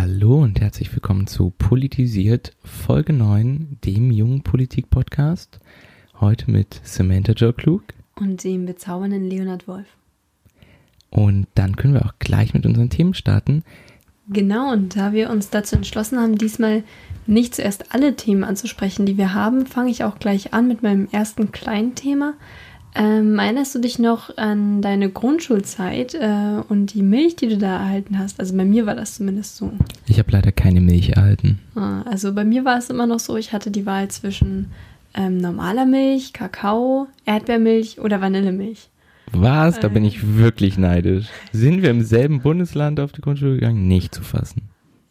Hallo 0.00 0.40
und 0.44 0.60
herzlich 0.60 0.92
willkommen 0.92 1.26
zu 1.26 1.50
Politisiert 1.58 2.52
Folge 2.62 3.12
9, 3.12 3.78
dem 3.84 4.12
jungen 4.12 4.44
Politik-Podcast. 4.44 5.58
Heute 6.20 6.48
mit 6.52 6.80
Samantha 6.84 7.32
Joe 7.32 7.52
Klug. 7.52 7.82
Und 8.14 8.44
dem 8.44 8.64
bezaubernden 8.64 9.28
Leonard 9.28 9.66
Wolf. 9.66 9.88
Und 11.10 11.48
dann 11.56 11.74
können 11.74 11.94
wir 11.94 12.06
auch 12.06 12.14
gleich 12.20 12.54
mit 12.54 12.64
unseren 12.64 12.90
Themen 12.90 13.12
starten. 13.12 13.64
Genau, 14.28 14.70
und 14.72 14.94
da 14.94 15.12
wir 15.12 15.30
uns 15.30 15.50
dazu 15.50 15.74
entschlossen 15.74 16.20
haben, 16.20 16.38
diesmal 16.38 16.84
nicht 17.26 17.56
zuerst 17.56 17.92
alle 17.92 18.14
Themen 18.14 18.44
anzusprechen, 18.44 19.04
die 19.04 19.18
wir 19.18 19.34
haben, 19.34 19.66
fange 19.66 19.90
ich 19.90 20.04
auch 20.04 20.20
gleich 20.20 20.54
an 20.54 20.68
mit 20.68 20.80
meinem 20.80 21.08
ersten 21.10 21.50
kleinen 21.50 21.96
Thema. 21.96 22.34
Ähm, 22.94 23.38
erinnerst 23.38 23.74
du 23.74 23.78
dich 23.80 23.98
noch 23.98 24.36
an 24.36 24.82
deine 24.82 25.10
Grundschulzeit 25.10 26.14
äh, 26.14 26.62
und 26.68 26.94
die 26.94 27.02
Milch, 27.02 27.36
die 27.36 27.48
du 27.48 27.58
da 27.58 27.76
erhalten 27.78 28.18
hast? 28.18 28.40
Also 28.40 28.56
bei 28.56 28.64
mir 28.64 28.86
war 28.86 28.94
das 28.96 29.16
zumindest 29.16 29.56
so. 29.56 29.72
Ich 30.06 30.18
habe 30.18 30.32
leider 30.32 30.50
keine 30.52 30.80
Milch 30.80 31.10
erhalten. 31.10 31.60
Ah, 31.76 32.02
Also 32.02 32.32
bei 32.32 32.44
mir 32.44 32.64
war 32.64 32.78
es 32.78 32.90
immer 32.90 33.06
noch 33.06 33.20
so, 33.20 33.36
ich 33.36 33.52
hatte 33.52 33.70
die 33.70 33.86
Wahl 33.86 34.08
zwischen 34.08 34.72
ähm, 35.14 35.36
normaler 35.38 35.86
Milch, 35.86 36.32
Kakao, 36.32 37.06
Erdbeermilch 37.24 38.00
oder 38.00 38.20
Vanillemilch. 38.20 38.88
Was? 39.32 39.78
Da 39.78 39.88
bin 39.88 40.04
Äh. 40.04 40.08
ich 40.08 40.36
wirklich 40.38 40.78
neidisch. 40.78 41.26
Sind 41.52 41.82
wir 41.82 41.90
im 41.90 42.02
selben 42.02 42.40
Bundesland 42.40 42.98
auf 43.00 43.12
die 43.12 43.20
Grundschule 43.20 43.54
gegangen? 43.56 43.86
Nicht 43.86 44.14
zu 44.14 44.22
fassen. 44.22 44.62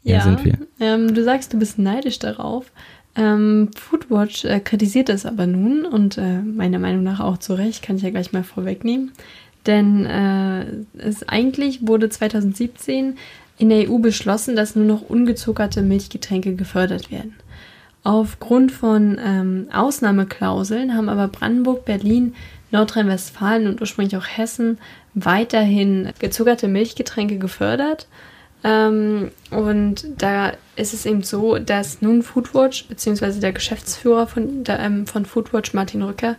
Ja, 0.04 0.22
sind 0.22 0.44
wir. 0.46 0.58
Ähm, 0.80 1.14
du 1.14 1.23
sagst, 1.23 1.54
du 1.54 1.60
bist 1.60 1.78
neidisch 1.78 2.18
darauf. 2.18 2.72
Ähm, 3.18 3.70
Foodwatch 3.76 4.46
äh, 4.46 4.60
kritisiert 4.60 5.10
das 5.10 5.26
aber 5.26 5.48
nun 5.48 5.86
und 5.86 6.18
äh, 6.18 6.40
meiner 6.40 6.78
Meinung 6.78 7.04
nach 7.04 7.20
auch 7.20 7.38
zu 7.38 7.56
Recht, 7.56 7.82
kann 7.82 7.98
ich 7.98 8.04
ja 8.04 8.12
gleich 8.12 8.32
mal 8.32 8.44
vorwegnehmen. 8.44 9.12
Denn 9.66 10.06
äh, 10.06 10.66
es 10.98 11.28
eigentlich 11.28 11.86
wurde 11.86 12.10
2017 12.10 13.18
in 13.58 13.70
der 13.70 13.90
EU 13.90 13.98
beschlossen, 13.98 14.56
dass 14.56 14.76
nur 14.76 14.86
noch 14.86 15.02
ungezuckerte 15.02 15.82
Milchgetränke 15.82 16.56
gefördert 16.56 17.12
werden. 17.12 17.36
Aufgrund 18.04 18.72
von 18.72 19.20
ähm, 19.22 19.68
Ausnahmeklauseln 19.73 20.95
haben 20.95 21.10
aber 21.10 21.28
Brandenburg, 21.28 21.86
Berlin, 21.86 22.36
Nordrhein-Westfalen 22.72 23.68
und 23.68 23.82
ursprünglich 23.82 24.16
auch 24.16 24.28
Hessen 24.28 24.78
weiterhin 25.14 26.10
gezuckerte 26.20 26.68
Milchgetränke 26.68 27.38
gefördert. 27.38 28.08
Ähm, 28.68 29.32
und 29.50 30.06
da 30.18 30.52
ist 30.76 30.94
es 30.94 31.06
eben 31.06 31.23
so, 31.23 31.58
dass 31.58 32.02
nun 32.02 32.22
Foodwatch, 32.22 32.88
beziehungsweise 32.90 33.40
der 33.40 33.54
Geschäftsführer 33.54 34.28
von, 34.28 34.66
der, 34.66 34.80
ähm, 34.80 35.08
von 35.08 35.26
Foodwatch, 35.26 35.73
Martin 35.73 36.02
Rücker, 36.02 36.36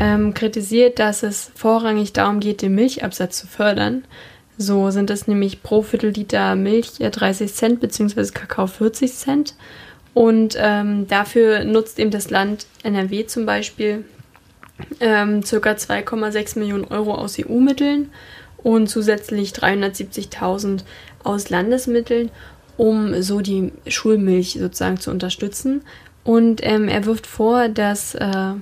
ähm, 0.00 0.34
kritisiert, 0.34 0.98
dass 0.98 1.22
es 1.22 1.52
vorrangig 1.54 2.12
darum 2.12 2.40
geht, 2.40 2.62
den 2.62 2.74
Milchabsatz 2.74 3.38
zu 3.38 3.46
fördern. 3.46 4.04
So 4.58 4.90
sind 4.90 5.10
es 5.10 5.28
nämlich 5.28 5.62
pro 5.62 5.82
Viertelliter 5.82 6.56
Milch 6.56 7.00
äh, 7.00 7.10
30 7.10 7.54
Cent, 7.54 7.80
beziehungsweise 7.80 8.32
Kakao 8.32 8.66
40 8.66 9.14
Cent. 9.14 9.54
Und 10.12 10.56
ähm, 10.58 11.06
dafür 11.06 11.62
nutzt 11.62 12.00
eben 12.00 12.10
das 12.10 12.30
Land 12.30 12.66
NRW 12.82 13.26
zum 13.26 13.46
Beispiel 13.46 14.04
ähm, 14.98 15.42
ca. 15.42 15.70
2,6 15.70 16.58
Millionen 16.58 16.84
Euro 16.84 17.14
aus 17.14 17.38
EU-Mitteln 17.38 18.10
und 18.62 18.88
zusätzlich 18.88 19.52
370.000 19.52 20.82
aus 21.24 21.50
Landesmitteln, 21.50 22.30
um 22.76 23.22
so 23.22 23.40
die 23.40 23.72
Schulmilch 23.86 24.58
sozusagen 24.58 24.98
zu 24.98 25.10
unterstützen. 25.10 25.82
Und 26.24 26.60
ähm, 26.62 26.88
er 26.88 27.04
wirft 27.06 27.26
vor, 27.26 27.68
dass, 27.68 28.14
äh, 28.14 28.52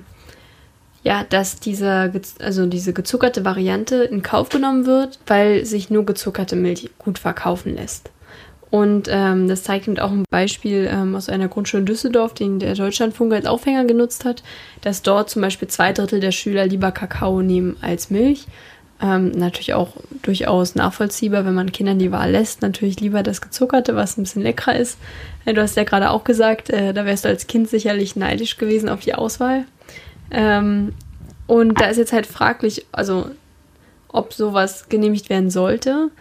ja, 1.03 1.25
dass 1.29 1.59
dieser, 1.59 2.05
gez- 2.05 2.41
also 2.41 2.65
diese 2.65 2.93
gezuckerte 2.93 3.45
Variante 3.45 4.03
in 4.03 4.21
Kauf 4.23 4.49
genommen 4.49 4.85
wird, 4.85 5.19
weil 5.27 5.65
sich 5.65 5.89
nur 5.89 6.05
gezuckerte 6.05 6.55
Milch 6.55 6.89
gut 6.97 7.19
verkaufen 7.19 7.75
lässt. 7.75 8.11
Und 8.71 9.07
ähm, 9.09 9.47
das 9.47 9.63
zeigt 9.63 9.87
eben 9.87 9.97
auch 9.97 10.11
ein 10.11 10.25
Beispiel 10.29 10.87
ähm, 10.91 11.15
aus 11.15 11.27
einer 11.27 11.47
Grundschule 11.47 11.81
in 11.81 11.85
Düsseldorf, 11.87 12.35
den 12.35 12.59
der 12.59 12.75
Deutschlandfunk 12.75 13.33
als 13.33 13.47
Aufhänger 13.47 13.85
genutzt 13.85 14.25
hat, 14.25 14.43
dass 14.81 15.01
dort 15.01 15.29
zum 15.29 15.41
Beispiel 15.41 15.67
zwei 15.69 15.91
Drittel 15.91 16.19
der 16.19 16.31
Schüler 16.31 16.67
lieber 16.67 16.91
Kakao 16.91 17.41
nehmen 17.41 17.77
als 17.81 18.11
Milch. 18.11 18.45
Ähm, 19.01 19.31
natürlich 19.31 19.73
auch 19.73 19.93
durchaus 20.23 20.75
nachvollziehbar, 20.75 21.45
wenn 21.45 21.53
man 21.53 21.71
Kindern 21.71 21.99
die 21.99 22.11
Wahl 22.11 22.31
lässt, 22.31 22.61
natürlich 22.61 22.99
lieber 22.99 23.23
das 23.23 23.39
gezuckerte, 23.39 23.95
was 23.95 24.17
ein 24.17 24.23
bisschen 24.23 24.41
leckerer 24.41 24.75
ist. 24.75 24.97
Äh, 25.45 25.53
Du 25.53 25.61
hast 25.61 25.77
ja 25.77 25.85
gerade 25.85 26.09
auch 26.09 26.25
gesagt, 26.25 26.69
äh, 26.69 26.93
da 26.93 27.05
wärst 27.05 27.23
du 27.23 27.29
als 27.29 27.47
Kind 27.47 27.69
sicherlich 27.69 28.15
neidisch 28.17 28.57
gewesen 28.57 28.89
auf 28.89 28.99
die 28.99 29.15
Auswahl. 29.15 29.65
Ähm, 30.31 30.93
und 31.47 31.79
da 31.79 31.85
ist 31.85 31.97
jetzt 31.97 32.13
halt 32.13 32.27
fraglich, 32.27 32.85
also 32.91 33.31
ob 34.09 34.33
sowas 34.33 34.89
genehmigt 34.89 35.29
werden 35.29 35.49
sollte. 35.49 36.11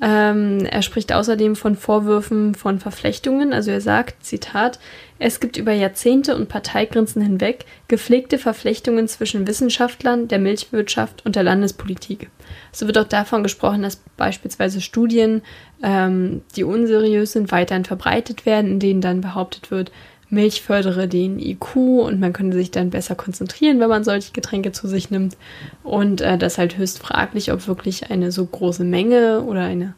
Ähm, 0.00 0.64
er 0.64 0.82
spricht 0.82 1.12
außerdem 1.12 1.56
von 1.56 1.74
Vorwürfen 1.74 2.54
von 2.54 2.78
Verflechtungen. 2.78 3.52
Also 3.52 3.72
er 3.72 3.80
sagt, 3.80 4.24
Zitat, 4.24 4.78
es 5.18 5.40
gibt 5.40 5.56
über 5.56 5.72
Jahrzehnte 5.72 6.36
und 6.36 6.48
Parteigrenzen 6.48 7.20
hinweg 7.20 7.64
gepflegte 7.88 8.38
Verflechtungen 8.38 9.08
zwischen 9.08 9.48
Wissenschaftlern, 9.48 10.28
der 10.28 10.38
Milchwirtschaft 10.38 11.26
und 11.26 11.34
der 11.34 11.42
Landespolitik. 11.42 12.30
So 12.70 12.86
wird 12.86 12.98
auch 12.98 13.08
davon 13.08 13.42
gesprochen, 13.42 13.82
dass 13.82 13.96
beispielsweise 14.16 14.80
Studien, 14.80 15.42
ähm, 15.82 16.42
die 16.54 16.62
unseriös 16.62 17.32
sind, 17.32 17.50
weiterhin 17.50 17.84
verbreitet 17.84 18.46
werden, 18.46 18.72
in 18.72 18.80
denen 18.80 19.00
dann 19.00 19.20
behauptet 19.20 19.72
wird, 19.72 19.90
Milch 20.30 20.62
fördere 20.62 21.08
den 21.08 21.38
IQ 21.38 21.76
und 21.76 22.20
man 22.20 22.32
könnte 22.32 22.56
sich 22.56 22.70
dann 22.70 22.90
besser 22.90 23.14
konzentrieren, 23.14 23.80
wenn 23.80 23.88
man 23.88 24.04
solche 24.04 24.32
Getränke 24.32 24.72
zu 24.72 24.86
sich 24.86 25.10
nimmt. 25.10 25.36
Und 25.82 26.20
äh, 26.20 26.36
das 26.36 26.54
ist 26.54 26.58
halt 26.58 26.76
höchst 26.76 26.98
fraglich, 26.98 27.50
ob 27.52 27.66
wirklich 27.66 28.10
eine 28.10 28.30
so 28.30 28.44
große 28.44 28.84
Menge 28.84 29.42
oder 29.42 29.62
eine, 29.62 29.94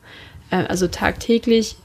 äh, 0.51 0.65
also 0.65 0.87
tagtäglich 0.87 1.77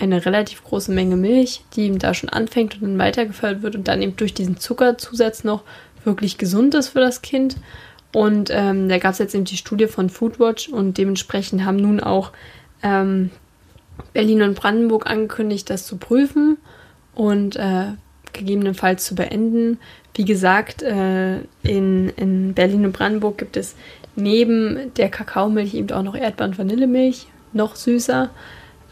eine 0.00 0.26
relativ 0.26 0.64
große 0.64 0.90
Menge 0.90 1.16
Milch, 1.16 1.62
die 1.76 1.82
eben 1.82 2.00
da 2.00 2.14
schon 2.14 2.28
anfängt 2.28 2.74
und 2.74 2.82
dann 2.82 2.98
weitergefördert 2.98 3.62
wird 3.62 3.76
und 3.76 3.86
dann 3.86 4.02
eben 4.02 4.16
durch 4.16 4.34
diesen 4.34 4.58
Zuckerzusatz 4.58 5.44
noch 5.44 5.62
wirklich 6.02 6.36
gesund 6.38 6.74
ist 6.74 6.88
für 6.88 7.00
das 7.00 7.22
Kind. 7.22 7.56
Und 8.12 8.50
ähm, 8.52 8.88
da 8.88 8.98
gab 8.98 9.12
es 9.12 9.18
jetzt 9.18 9.34
eben 9.34 9.44
die 9.44 9.56
Studie 9.56 9.86
von 9.86 10.10
Foodwatch 10.10 10.68
und 10.68 10.98
dementsprechend 10.98 11.64
haben 11.64 11.76
nun 11.76 12.00
auch 12.00 12.32
ähm, 12.82 13.30
Berlin 14.12 14.42
und 14.42 14.54
Brandenburg 14.54 15.06
angekündigt, 15.08 15.70
das 15.70 15.86
zu 15.86 15.96
prüfen 15.96 16.58
und 17.14 17.56
äh, 17.56 17.92
gegebenenfalls 18.32 19.04
zu 19.04 19.14
beenden. 19.14 19.78
Wie 20.14 20.24
gesagt, 20.24 20.82
äh, 20.82 21.38
in, 21.62 22.08
in 22.10 22.54
Berlin 22.54 22.84
und 22.84 22.92
Brandenburg 22.92 23.38
gibt 23.38 23.56
es 23.56 23.74
neben 24.16 24.92
der 24.94 25.08
Kakaomilch 25.08 25.74
eben 25.74 25.90
auch 25.92 26.02
noch 26.02 26.14
Erdbeer- 26.14 26.46
und 26.46 26.58
Vanillemilch, 26.58 27.26
noch 27.52 27.76
süßer, 27.76 28.30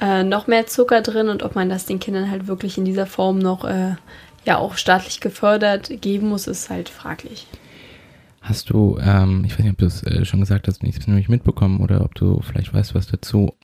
äh, 0.01 0.25
noch 0.25 0.47
mehr 0.47 0.67
Zucker 0.67 1.01
drin 1.01 1.29
und 1.29 1.43
ob 1.43 1.55
man 1.55 1.69
das 1.69 1.87
den 1.87 2.01
Kindern 2.01 2.31
halt 2.31 2.47
wirklich 2.47 2.79
in 2.79 2.85
dieser 2.85 3.07
Form 3.07 3.39
noch 3.39 3.65
äh, 3.65 3.95
ja 4.45 4.59
auch 4.59 4.77
staatlich 4.77 5.21
gefördert 5.21 5.91
geben 6.01 6.29
muss, 6.29 6.47
ist 6.47 6.71
halt 6.71 6.89
fraglich. 6.89 7.47
Hast 8.41 8.71
du, 8.71 8.99
ähm, 9.01 9.45
ich 9.47 9.53
weiß 9.53 9.61
nicht, 9.61 9.73
ob 9.73 9.79
du 9.79 9.87
es 9.87 10.03
äh, 10.03 10.25
schon 10.25 10.41
gesagt 10.41 10.67
hast, 10.67 10.83
ich 10.83 10.89
habe 10.89 11.01
es 11.01 11.07
nämlich 11.07 11.29
mitbekommen 11.29 11.81
oder 11.81 12.05
ob 12.05 12.15
du 12.17 12.41
vielleicht 12.41 12.75
weißt 12.75 12.95
was 12.97 13.07
dazu, 13.07 13.55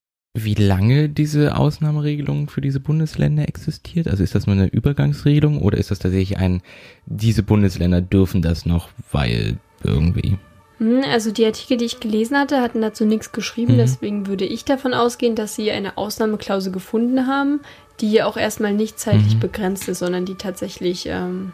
wie 0.44 0.54
lange 0.54 1.08
diese 1.08 1.56
Ausnahmeregelung 1.56 2.48
für 2.48 2.60
diese 2.60 2.80
Bundesländer 2.80 3.48
existiert? 3.48 4.08
Also 4.08 4.22
ist 4.22 4.34
das 4.34 4.46
nur 4.46 4.56
eine 4.56 4.66
Übergangsregelung 4.66 5.60
oder 5.62 5.78
ist 5.78 5.90
das 5.90 5.98
tatsächlich 5.98 6.38
ein, 6.38 6.62
diese 7.06 7.42
Bundesländer 7.42 8.00
dürfen 8.00 8.42
das 8.42 8.66
noch, 8.66 8.88
weil 9.12 9.58
irgendwie? 9.84 10.38
Hm, 10.78 11.02
Also 11.10 11.30
die 11.32 11.44
Artikel, 11.44 11.76
die 11.76 11.84
ich 11.86 12.00
gelesen 12.00 12.36
hatte, 12.36 12.60
hatten 12.60 12.80
dazu 12.80 13.04
nichts 13.04 13.32
geschrieben. 13.32 13.74
Mhm. 13.74 13.78
Deswegen 13.78 14.26
würde 14.26 14.44
ich 14.44 14.64
davon 14.64 14.94
ausgehen, 14.94 15.34
dass 15.34 15.54
sie 15.54 15.70
eine 15.70 15.96
Ausnahmeklausel 15.98 16.72
gefunden 16.72 17.26
haben, 17.26 17.60
die 18.00 18.12
ja 18.12 18.26
auch 18.26 18.36
erstmal 18.36 18.72
nicht 18.72 18.98
zeitlich 18.98 19.34
Mhm. 19.36 19.40
begrenzt 19.40 19.88
ist, 19.88 19.98
sondern 19.98 20.24
die 20.24 20.36
tatsächlich 20.36 21.06
ähm, 21.06 21.52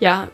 ja 0.00 0.28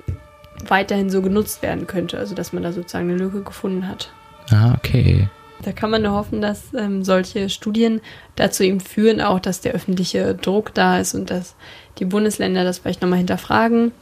weiterhin 0.68 1.10
so 1.10 1.20
genutzt 1.20 1.62
werden 1.62 1.86
könnte. 1.86 2.18
Also 2.18 2.34
dass 2.34 2.52
man 2.52 2.62
da 2.62 2.72
sozusagen 2.72 3.10
eine 3.10 3.18
Lücke 3.18 3.42
gefunden 3.42 3.88
hat. 3.88 4.12
Ah, 4.50 4.74
okay. 4.76 5.28
Da 5.64 5.72
kann 5.72 5.90
man 5.90 6.02
nur 6.02 6.12
hoffen, 6.12 6.40
dass 6.40 6.74
ähm, 6.74 7.04
solche 7.04 7.48
Studien 7.48 8.00
dazu 8.36 8.62
eben 8.62 8.80
führen, 8.80 9.20
auch 9.20 9.40
dass 9.40 9.60
der 9.60 9.72
öffentliche 9.72 10.34
Druck 10.34 10.74
da 10.74 10.98
ist 10.98 11.14
und 11.14 11.30
dass 11.30 11.56
die 11.98 12.04
Bundesländer 12.04 12.64
das 12.64 12.78
vielleicht 12.78 13.02
nochmal 13.02 13.18
hinterfragen 13.18 13.92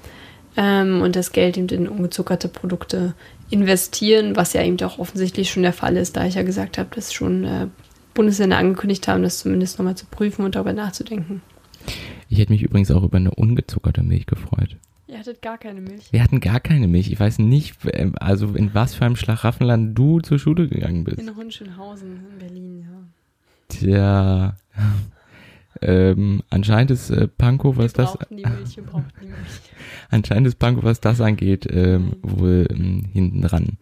ähm, 0.56 1.02
und 1.02 1.16
das 1.16 1.32
Geld 1.32 1.56
eben 1.56 1.68
in 1.68 1.88
ungezuckerte 1.88 2.48
Produkte 2.48 3.14
investieren, 3.50 4.34
was 4.34 4.54
ja 4.54 4.62
eben 4.62 4.80
auch 4.82 4.98
offensichtlich 4.98 5.50
schon 5.50 5.62
der 5.62 5.72
Fall 5.72 5.96
ist, 5.96 6.16
da 6.16 6.26
ich 6.26 6.34
ja 6.34 6.42
gesagt 6.42 6.78
habe, 6.78 6.88
dass 6.94 7.12
schon 7.12 7.44
äh, 7.44 7.66
Bundesländer 8.14 8.58
angekündigt 8.58 9.08
haben, 9.08 9.22
das 9.22 9.38
zumindest 9.38 9.78
nochmal 9.78 9.96
zu 9.96 10.06
prüfen 10.06 10.44
und 10.44 10.54
darüber 10.54 10.72
nachzudenken. 10.72 11.42
Ich 12.28 12.38
hätte 12.38 12.52
mich 12.52 12.62
übrigens 12.62 12.90
auch 12.90 13.02
über 13.02 13.18
eine 13.18 13.30
ungezuckerte 13.30 14.02
Milch 14.02 14.26
gefreut. 14.26 14.76
Ihr 15.12 15.18
hattet 15.18 15.42
gar 15.42 15.58
keine 15.58 15.82
Milch. 15.82 16.10
Wir 16.10 16.24
hatten 16.24 16.40
gar 16.40 16.58
keine 16.58 16.88
Milch. 16.88 17.12
Ich 17.12 17.20
weiß 17.20 17.38
nicht, 17.38 17.76
ähm, 17.92 18.14
also 18.18 18.54
in 18.54 18.72
was 18.72 18.94
für 18.94 19.04
einem 19.04 19.16
Schlaraffenland 19.16 19.96
du 19.96 20.20
zur 20.20 20.38
Schule 20.38 20.68
gegangen 20.68 21.04
bist. 21.04 21.18
In 21.18 21.36
Hohenschönhausen 21.36 22.16
in 22.32 22.38
Berlin, 22.38 22.80
ja. 22.80 22.96
Tja, 23.68 24.56
ähm, 25.82 26.42
anscheinend 26.48 26.92
ist 26.92 27.10
äh, 27.10 27.28
Pankow, 27.28 27.76
was 27.76 27.92
wir 27.94 28.04
das, 28.04 28.18
die 28.30 28.36
Milch, 28.36 28.76
wir 28.76 28.84
brauchten 28.84 29.12
die 29.20 29.26
Milch. 29.26 29.60
anscheinend 30.10 30.46
ist 30.46 30.58
Pankow, 30.58 30.82
was 30.82 31.00
das 31.00 31.20
angeht, 31.20 31.66
ähm, 31.70 32.16
wohl 32.22 32.66
ähm, 32.70 33.04
hinten 33.12 33.42
dran. 33.42 33.76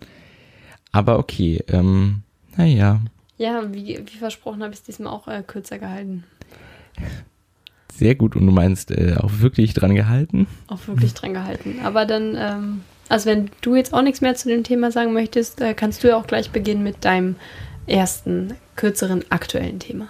Aber 0.90 1.20
okay, 1.20 1.62
ähm, 1.68 2.22
naja, 2.56 3.02
Ja, 3.38 3.72
wie, 3.72 4.00
wie 4.04 4.18
versprochen 4.18 4.64
habe 4.64 4.72
ich 4.72 4.80
es 4.80 4.84
diesmal 4.84 5.12
auch 5.12 5.28
äh, 5.28 5.44
kürzer 5.46 5.78
gehalten. 5.78 6.24
sehr 7.92 8.14
gut. 8.14 8.36
Und 8.36 8.46
du 8.46 8.52
meinst 8.52 8.90
äh, 8.90 9.16
auch 9.18 9.30
wirklich 9.40 9.74
dran 9.74 9.94
gehalten? 9.94 10.46
Auch 10.68 10.86
wirklich 10.86 11.14
dran 11.14 11.34
gehalten. 11.34 11.80
Aber 11.84 12.06
dann, 12.06 12.36
ähm, 12.38 12.80
also 13.08 13.28
wenn 13.28 13.50
du 13.60 13.76
jetzt 13.76 13.92
auch 13.92 14.02
nichts 14.02 14.20
mehr 14.20 14.34
zu 14.34 14.48
dem 14.48 14.64
Thema 14.64 14.90
sagen 14.90 15.12
möchtest, 15.12 15.60
äh, 15.60 15.74
kannst 15.74 16.02
du 16.02 16.08
ja 16.08 16.16
auch 16.16 16.26
gleich 16.26 16.50
beginnen 16.50 16.82
mit 16.82 17.04
deinem 17.04 17.36
ersten, 17.86 18.54
kürzeren, 18.76 19.24
aktuellen 19.30 19.78
Thema. 19.78 20.08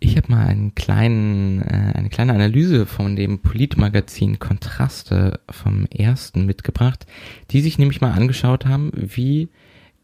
Ich 0.00 0.16
habe 0.16 0.30
mal 0.30 0.46
einen 0.46 0.74
kleinen, 0.74 1.62
äh, 1.62 1.92
eine 1.94 2.10
kleine 2.10 2.34
Analyse 2.34 2.86
von 2.86 3.16
dem 3.16 3.38
Politmagazin 3.38 4.38
Kontraste 4.38 5.40
vom 5.50 5.86
ersten 5.86 6.44
mitgebracht, 6.44 7.06
die 7.50 7.60
sich 7.60 7.78
nämlich 7.78 8.00
mal 8.00 8.12
angeschaut 8.12 8.66
haben, 8.66 8.92
wie 8.94 9.48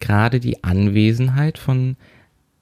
gerade 0.00 0.40
die 0.40 0.64
Anwesenheit 0.64 1.58
von 1.58 1.96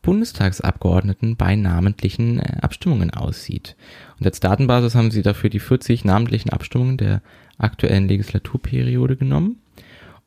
Bundestagsabgeordneten 0.03 1.37
bei 1.37 1.57
namentlichen 1.57 2.41
äh, 2.41 2.59
Abstimmungen 2.61 3.11
aussieht. 3.11 3.77
Und 4.19 4.27
als 4.27 4.41
Datenbasis 4.41 4.95
haben 4.95 5.11
sie 5.11 5.23
dafür 5.23 5.51
die 5.51 5.61
40 5.61 6.05
namentlichen 6.05 6.51
Abstimmungen 6.51 6.97
der 6.97 7.23
aktuellen 7.59 8.09
Legislaturperiode 8.09 9.17
genommen 9.17 9.59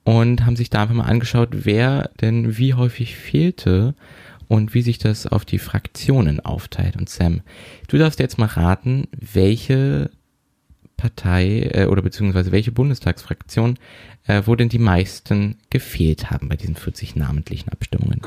und 0.04 0.46
haben 0.46 0.56
sich 0.56 0.70
da 0.70 0.84
einfach 0.84 0.96
mal 0.96 1.06
angeschaut, 1.06 1.50
wer 1.52 2.12
denn 2.22 2.58
wie 2.58 2.74
häufig 2.74 3.16
fehlte 3.16 3.96
und 4.48 4.74
wie 4.74 4.82
sich 4.82 5.00
das 5.00 5.26
auf 5.26 5.46
die 5.46 5.60
Fraktionen 5.60 6.40
aufteilt. 6.40 6.98
Und 6.98 7.10
Sam, 7.10 7.42
du 7.88 7.98
darfst 7.98 8.20
jetzt 8.20 8.38
mal 8.38 8.46
raten, 8.46 9.08
welche 9.12 10.12
Partei 10.98 11.70
äh, 11.74 11.86
oder 11.88 12.02
beziehungsweise 12.02 12.52
welche 12.52 12.72
Bundestagsfraktion 12.72 13.78
äh, 14.28 14.44
wo 14.46 14.56
denn 14.56 14.70
die 14.70 14.80
meisten 14.80 15.58
gefehlt 15.70 16.32
haben 16.32 16.50
bei 16.50 16.56
diesen 16.56 16.76
40 16.76 17.16
namentlichen 17.16 17.70
Abstimmungen. 17.70 18.22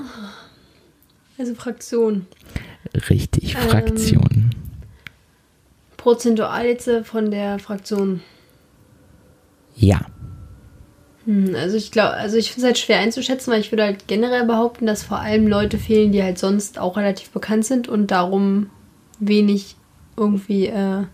Also 1.38 1.54
Fraktion. 1.54 2.26
Richtig, 3.10 3.54
Ähm. 3.54 3.68
Fraktion. 3.68 4.50
Prozentual 5.96 6.66
jetzt 6.66 6.88
von 7.04 7.30
der 7.30 7.58
Fraktion. 7.58 8.22
Ja. 9.74 10.00
Hm, 11.24 11.54
also 11.56 11.76
ich 11.76 11.90
glaube, 11.90 12.14
also 12.14 12.36
ich 12.36 12.52
finde 12.52 12.60
es 12.60 12.66
halt 12.66 12.78
schwer 12.78 13.00
einzuschätzen, 13.00 13.52
weil 13.52 13.60
ich 13.60 13.72
würde 13.72 13.82
halt 13.84 14.06
generell 14.06 14.46
behaupten, 14.46 14.86
dass 14.86 15.02
vor 15.02 15.18
allem 15.18 15.48
Leute 15.48 15.78
fehlen, 15.78 16.12
die 16.12 16.22
halt 16.22 16.38
sonst 16.38 16.78
auch 16.78 16.96
relativ 16.96 17.30
bekannt 17.30 17.64
sind 17.64 17.88
und 17.88 18.10
darum 18.10 18.70
wenig 19.18 19.76
irgendwie 20.16 20.66
äh, 20.66 21.04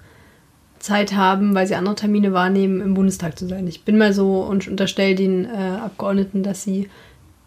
Zeit 0.78 1.14
haben, 1.14 1.54
weil 1.54 1.66
sie 1.66 1.74
andere 1.74 1.94
Termine 1.94 2.32
wahrnehmen, 2.32 2.80
im 2.80 2.94
Bundestag 2.94 3.38
zu 3.38 3.46
sein. 3.46 3.66
Ich 3.66 3.84
bin 3.84 3.96
mal 3.96 4.12
so 4.12 4.42
und 4.42 4.68
unterstelle 4.68 5.14
den 5.14 5.44
äh, 5.46 5.78
Abgeordneten, 5.80 6.42
dass 6.42 6.62
sie, 6.62 6.90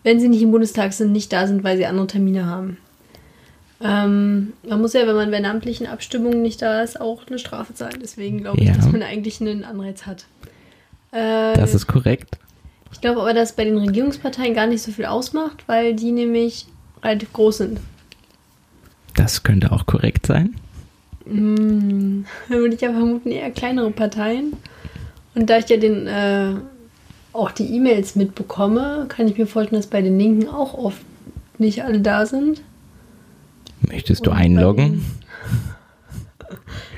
wenn 0.05 0.19
sie 0.21 0.29
nicht 0.29 0.41
im 0.41 0.51
Bundestag 0.51 0.93
sind, 0.93 1.11
nicht 1.11 1.33
da 1.33 1.47
sind, 1.47 1.63
weil 1.65 1.75
sie 1.77 1.85
andere 1.85 2.07
Termine 2.07 2.45
haben. 2.45 2.77
Ähm, 3.81 4.53
man 4.67 4.79
muss 4.79 4.93
ja, 4.93 5.05
wenn 5.05 5.15
man 5.15 5.31
bei 5.31 5.39
namentlichen 5.39 5.85
Abstimmungen 5.87 6.41
nicht 6.41 6.61
da 6.61 6.81
ist, 6.81 7.01
auch 7.01 7.27
eine 7.27 7.39
Strafe 7.39 7.73
zahlen. 7.73 7.97
Deswegen 8.01 8.39
glaube 8.41 8.59
ich, 8.61 8.67
Ja. 8.67 8.75
dass 8.75 8.89
man 8.91 9.01
eigentlich 9.03 9.41
einen 9.41 9.63
Anreiz 9.65 10.05
hat. 10.05 10.25
Äh, 11.11 11.55
Das 11.55 11.73
ist 11.75 11.87
korrekt. 11.87 12.37
ich 12.93 13.01
glaube 13.01 13.19
aber, 13.19 13.33
dass 13.33 13.53
bei 13.53 13.65
den 13.65 13.77
Regierungsparteien 13.77 14.53
gar 14.53 14.67
nicht 14.67 14.81
so 14.81 14.91
viel 14.91 15.05
ausmacht, 15.05 15.63
weil 15.67 15.93
die 15.95 16.11
nämlich 16.11 16.67
relativ 17.03 17.33
groß 17.33 17.57
sind. 17.57 17.79
Das 19.15 19.43
könnte 19.43 19.71
auch 19.71 19.85
korrekt 19.85 20.25
sein. 20.27 20.55
Hm, 21.27 22.25
dann 22.47 22.59
würde 22.59 22.75
ich 22.75 22.85
aber 22.85 22.95
vermuten, 22.97 23.31
eher 23.31 23.51
kleinere 23.51 23.91
Parteien. 23.91 24.53
Und 25.33 25.49
da 25.49 25.57
ich 25.57 25.67
ja 25.67 25.77
den, 25.77 26.07
äh, 26.07 26.53
auch 27.35 27.51
die 27.51 27.75
E-Mails 27.75 28.15
mitbekomme, 28.15 29.05
kann 29.09 29.27
ich 29.27 29.37
mir 29.37 29.47
vorstellen, 29.47 29.81
dass 29.81 29.89
bei 29.89 30.01
den 30.01 30.17
Linken 30.17 30.47
auch 30.47 30.73
oft 30.73 31.01
nicht 31.57 31.83
alle 31.83 32.01
da 32.01 32.25
sind. 32.25 32.61
Möchtest 33.81 34.25
du 34.25 34.31
Und 34.31 34.37
einloggen? 34.37 35.05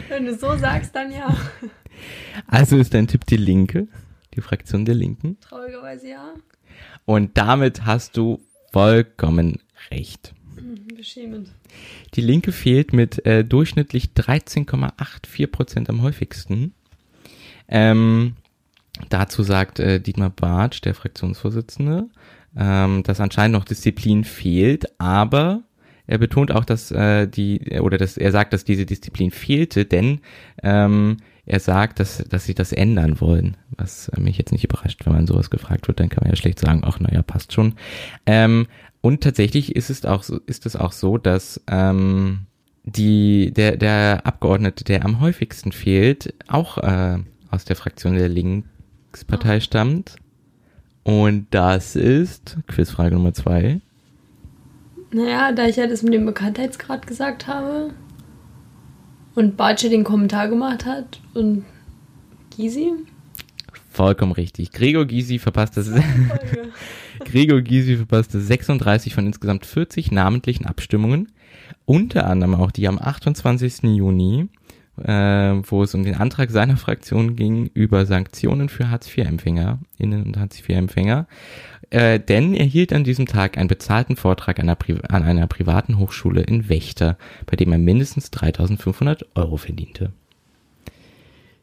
Wenn 0.10 0.26
du 0.26 0.36
so 0.36 0.56
sagst, 0.58 0.96
dann 0.96 1.12
ja. 1.12 1.36
Also 2.48 2.78
ist 2.78 2.94
dein 2.94 3.08
Tipp 3.08 3.26
die 3.26 3.38
Linke, 3.38 3.88
die 4.36 4.42
Fraktion 4.42 4.86
der 4.86 4.96
Linken. 4.96 5.38
Traurigerweise 5.42 6.10
ja. 6.10 6.34
Und 7.06 7.38
damit 7.38 7.86
hast 7.86 8.16
du 8.16 8.40
vollkommen 8.72 9.60
recht. 9.90 10.34
Hm, 10.56 10.88
beschämend. 10.96 11.50
Die 12.14 12.22
Linke 12.22 12.52
fehlt 12.52 12.94
mit 12.94 13.26
äh, 13.26 13.44
durchschnittlich 13.44 14.12
13,84 14.16 15.48
Prozent 15.48 15.90
am 15.90 16.04
häufigsten. 16.04 16.74
Ähm, 17.68 18.36
dazu 19.10 19.44
sagt 19.44 19.80
äh, 19.80 20.00
Dietmar 20.00 20.30
Bartsch, 20.30 20.82
der 20.82 20.94
Fraktionsvorsitzende, 20.94 22.10
ähm, 22.58 23.04
dass 23.04 23.20
anscheinend 23.20 23.54
noch 23.54 23.66
Disziplin 23.66 24.24
fehlt, 24.24 25.00
aber 25.00 25.64
er 26.08 26.18
betont 26.18 26.52
auch, 26.52 26.66
dass 26.66 26.90
äh, 26.92 27.28
die 27.28 27.80
oder 27.82 27.98
dass 27.98 28.18
er 28.18 28.32
sagt, 28.32 28.54
dass 28.54 28.64
diese 28.64 28.86
Disziplin 28.86 29.30
fehlte, 29.32 29.86
denn 29.86 30.22
ähm, 30.64 31.18
er 31.46 31.60
sagt, 31.60 32.00
dass 32.00 32.24
dass 32.30 32.46
sie 32.46 32.56
das 32.56 32.72
ändern 32.72 33.20
wollen, 33.20 33.58
was 33.72 34.08
äh, 34.10 34.20
mich 34.20 34.38
jetzt 34.38 34.54
nicht 34.54 34.64
überrascht, 34.64 35.06
wenn 35.06 35.14
man 35.14 35.28
sowas 35.28 35.50
gefragt 35.50 35.88
wird, 35.88 36.00
dann 36.00 36.10
kann 36.10 36.24
man 36.24 36.32
ja 36.32 36.38
schlecht 36.38 36.60
sagen, 36.60 36.82
ach 36.84 37.00
naja, 37.00 37.22
passt 37.22 37.54
schon. 37.54 37.76
Ähm, 38.26 38.68
und 39.02 39.22
tatsächlich 39.22 39.76
ist 39.76 39.90
es 39.90 40.06
auch 40.06 40.24
so, 40.24 40.40
ist 40.48 40.66
es 40.66 40.76
auch 40.76 40.94
so, 40.94 41.18
dass 41.18 41.62
ähm, 41.70 42.48
die 42.86 43.52
der 43.54 43.76
der 43.76 44.26
Abgeordnete, 44.26 44.86
der 44.86 45.04
am 45.04 45.20
häufigsten 45.20 45.74
fehlt, 45.74 46.34
auch 46.48 46.78
äh, 46.78 47.18
aus 47.52 47.66
der 47.66 47.76
Fraktion 47.76 48.16
der 48.16 48.30
Linkspartei 49.08 49.60
stammt. 49.60 50.16
Und 51.04 51.48
das 51.52 51.96
ist 51.96 52.58
Quizfrage 52.68 53.16
Nummer 53.16 53.34
zwei. 53.34 53.80
Naja, 55.12 55.54
da 55.54 55.68
ich 55.68 55.78
ja 55.78 55.88
das 55.88 56.04
mit 56.04 56.14
dem 56.14 56.26
Bekanntheitsgrad 56.26 57.08
gesagt 57.08 57.48
habe 57.48 57.92
und 59.36 59.56
Bartsche 59.56 59.90
den 59.90 60.04
Kommentar 60.04 60.50
gemacht 60.50 60.86
hat 60.86 61.22
und 61.34 61.64
Gysi. 62.56 62.92
Vollkommen 63.90 64.34
richtig. 64.34 64.72
Gregor 64.74 65.06
Gysi 65.06 65.40
verpasste 65.40 65.84
Gregor 67.20 67.62
Gysi 67.62 67.96
verpasste 67.96 68.42
36 68.42 69.16
von 69.16 69.26
insgesamt 69.26 69.66
40 69.66 70.12
namentlichen 70.12 70.66
Abstimmungen. 70.66 71.32
Unter 71.86 72.28
anderem 72.28 72.56
auch 72.56 72.72
die 72.72 72.88
am 72.88 73.00
28. 73.00 73.84
Juni, 73.84 74.50
äh, 75.04 75.62
wo 75.64 75.84
es 75.84 75.94
um 75.96 76.04
den 76.04 76.16
Antrag 76.16 76.52
seiner 76.52 76.78
Fraktion 76.78 77.36
ging 77.36 77.70
über 77.74 78.06
Sanktionen 78.06 78.70
für 78.70 78.90
Hartz-IV-Empfänger, 78.90 79.80
Innen- 79.98 80.24
und 80.24 80.38
Hartz-IV-Empfänger. 80.38 81.28
Äh, 81.90 82.20
denn 82.20 82.54
er 82.54 82.66
hielt 82.66 82.92
an 82.92 83.04
diesem 83.04 83.26
Tag 83.26 83.58
einen 83.58 83.70
bezahlten 83.70 84.16
Vortrag 84.18 84.60
an 84.60 84.70
einer, 84.70 84.78
an 85.10 85.24
einer 85.24 85.48
privaten 85.48 85.98
Hochschule 85.98 86.42
in 86.42 86.68
Wächter, 86.70 87.18
bei 87.46 87.56
dem 87.56 87.72
er 87.72 87.78
mindestens 87.78 88.30
3500 88.32 89.26
Euro 89.36 89.58
verdiente. 89.58 90.12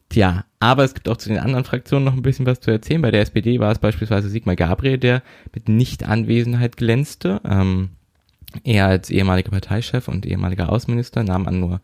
Tja, 0.08 0.44
aber 0.60 0.84
es 0.84 0.94
gibt 0.94 1.08
auch 1.08 1.16
zu 1.16 1.28
den 1.28 1.38
anderen 1.38 1.64
Fraktionen 1.64 2.04
noch 2.04 2.14
ein 2.14 2.22
bisschen 2.22 2.46
was 2.46 2.60
zu 2.60 2.70
erzählen. 2.70 3.02
Bei 3.02 3.10
der 3.10 3.22
SPD 3.22 3.58
war 3.58 3.72
es 3.72 3.78
beispielsweise 3.78 4.28
Sigmar 4.28 4.56
Gabriel, 4.56 4.96
der 4.98 5.22
mit 5.52 5.68
Nichtanwesenheit 5.68 6.76
glänzte. 6.76 7.40
Ähm, 7.44 7.90
er 8.62 8.86
als 8.86 9.10
ehemaliger 9.10 9.50
Parteichef 9.50 10.08
und 10.08 10.24
ehemaliger 10.24 10.70
Außenminister 10.70 11.24
nahm 11.24 11.48
an 11.48 11.58
nur 11.58 11.80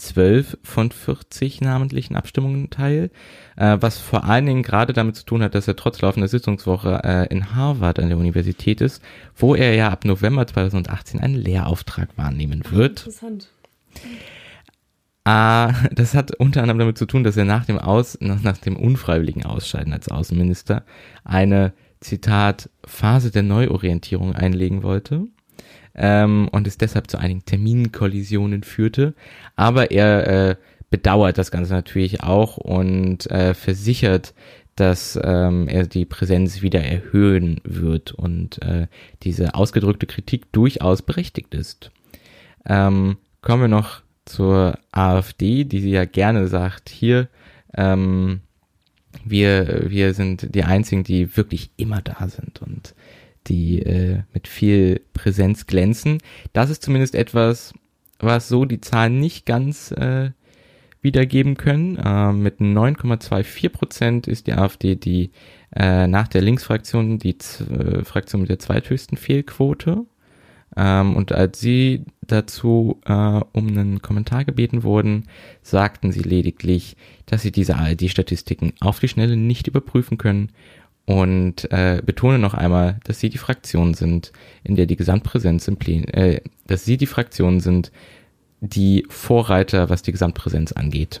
12 0.00 0.58
von 0.62 0.90
40 0.90 1.60
namentlichen 1.60 2.16
Abstimmungen 2.16 2.70
teil, 2.70 3.10
äh, 3.56 3.76
was 3.80 3.98
vor 3.98 4.24
allen 4.24 4.46
Dingen 4.46 4.62
gerade 4.62 4.92
damit 4.92 5.16
zu 5.16 5.24
tun 5.24 5.42
hat, 5.42 5.54
dass 5.54 5.68
er 5.68 5.76
trotz 5.76 6.00
laufender 6.00 6.28
Sitzungswoche 6.28 7.00
äh, 7.04 7.26
in 7.32 7.54
Harvard 7.54 7.98
an 7.98 8.08
der 8.08 8.18
Universität 8.18 8.80
ist, 8.80 9.02
wo 9.36 9.54
er 9.54 9.74
ja 9.74 9.90
ab 9.90 10.04
November 10.04 10.46
2018 10.46 11.20
einen 11.20 11.34
Lehrauftrag 11.34 12.08
wahrnehmen 12.16 12.62
wird. 12.70 13.00
Interessant. 13.00 13.48
Ah, 15.24 15.74
das 15.92 16.14
hat 16.14 16.34
unter 16.36 16.62
anderem 16.62 16.78
damit 16.78 16.98
zu 16.98 17.06
tun, 17.06 17.22
dass 17.22 17.36
er 17.36 17.44
nach 17.44 17.66
dem 17.66 17.78
Aus, 17.78 18.16
nach, 18.20 18.42
nach 18.42 18.56
dem 18.56 18.76
unfreiwilligen 18.76 19.44
Ausscheiden 19.44 19.92
als 19.92 20.08
Außenminister 20.08 20.84
eine, 21.24 21.74
Zitat, 22.00 22.70
Phase 22.86 23.30
der 23.30 23.42
Neuorientierung 23.42 24.34
einlegen 24.34 24.82
wollte 24.82 25.26
ähm, 25.94 26.48
und 26.52 26.66
es 26.66 26.78
deshalb 26.78 27.10
zu 27.10 27.18
einigen 27.18 27.44
Terminkollisionen 27.44 28.62
führte. 28.62 29.14
Aber 29.56 29.90
er 29.90 30.50
äh, 30.50 30.56
bedauert 30.90 31.38
das 31.38 31.50
Ganze 31.50 31.72
natürlich 31.72 32.22
auch 32.22 32.56
und 32.56 33.30
äh, 33.30 33.54
versichert, 33.54 34.34
dass 34.76 35.18
ähm, 35.22 35.68
er 35.68 35.86
die 35.86 36.04
Präsenz 36.04 36.62
wieder 36.62 36.82
erhöhen 36.82 37.60
wird 37.64 38.12
und 38.12 38.62
äh, 38.62 38.86
diese 39.22 39.54
ausgedrückte 39.54 40.06
Kritik 40.06 40.52
durchaus 40.52 41.02
berechtigt 41.02 41.54
ist. 41.54 41.90
Ähm, 42.64 43.18
kommen 43.42 43.62
wir 43.62 43.68
noch 43.68 44.00
zur 44.24 44.78
AfD, 44.92 45.64
die 45.64 45.80
sie 45.80 45.90
ja 45.90 46.04
gerne 46.04 46.46
sagt, 46.48 46.88
hier, 46.88 47.28
ähm, 47.74 48.40
wir, 49.24 49.90
wir 49.90 50.14
sind 50.14 50.54
die 50.54 50.64
einzigen, 50.64 51.04
die 51.04 51.36
wirklich 51.36 51.70
immer 51.76 52.00
da 52.00 52.28
sind 52.28 52.62
und 52.62 52.94
die 53.46 53.82
äh, 53.82 54.22
mit 54.32 54.48
viel 54.48 55.00
Präsenz 55.12 55.66
glänzen. 55.66 56.18
Das 56.52 56.70
ist 56.70 56.82
zumindest 56.82 57.14
etwas, 57.14 57.72
was 58.18 58.48
so 58.48 58.64
die 58.64 58.80
Zahlen 58.80 59.18
nicht 59.18 59.46
ganz 59.46 59.92
äh, 59.92 60.30
wiedergeben 61.02 61.56
können. 61.56 61.96
Äh, 61.96 62.32
mit 62.32 62.60
9,24 62.60 63.68
Prozent 63.70 64.28
ist 64.28 64.46
die 64.46 64.52
AfD 64.52 64.96
die 64.96 65.30
äh, 65.74 66.06
nach 66.06 66.28
der 66.28 66.42
Linksfraktion 66.42 67.18
die 67.18 67.36
äh, 67.38 68.04
Fraktion 68.04 68.42
mit 68.42 68.50
der 68.50 68.58
zweithöchsten 68.58 69.16
Fehlquote. 69.16 70.06
Ähm, 70.76 71.16
und 71.16 71.32
als 71.32 71.58
sie 71.60 72.04
dazu 72.22 73.00
äh, 73.04 73.12
um 73.12 73.68
einen 73.68 74.02
Kommentar 74.02 74.44
gebeten 74.44 74.82
wurden, 74.82 75.24
sagten 75.62 76.12
sie 76.12 76.22
lediglich, 76.22 76.96
dass 77.26 77.42
sie 77.42 77.50
diese 77.50 77.76
ARD-Statistiken 77.76 78.72
auf 78.80 79.00
die 79.00 79.08
Schnelle 79.08 79.36
nicht 79.36 79.66
überprüfen 79.66 80.16
können 80.18 80.52
und 81.10 81.68
äh, 81.72 82.00
betone 82.06 82.38
noch 82.38 82.54
einmal, 82.54 83.00
dass 83.02 83.18
sie 83.18 83.30
die 83.30 83.38
Fraktion 83.38 83.94
sind, 83.94 84.30
in 84.62 84.76
der 84.76 84.86
die 84.86 84.94
Gesamtpräsenz 84.94 85.66
im 85.66 85.76
Plen, 85.76 86.04
äh, 86.04 86.40
dass 86.68 86.84
sie 86.84 86.96
die 86.96 87.06
Fraktion 87.06 87.58
sind, 87.58 87.90
die 88.60 89.04
Vorreiter, 89.08 89.90
was 89.90 90.02
die 90.02 90.12
Gesamtpräsenz 90.12 90.70
angeht, 90.70 91.20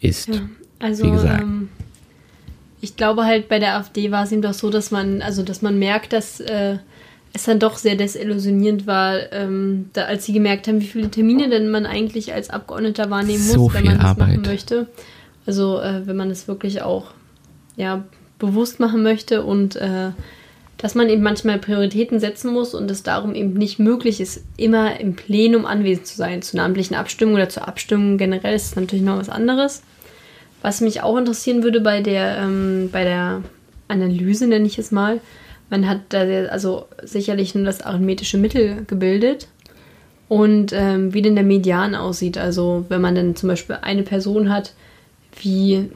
ist. 0.00 0.26
Ja, 0.26 0.40
also 0.80 1.04
wie 1.04 1.12
gesagt. 1.12 1.42
Ähm, 1.42 1.68
ich 2.80 2.96
glaube 2.96 3.24
halt 3.24 3.48
bei 3.48 3.60
der 3.60 3.76
AfD 3.76 4.10
war 4.10 4.24
es 4.24 4.32
ihm 4.32 4.42
doch 4.42 4.52
so, 4.52 4.68
dass 4.68 4.90
man, 4.90 5.22
also 5.22 5.44
dass 5.44 5.62
man 5.62 5.78
merkt, 5.78 6.12
dass 6.12 6.40
äh, 6.40 6.78
es 7.32 7.44
dann 7.44 7.60
doch 7.60 7.76
sehr 7.76 7.94
desillusionierend 7.94 8.88
war, 8.88 9.32
ähm, 9.32 9.90
da, 9.92 10.06
als 10.06 10.26
sie 10.26 10.32
gemerkt 10.32 10.66
haben, 10.66 10.80
wie 10.80 10.86
viele 10.86 11.08
Termine 11.08 11.48
denn 11.48 11.70
man 11.70 11.86
eigentlich 11.86 12.34
als 12.34 12.50
Abgeordneter 12.50 13.10
wahrnehmen 13.10 13.44
so 13.44 13.62
muss, 13.64 13.74
wenn 13.74 13.84
man 13.84 13.98
das 13.98 14.04
Arbeit. 14.04 14.28
machen 14.28 14.42
möchte. 14.42 14.88
Also 15.46 15.80
äh, 15.80 16.04
wenn 16.04 16.16
man 16.16 16.30
es 16.30 16.48
wirklich 16.48 16.82
auch 16.82 17.12
ja, 17.76 18.02
bewusst 18.38 18.80
machen 18.80 19.02
möchte 19.02 19.42
und 19.42 19.76
äh, 19.76 20.10
dass 20.78 20.94
man 20.94 21.08
eben 21.08 21.22
manchmal 21.22 21.58
Prioritäten 21.58 22.20
setzen 22.20 22.52
muss 22.52 22.72
und 22.72 22.90
es 22.90 23.02
darum 23.02 23.34
eben 23.34 23.54
nicht 23.54 23.80
möglich 23.80 24.20
ist, 24.20 24.44
immer 24.56 25.00
im 25.00 25.14
Plenum 25.14 25.66
anwesend 25.66 26.06
zu 26.06 26.16
sein. 26.16 26.40
Zu 26.40 26.56
namentlichen 26.56 26.96
Abstimmung 26.96 27.34
oder 27.34 27.48
zur 27.48 27.66
Abstimmung 27.66 28.16
generell 28.16 28.54
ist 28.54 28.66
es 28.66 28.76
natürlich 28.76 29.04
noch 29.04 29.18
was 29.18 29.28
anderes. 29.28 29.82
Was 30.62 30.80
mich 30.80 31.02
auch 31.02 31.16
interessieren 31.16 31.64
würde 31.64 31.80
bei 31.80 32.00
der, 32.00 32.38
ähm, 32.38 32.90
bei 32.92 33.04
der 33.04 33.42
Analyse, 33.88 34.46
nenne 34.46 34.66
ich 34.66 34.78
es 34.78 34.92
mal, 34.92 35.20
man 35.70 35.88
hat 35.88 36.00
da 36.10 36.20
also 36.46 36.86
sicherlich 37.02 37.54
nur 37.54 37.64
das 37.64 37.82
arithmetische 37.82 38.38
Mittel 38.38 38.84
gebildet 38.86 39.48
und 40.28 40.72
ähm, 40.72 41.12
wie 41.12 41.22
denn 41.22 41.34
der 41.34 41.44
Median 41.44 41.94
aussieht. 41.94 42.38
Also 42.38 42.86
wenn 42.88 43.00
man 43.00 43.14
dann 43.14 43.36
zum 43.36 43.48
Beispiel 43.48 43.78
eine 43.82 44.02
Person 44.02 44.50
hat, 44.50 44.72
wie 45.40 45.88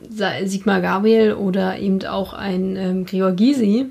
Sigmar 0.45 0.81
Gabriel 0.81 1.35
oder 1.35 1.79
eben 1.79 2.05
auch 2.05 2.33
ein 2.33 2.77
ähm, 2.77 3.07
Gregor 3.07 3.33
Gysi, 3.33 3.87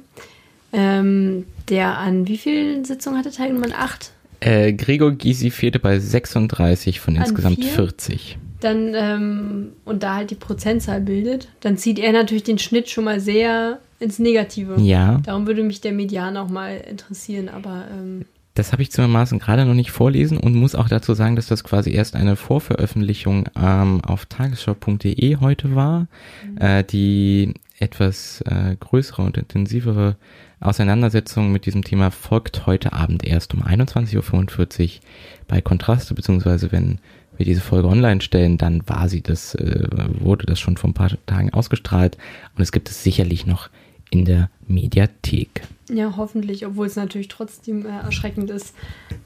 ähm, 0.74 1.46
der 1.70 1.98
an 1.98 2.28
wie 2.28 2.38
vielen 2.38 2.86
Sitzungen 2.86 3.20
hatte 3.20 3.32
teilgenommen? 3.32 3.74
Acht? 3.78 4.12
Äh, 4.40 4.74
Gregor 4.74 5.12
Gysi 5.12 5.52
fehlte 5.52 5.80
bei 5.80 6.00
36 6.00 7.00
von 7.00 7.16
an 7.16 7.24
insgesamt 7.24 7.58
vier? 7.58 7.72
40. 7.72 8.38
Dann, 8.60 8.94
ähm, 8.96 9.72
und 9.86 10.04
da 10.04 10.16
halt 10.18 10.32
die 10.32 10.36
Prozentzahl 10.36 11.02
bildet, 11.02 11.48
dann 11.62 11.78
zieht 11.78 12.00
er 12.00 12.12
natürlich 12.12 12.44
den 12.44 12.60
Schnitt 12.60 12.90
schon 12.90 13.06
mal 13.06 13.20
sehr 13.20 13.80
ins 14.00 14.20
Negative. 14.20 14.80
Ja. 14.80 15.20
Darum 15.26 15.48
würde 15.48 15.64
mich 15.64 15.82
der 15.82 15.94
Median 15.94 16.38
auch 16.38 16.50
mal 16.50 16.78
interessieren, 16.78 17.50
aber. 17.50 17.86
Ähm, 17.92 18.26
das 18.53 18.74
habe 18.74 18.81
ich 18.81 18.91
zuermaßen 18.91 19.39
gerade 19.39 19.65
noch 19.65 19.74
nicht 19.74 19.91
vorlesen 19.91 20.38
und 20.38 20.55
muss 20.55 20.75
auch 20.75 20.89
dazu 20.89 21.13
sagen, 21.13 21.36
dass 21.36 21.48
das 21.48 21.63
quasi 21.63 21.91
erst 21.91 22.15
eine 22.15 22.36
Vorveröffentlichung 22.36 23.48
ähm, 23.55 24.01
auf 24.01 24.25
tagesschau.de 24.25 25.38
heute 25.38 25.75
war, 25.75 26.08
mhm. 26.46 26.58
äh, 26.58 26.84
die 26.84 27.53
etwas 27.79 28.41
äh, 28.41 28.75
größere 28.79 29.22
und 29.22 29.38
intensivere 29.38 30.17
Auseinandersetzung 30.60 31.51
mit 31.51 31.65
diesem 31.65 31.84
Thema 31.84 32.12
folgt 32.12 32.67
heute 32.67 32.93
Abend 32.93 33.25
erst 33.25 33.53
um 33.53 33.63
21.45 33.63 34.84
Uhr 34.84 35.01
bei 35.48 35.62
Kontraste, 35.62 36.13
beziehungsweise 36.13 36.72
wenn 36.72 37.00
wir 37.38 37.46
diese 37.46 37.62
Folge 37.62 37.88
online 37.88 38.22
stellen, 38.22 38.58
dann 38.58 38.88
war 38.88 39.10
sie 39.10 39.22
das, 39.22 39.55
äh, 39.55 39.88
wurde 40.20 40.46
das 40.46 40.60
schon 40.60 40.77
vor 40.77 40.89
ein 40.89 40.93
paar 40.93 41.12
Tagen 41.25 41.51
ausgestrahlt 41.51 42.17
und 42.55 42.62
es 42.62 42.72
gibt 42.72 42.89
es 42.89 43.03
sicherlich 43.03 43.48
noch 43.48 43.70
in 44.12 44.25
der 44.25 44.50
Mediathek. 44.67 45.62
Ja, 45.94 46.14
hoffentlich, 46.16 46.66
obwohl 46.66 46.88
es 46.88 46.96
natürlich 46.96 47.28
trotzdem 47.28 47.86
äh, 47.86 47.90
erschreckend 47.90 48.50
ist 48.50 48.74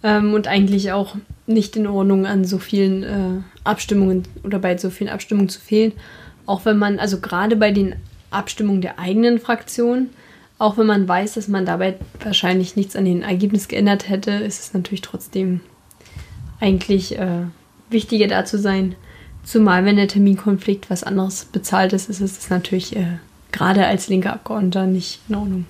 ähm, 0.02 0.34
und 0.34 0.48
eigentlich 0.48 0.92
auch 0.92 1.16
nicht 1.46 1.76
in 1.76 1.86
Ordnung 1.86 2.26
an 2.26 2.44
so 2.44 2.58
vielen 2.58 3.04
äh, 3.04 3.42
Abstimmungen 3.64 4.24
oder 4.44 4.58
bei 4.58 4.76
so 4.76 4.90
vielen 4.90 5.12
Abstimmungen 5.12 5.50
zu 5.50 5.60
fehlen. 5.62 5.92
Auch 6.48 6.66
wenn 6.66 6.80
man, 6.80 6.98
also 6.98 7.20
gerade 7.20 7.56
bei 7.56 7.72
den 7.72 7.96
Abstimmungen 8.32 8.82
der 8.82 8.98
eigenen 8.98 9.40
Fraktion, 9.40 10.10
auch 10.58 10.76
wenn 10.80 10.88
man 10.88 11.08
weiß, 11.08 11.36
dass 11.36 11.48
man 11.48 11.68
dabei 11.68 12.00
wahrscheinlich 12.24 12.76
nichts 12.76 12.96
an 12.96 13.06
den 13.06 13.22
Ergebnissen 13.22 13.68
geändert 13.68 14.10
hätte, 14.10 14.32
ist 14.32 14.60
es 14.60 14.74
natürlich 14.74 15.02
trotzdem 15.02 15.60
eigentlich 16.60 17.20
äh, 17.20 17.44
wichtiger 17.92 18.26
da 18.26 18.44
zu 18.44 18.58
sein. 18.58 18.96
Zumal 19.44 19.86
wenn 19.86 19.98
der 19.98 20.08
Terminkonflikt 20.08 20.90
was 20.90 21.04
anderes 21.04 21.46
bezahlt 21.46 21.94
ist, 21.94 22.10
ist 22.10 22.22
es 22.22 22.50
natürlich 22.50 22.96
äh, 22.96 23.20
gerade 23.52 23.86
als 23.86 24.08
linker 24.08 24.34
Abgeordneter 24.34 24.88
nicht 24.88 25.20
in 25.30 25.36
Ordnung. 25.36 25.66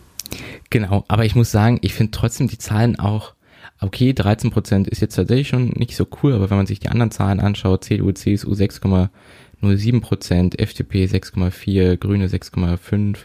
Genau, 0.69 1.05
aber 1.07 1.25
ich 1.25 1.35
muss 1.35 1.51
sagen, 1.51 1.79
ich 1.81 1.93
finde 1.93 2.11
trotzdem 2.11 2.47
die 2.47 2.57
Zahlen 2.57 2.99
auch, 2.99 3.33
okay, 3.79 4.13
13 4.13 4.51
Prozent 4.51 4.87
ist 4.87 5.01
jetzt 5.01 5.15
tatsächlich 5.15 5.47
schon 5.47 5.69
nicht 5.69 5.95
so 5.95 6.07
cool, 6.21 6.33
aber 6.33 6.49
wenn 6.49 6.57
man 6.57 6.65
sich 6.65 6.79
die 6.79 6.89
anderen 6.89 7.11
Zahlen 7.11 7.39
anschaut, 7.39 7.83
CDU, 7.83 8.11
CSU 8.11 8.51
6,07 8.51 10.01
Prozent, 10.01 10.59
FDP 10.59 11.05
6,4, 11.05 11.97
Grüne 11.97 12.27
6,5, 12.27 13.17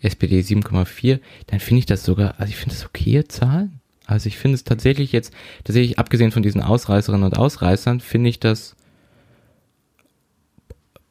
SPD 0.00 0.40
7,4, 0.40 1.20
dann 1.46 1.60
finde 1.60 1.78
ich 1.80 1.86
das 1.86 2.04
sogar, 2.04 2.34
also 2.38 2.50
ich 2.50 2.56
finde 2.56 2.74
das 2.74 2.86
okay 2.86 3.24
Zahlen. 3.26 3.80
Also 4.06 4.26
ich 4.26 4.36
finde 4.36 4.56
es 4.56 4.64
tatsächlich 4.64 5.12
jetzt, 5.12 5.32
tatsächlich 5.64 5.98
abgesehen 5.98 6.30
von 6.30 6.42
diesen 6.42 6.60
Ausreißerinnen 6.62 7.24
und 7.24 7.38
Ausreißern, 7.38 8.00
finde 8.00 8.28
ich 8.28 8.38
das 8.38 8.76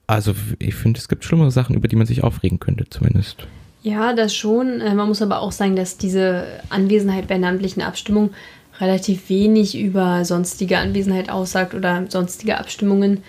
also 0.06 0.36
ich 0.60 0.76
finde, 0.76 1.00
es 1.00 1.08
gibt 1.08 1.24
schlimmere 1.24 1.52
Sachen, 1.52 1.76
über 1.76 1.88
die 1.88 1.96
man 1.96 2.08
sich 2.08 2.24
aufregen 2.24 2.60
könnte, 2.60 2.86
zumindest. 2.90 3.48
Ja, 3.84 4.14
das 4.14 4.34
schon. 4.34 4.82
Äh, 4.82 4.96
man 4.96 5.08
muss 5.08 5.22
aber 5.22 5.42
auch 5.42 5.52
sagen, 5.52 5.76
dass 5.76 5.98
diese 5.98 6.46
Anwesenheit 6.70 7.28
bei 7.28 7.38
namentlichen 7.38 7.84
Abstimmungen 7.84 8.34
relativ 8.80 9.30
wenig 9.30 9.78
über 9.78 10.26
sonstige 10.26 10.80
Anwesenheit 10.80 11.30
aussagt 11.30 11.76
oder 11.76 12.06
sonstige 12.10 12.58
Abstimmungen. 12.58 13.24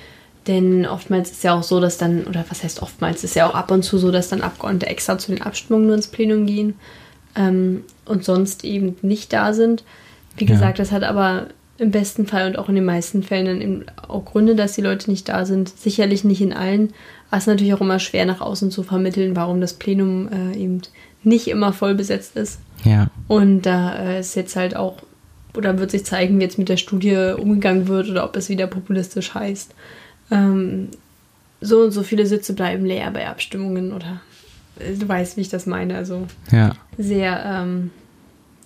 Denn 0.46 0.86
oftmals 0.86 1.30
ist 1.30 1.44
ja 1.44 1.54
auch 1.54 1.62
so, 1.62 1.80
dass 1.80 1.98
dann, 1.98 2.24
oder 2.24 2.44
was 2.48 2.62
heißt 2.62 2.82
oftmals, 2.82 3.24
ist 3.24 3.34
ja 3.34 3.48
auch 3.48 3.54
ab 3.54 3.70
und 3.70 3.82
zu 3.82 3.98
so, 3.98 4.10
dass 4.10 4.28
dann 4.28 4.42
Abgeordnete 4.42 4.86
extra 4.86 5.18
zu 5.18 5.32
den 5.32 5.42
Abstimmungen 5.42 5.86
nur 5.86 5.96
ins 5.96 6.06
Plenum 6.06 6.46
gehen 6.46 6.74
ähm, 7.34 7.82
und 8.04 8.24
sonst 8.24 8.64
eben 8.64 8.96
nicht 9.02 9.32
da 9.32 9.52
sind. 9.52 9.84
Wie 10.36 10.44
gesagt, 10.44 10.78
ja. 10.78 10.84
das 10.84 10.92
hat 10.92 11.02
aber 11.02 11.48
im 11.78 11.90
besten 11.90 12.26
Fall 12.26 12.46
und 12.46 12.58
auch 12.58 12.68
in 12.68 12.74
den 12.74 12.84
meisten 12.84 13.22
Fällen 13.22 13.46
dann 13.46 13.60
eben 13.60 13.84
auch 14.06 14.24
Gründe, 14.24 14.54
dass 14.54 14.74
die 14.74 14.82
Leute 14.82 15.10
nicht 15.10 15.28
da 15.28 15.44
sind. 15.44 15.68
Sicherlich 15.68 16.24
nicht 16.24 16.40
in 16.40 16.52
allen. 16.52 16.92
Aber 17.30 17.38
es 17.38 17.44
ist 17.44 17.48
natürlich 17.48 17.74
auch 17.74 17.80
immer 17.80 17.98
schwer 17.98 18.26
nach 18.26 18.40
außen 18.40 18.70
zu 18.70 18.82
vermitteln, 18.82 19.36
warum 19.36 19.60
das 19.60 19.74
Plenum 19.74 20.28
äh, 20.28 20.56
eben 20.56 20.82
nicht 21.22 21.48
immer 21.48 21.72
voll 21.72 21.94
besetzt 21.94 22.36
ist. 22.36 22.60
Ja. 22.84 23.08
Und 23.28 23.62
da 23.62 23.96
äh, 23.96 24.20
ist 24.20 24.34
jetzt 24.36 24.56
halt 24.56 24.76
auch, 24.76 24.98
oder 25.56 25.78
wird 25.78 25.90
sich 25.90 26.04
zeigen, 26.04 26.38
wie 26.38 26.42
jetzt 26.42 26.58
mit 26.58 26.68
der 26.68 26.76
Studie 26.76 27.34
umgegangen 27.36 27.88
wird 27.88 28.08
oder 28.08 28.24
ob 28.24 28.36
es 28.36 28.48
wieder 28.48 28.66
populistisch 28.66 29.34
heißt. 29.34 29.74
Ähm, 30.30 30.88
so 31.60 31.80
und 31.80 31.90
so 31.92 32.02
viele 32.02 32.26
Sitze 32.26 32.52
bleiben 32.52 32.84
leer 32.84 33.10
bei 33.10 33.26
Abstimmungen 33.26 33.92
oder 33.92 34.20
äh, 34.78 34.94
du 34.94 35.08
weißt, 35.08 35.36
wie 35.36 35.42
ich 35.42 35.48
das 35.48 35.66
meine. 35.66 35.96
Also 35.96 36.26
ja. 36.52 36.72
sehr, 36.98 37.42
ähm, 37.44 37.90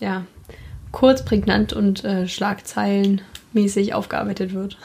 ja, 0.01 0.25
kurz, 0.91 1.25
prägnant 1.25 1.73
und 1.73 2.05
äh, 2.05 2.27
schlagzeilenmäßig 2.27 3.95
aufgearbeitet 3.95 4.53
wird. 4.53 4.79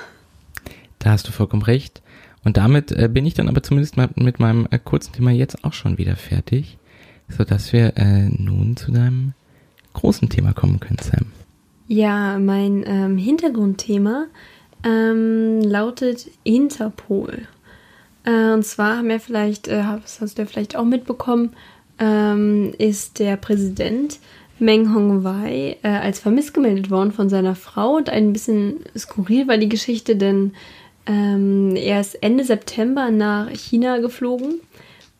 Da 0.99 1.11
hast 1.11 1.27
du 1.27 1.31
vollkommen 1.31 1.63
recht. 1.63 2.01
Und 2.43 2.57
damit 2.57 2.91
äh, 2.91 3.07
bin 3.07 3.25
ich 3.25 3.33
dann 3.33 3.47
aber 3.47 3.63
zumindest 3.63 3.97
mal 3.97 4.09
mit 4.15 4.39
meinem 4.39 4.67
äh, 4.71 4.79
kurzen 4.79 5.13
Thema 5.13 5.31
jetzt 5.31 5.63
auch 5.63 5.73
schon 5.73 5.97
wieder 5.97 6.15
fertig, 6.15 6.77
sodass 7.29 7.73
wir 7.73 7.97
äh, 7.97 8.29
nun 8.29 8.75
zu 8.75 8.91
deinem 8.91 9.33
großen 9.93 10.29
Thema 10.29 10.53
kommen 10.53 10.79
können, 10.79 10.99
Sam. 11.01 11.31
Ja, 11.87 12.39
mein 12.39 12.83
ähm, 12.85 13.17
Hintergrundthema 13.17 14.25
ähm, 14.83 15.61
lautet 15.61 16.29
Interpol. 16.43 17.47
Äh, 18.25 18.53
und 18.53 18.65
zwar 18.65 18.97
haben 18.97 19.09
wir 19.09 19.19
vielleicht, 19.19 19.67
äh, 19.67 19.83
das 20.01 20.21
hast 20.21 20.37
du 20.37 20.41
ja 20.41 20.47
vielleicht 20.47 20.75
auch 20.75 20.85
mitbekommen, 20.85 21.51
ähm, 21.99 22.73
ist 22.77 23.19
der 23.19 23.37
Präsident 23.37 24.19
Meng 24.59 24.93
Hongwei 24.93 25.77
äh, 25.83 25.87
als 25.87 26.19
vermisst 26.19 26.53
gemeldet 26.53 26.89
worden 26.89 27.11
von 27.11 27.29
seiner 27.29 27.55
Frau 27.55 27.95
und 27.95 28.09
ein 28.09 28.33
bisschen 28.33 28.77
skurril 28.97 29.47
war 29.47 29.57
die 29.57 29.69
Geschichte, 29.69 30.15
denn 30.15 30.53
ähm, 31.05 31.75
er 31.75 32.01
ist 32.01 32.15
Ende 32.23 32.43
September 32.43 33.11
nach 33.11 33.49
China 33.49 33.97
geflogen 33.99 34.61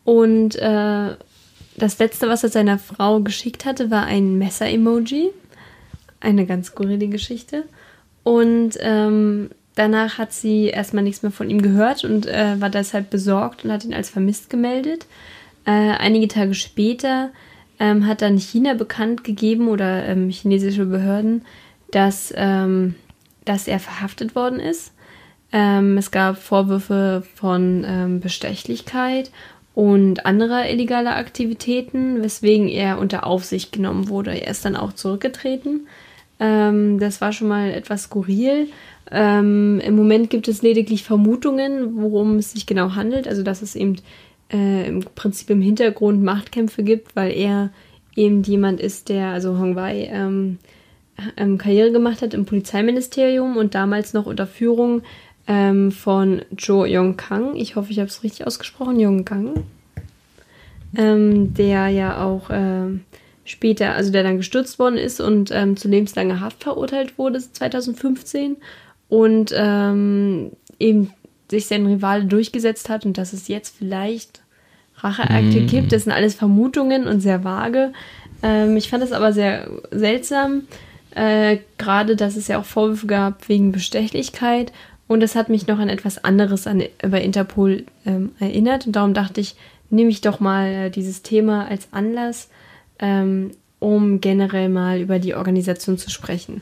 und 0.04 0.56
äh, 0.56 1.16
das 1.76 1.98
letzte, 2.00 2.28
was 2.28 2.44
er 2.44 2.50
seiner 2.50 2.78
Frau 2.78 3.20
geschickt 3.22 3.66
hatte, 3.66 3.90
war 3.90 4.06
ein 4.06 4.38
Messer-Emoji. 4.38 5.32
Eine 6.20 6.46
ganz 6.46 6.68
skurrile 6.68 7.08
Geschichte. 7.08 7.64
Und 8.24 8.78
ähm, 8.80 9.50
danach 9.76 10.18
hat 10.18 10.34
sie 10.34 10.68
erstmal 10.68 11.04
nichts 11.04 11.24
mehr 11.24 11.32
von 11.32 11.50
ihm 11.50 11.62
gehört 11.62 12.04
und 12.06 12.26
äh, 12.28 12.60
war 12.62 12.70
deshalb 12.70 13.10
besorgt 13.10 13.66
und 13.66 13.72
hat 13.72 13.84
ihn 13.84 13.94
als 13.94 14.10
vermisst 14.10 14.50
gemeldet. 14.50 15.08
Äh, 15.66 15.72
einige 15.72 16.28
Tage 16.28 16.54
später 16.54 17.32
ähm, 17.80 18.06
hat 18.08 18.22
dann 18.22 18.38
China 18.38 18.76
bekannt 18.76 19.24
gegeben 19.24 19.68
oder 19.68 20.06
ähm, 20.06 20.30
chinesische 20.30 20.86
Behörden, 20.86 21.44
dass, 21.92 22.34
ähm, 22.38 22.96
dass 23.46 23.68
er 23.68 23.80
verhaftet 23.80 24.36
worden 24.36 24.60
ist. 24.60 24.93
Ähm, 25.54 25.98
es 26.00 26.10
gab 26.10 26.38
Vorwürfe 26.38 27.24
von 27.36 27.86
ähm, 27.88 28.20
Bestechlichkeit 28.20 29.32
und 29.76 30.26
anderer 30.26 30.68
illegaler 30.70 31.16
Aktivitäten, 31.16 32.24
weswegen 32.24 32.68
er 32.68 32.98
unter 32.98 33.26
Aufsicht 33.26 33.72
genommen 33.72 34.10
wurde. 34.10 34.32
Er 34.32 34.50
ist 34.50 34.66
dann 34.66 34.76
auch 34.76 34.94
zurückgetreten. 34.94 35.88
Ähm, 36.40 37.00
das 37.00 37.22
war 37.22 37.32
schon 37.32 37.48
mal 37.48 37.70
etwas 37.72 38.04
skurril. 38.04 38.68
Ähm, 39.12 39.80
Im 39.86 39.96
Moment 39.96 40.32
gibt 40.32 40.48
es 40.48 40.64
lediglich 40.64 41.04
Vermutungen, 41.04 42.02
worum 42.02 42.38
es 42.38 42.54
sich 42.54 42.66
genau 42.66 42.96
handelt. 42.96 43.28
Also, 43.28 43.44
dass 43.44 43.62
es 43.62 43.76
eben 43.76 43.98
äh, 44.52 44.88
im 44.88 45.02
Prinzip 45.16 45.52
im 45.52 45.62
Hintergrund 45.62 46.24
Machtkämpfe 46.24 46.82
gibt, 46.84 47.16
weil 47.16 47.32
er 47.32 47.70
eben 48.16 48.42
jemand 48.42 48.80
ist, 48.80 49.10
der, 49.10 49.28
also 49.28 49.60
Hong 49.60 49.76
Wei, 49.76 50.10
ähm, 50.12 50.58
ähm, 51.38 51.58
Karriere 51.58 51.92
gemacht 51.92 52.22
hat 52.22 52.34
im 52.34 52.46
Polizeiministerium 52.46 53.58
und 53.58 53.76
damals 53.76 54.14
noch 54.14 54.26
unter 54.26 54.48
Führung 54.48 55.04
ähm, 55.48 55.92
von 55.92 56.42
Jo 56.58 56.86
Yong 56.86 57.18
Kang. 57.18 57.56
Ich 57.56 57.76
hoffe, 57.76 57.92
ich 57.92 58.00
habe 58.00 58.08
es 58.08 58.24
richtig 58.24 58.48
ausgesprochen, 58.48 59.00
Yong 59.00 59.26
Kang. 59.26 59.66
Ähm, 60.96 61.54
der 61.54 61.90
ja 61.90 62.24
auch 62.24 62.50
äh, 62.50 63.00
später, 63.46 63.94
also 63.94 64.12
der 64.12 64.24
dann 64.24 64.38
gestürzt 64.38 64.80
worden 64.80 64.98
ist 64.98 65.20
und 65.20 65.52
ähm, 65.52 65.76
zu 65.76 65.88
lebenslanger 65.88 66.40
Haft 66.40 66.64
verurteilt 66.64 67.18
wurde 67.18 67.40
2015 67.40 68.58
und 69.10 69.54
ähm, 69.56 70.52
eben 70.80 71.12
sich 71.50 71.68
sein 71.68 71.86
Rivale 71.86 72.26
durchgesetzt 72.26 72.90
hat 72.90 73.06
und 73.06 73.18
dass 73.18 73.34
es 73.34 73.48
jetzt 73.48 73.76
vielleicht 73.78 74.42
Racheakte 74.98 75.62
mm. 75.62 75.68
gibt. 75.68 75.92
Das 75.92 76.04
sind 76.04 76.14
alles 76.14 76.36
Vermutungen 76.36 77.08
und 77.08 77.20
sehr 77.20 77.44
vage. 77.44 77.92
Ähm, 78.42 78.78
ich 78.78 78.90
fand 78.90 79.04
es 79.04 79.12
aber 79.12 79.34
sehr 79.34 79.70
seltsam, 79.92 80.64
äh, 81.16 81.58
gerade 81.78 82.16
dass 82.16 82.38
es 82.38 82.48
ja 82.48 82.60
auch 82.60 82.66
Vorwürfe 82.66 83.08
gab 83.08 83.50
wegen 83.50 83.72
Bestechlichkeit 83.72 84.72
und 85.08 85.20
das 85.20 85.36
hat 85.36 85.50
mich 85.50 85.68
noch 85.68 85.80
an 85.80 85.90
etwas 85.90 86.24
anderes 86.24 86.68
an, 86.68 86.84
über 87.04 87.22
Interpol 87.22 87.86
ähm, 88.06 88.32
erinnert 88.40 88.88
und 88.88 88.96
darum 88.96 89.14
dachte 89.14 89.42
ich, 89.42 89.56
nehme 89.90 90.10
ich 90.10 90.22
doch 90.22 90.40
mal 90.40 90.68
äh, 90.68 90.90
dieses 90.90 91.22
Thema 91.22 91.68
als 91.68 91.88
Anlass, 91.92 92.50
ähm, 93.00 93.52
um 93.80 94.22
generell 94.22 94.70
mal 94.70 95.00
über 95.00 95.20
die 95.20 95.36
Organisation 95.36 95.98
zu 95.98 96.10
sprechen. 96.10 96.62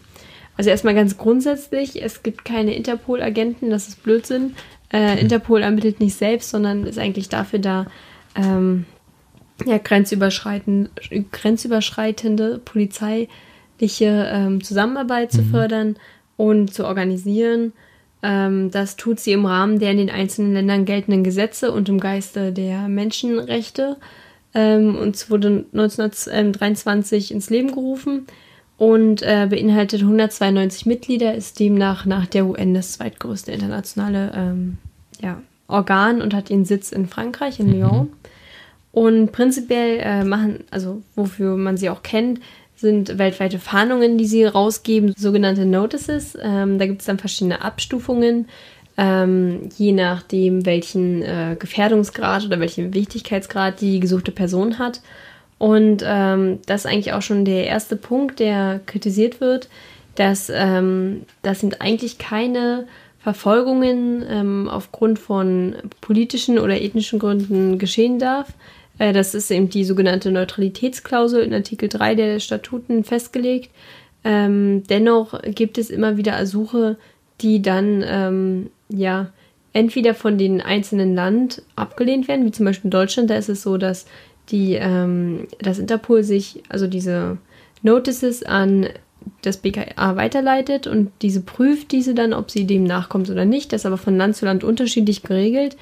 Also 0.57 0.69
erstmal 0.69 0.95
ganz 0.95 1.17
grundsätzlich, 1.17 2.03
es 2.03 2.23
gibt 2.23 2.45
keine 2.45 2.75
Interpol-Agenten, 2.75 3.69
das 3.69 3.87
ist 3.87 4.03
Blödsinn. 4.03 4.55
Äh, 4.91 5.19
Interpol 5.19 5.61
ermittelt 5.61 5.99
nicht 5.99 6.15
selbst, 6.15 6.49
sondern 6.49 6.85
ist 6.85 6.99
eigentlich 6.99 7.29
dafür 7.29 7.59
da, 7.59 7.85
ähm, 8.35 8.85
ja, 9.65 9.77
grenzüberschreitende, 9.77 10.89
grenzüberschreitende 11.31 12.59
polizeiliche 12.59 13.27
ähm, 13.99 14.63
Zusammenarbeit 14.63 15.33
mhm. 15.33 15.37
zu 15.37 15.43
fördern 15.45 15.95
und 16.37 16.73
zu 16.73 16.85
organisieren. 16.85 17.73
Ähm, 18.23 18.71
das 18.71 18.95
tut 18.95 19.19
sie 19.19 19.31
im 19.31 19.45
Rahmen 19.45 19.79
der 19.79 19.91
in 19.91 19.97
den 19.97 20.09
einzelnen 20.09 20.53
Ländern 20.53 20.85
geltenden 20.85 21.23
Gesetze 21.23 21.71
und 21.71 21.89
im 21.89 21.99
Geiste 21.99 22.51
der 22.51 22.87
Menschenrechte. 22.87 23.97
Ähm, 24.53 24.95
und 24.95 25.15
es 25.15 25.29
wurde 25.29 25.65
1923 25.73 27.31
ins 27.31 27.49
Leben 27.49 27.71
gerufen 27.71 28.27
und 28.77 29.21
äh, 29.21 29.47
beinhaltet 29.49 30.01
192 30.01 30.85
Mitglieder, 30.85 31.35
ist 31.35 31.59
demnach 31.59 32.05
nach 32.05 32.25
der 32.25 32.45
UN 32.45 32.73
das 32.73 32.93
zweitgrößte 32.93 33.51
internationale 33.51 34.31
ähm, 34.35 34.77
ja, 35.21 35.41
Organ 35.67 36.21
und 36.21 36.33
hat 36.33 36.49
ihren 36.49 36.65
Sitz 36.65 36.91
in 36.91 37.07
Frankreich, 37.07 37.59
in 37.59 37.71
Lyon. 37.71 38.07
Mhm. 38.07 38.09
Und 38.91 39.31
prinzipiell 39.31 39.99
äh, 40.01 40.23
machen, 40.25 40.65
also 40.69 41.01
wofür 41.15 41.55
man 41.55 41.77
sie 41.77 41.89
auch 41.89 42.03
kennt, 42.03 42.41
sind 42.81 43.17
weltweite 43.17 43.59
Fahndungen, 43.59 44.17
die 44.17 44.25
sie 44.25 44.43
rausgeben, 44.43 45.13
sogenannte 45.15 45.65
Notices. 45.65 46.37
Ähm, 46.41 46.77
da 46.77 46.85
gibt 46.85 47.01
es 47.01 47.07
dann 47.07 47.19
verschiedene 47.19 47.61
Abstufungen, 47.61 48.47
ähm, 48.97 49.69
je 49.77 49.93
nachdem, 49.93 50.65
welchen 50.65 51.21
äh, 51.21 51.55
Gefährdungsgrad 51.57 52.45
oder 52.45 52.59
welchen 52.59 52.93
Wichtigkeitsgrad 52.93 53.79
die 53.79 53.99
gesuchte 53.99 54.31
Person 54.31 54.79
hat. 54.79 55.01
Und 55.57 56.03
ähm, 56.05 56.59
das 56.65 56.85
ist 56.85 56.91
eigentlich 56.91 57.13
auch 57.13 57.21
schon 57.21 57.45
der 57.45 57.67
erste 57.67 57.95
Punkt, 57.95 58.39
der 58.39 58.81
kritisiert 58.85 59.39
wird, 59.39 59.69
dass 60.15 60.51
ähm, 60.53 61.21
das 61.43 61.59
sind 61.59 61.81
eigentlich 61.81 62.17
keine 62.17 62.87
Verfolgungen 63.19 64.25
ähm, 64.27 64.67
aufgrund 64.67 65.19
von 65.19 65.75
politischen 66.01 66.57
oder 66.57 66.81
ethnischen 66.81 67.19
Gründen 67.19 67.77
geschehen 67.77 68.17
darf, 68.17 68.47
das 69.01 69.33
ist 69.33 69.49
eben 69.49 69.69
die 69.69 69.83
sogenannte 69.83 70.31
Neutralitätsklausel 70.31 71.43
in 71.43 71.53
Artikel 71.53 71.89
3 71.89 72.15
der 72.15 72.39
Statuten 72.39 73.03
festgelegt. 73.03 73.71
Ähm, 74.23 74.83
dennoch 74.89 75.41
gibt 75.43 75.77
es 75.77 75.89
immer 75.89 76.17
wieder 76.17 76.33
Ersuche, 76.33 76.97
die 77.41 77.61
dann 77.61 78.03
ähm, 78.05 78.69
ja 78.89 79.31
entweder 79.73 80.13
von 80.13 80.37
den 80.37 80.61
einzelnen 80.61 81.15
Land 81.15 81.63
abgelehnt 81.75 82.27
werden, 82.27 82.45
wie 82.45 82.51
zum 82.51 82.65
Beispiel 82.65 82.87
in 82.87 82.91
Deutschland, 82.91 83.29
da 83.29 83.35
ist 83.35 83.49
es 83.49 83.63
so, 83.63 83.77
dass 83.77 84.05
die 84.49 84.75
ähm, 84.75 85.47
das 85.59 85.79
Interpol 85.79 86.23
sich 86.23 86.61
also 86.69 86.87
diese 86.87 87.37
Notices 87.81 88.43
an 88.43 88.87
das 89.41 89.57
BKA 89.57 90.15
weiterleitet 90.15 90.87
und 90.87 91.11
diese 91.21 91.41
prüft 91.41 91.91
diese 91.91 92.13
dann, 92.13 92.33
ob 92.33 92.51
sie 92.51 92.65
dem 92.65 92.83
nachkommt 92.83 93.29
oder 93.29 93.45
nicht. 93.45 93.71
Das 93.71 93.81
ist 93.81 93.85
aber 93.85 93.97
von 93.97 94.17
Land 94.17 94.35
zu 94.35 94.45
Land 94.45 94.63
unterschiedlich 94.63 95.23
geregelt. 95.23 95.77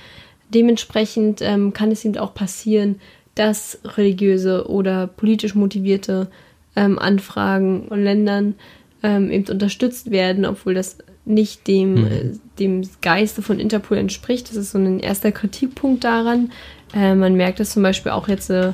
Dementsprechend 0.53 1.41
ähm, 1.41 1.73
kann 1.73 1.91
es 1.91 2.05
eben 2.05 2.17
auch 2.17 2.33
passieren, 2.33 2.99
dass 3.35 3.79
religiöse 3.83 4.67
oder 4.67 5.07
politisch 5.07 5.55
motivierte 5.55 6.27
ähm, 6.75 6.99
Anfragen 6.99 7.87
von 7.87 8.03
Ländern 8.03 8.55
ähm, 9.03 9.31
eben 9.31 9.47
unterstützt 9.47 10.11
werden, 10.11 10.45
obwohl 10.45 10.73
das 10.73 10.97
nicht 11.25 11.67
dem, 11.67 11.93
mhm. 11.93 12.07
äh, 12.07 12.31
dem 12.59 12.89
Geiste 13.01 13.41
von 13.41 13.59
Interpol 13.59 13.97
entspricht. 13.97 14.49
Das 14.49 14.57
ist 14.57 14.71
so 14.71 14.77
ein 14.77 14.99
erster 14.99 15.31
Kritikpunkt 15.31 16.03
daran. 16.03 16.51
Äh, 16.93 17.15
man 17.15 17.35
merkt 17.35 17.59
es 17.59 17.71
zum 17.71 17.83
Beispiel 17.83 18.11
auch 18.11 18.27
jetzt 18.27 18.49
äh, 18.49 18.73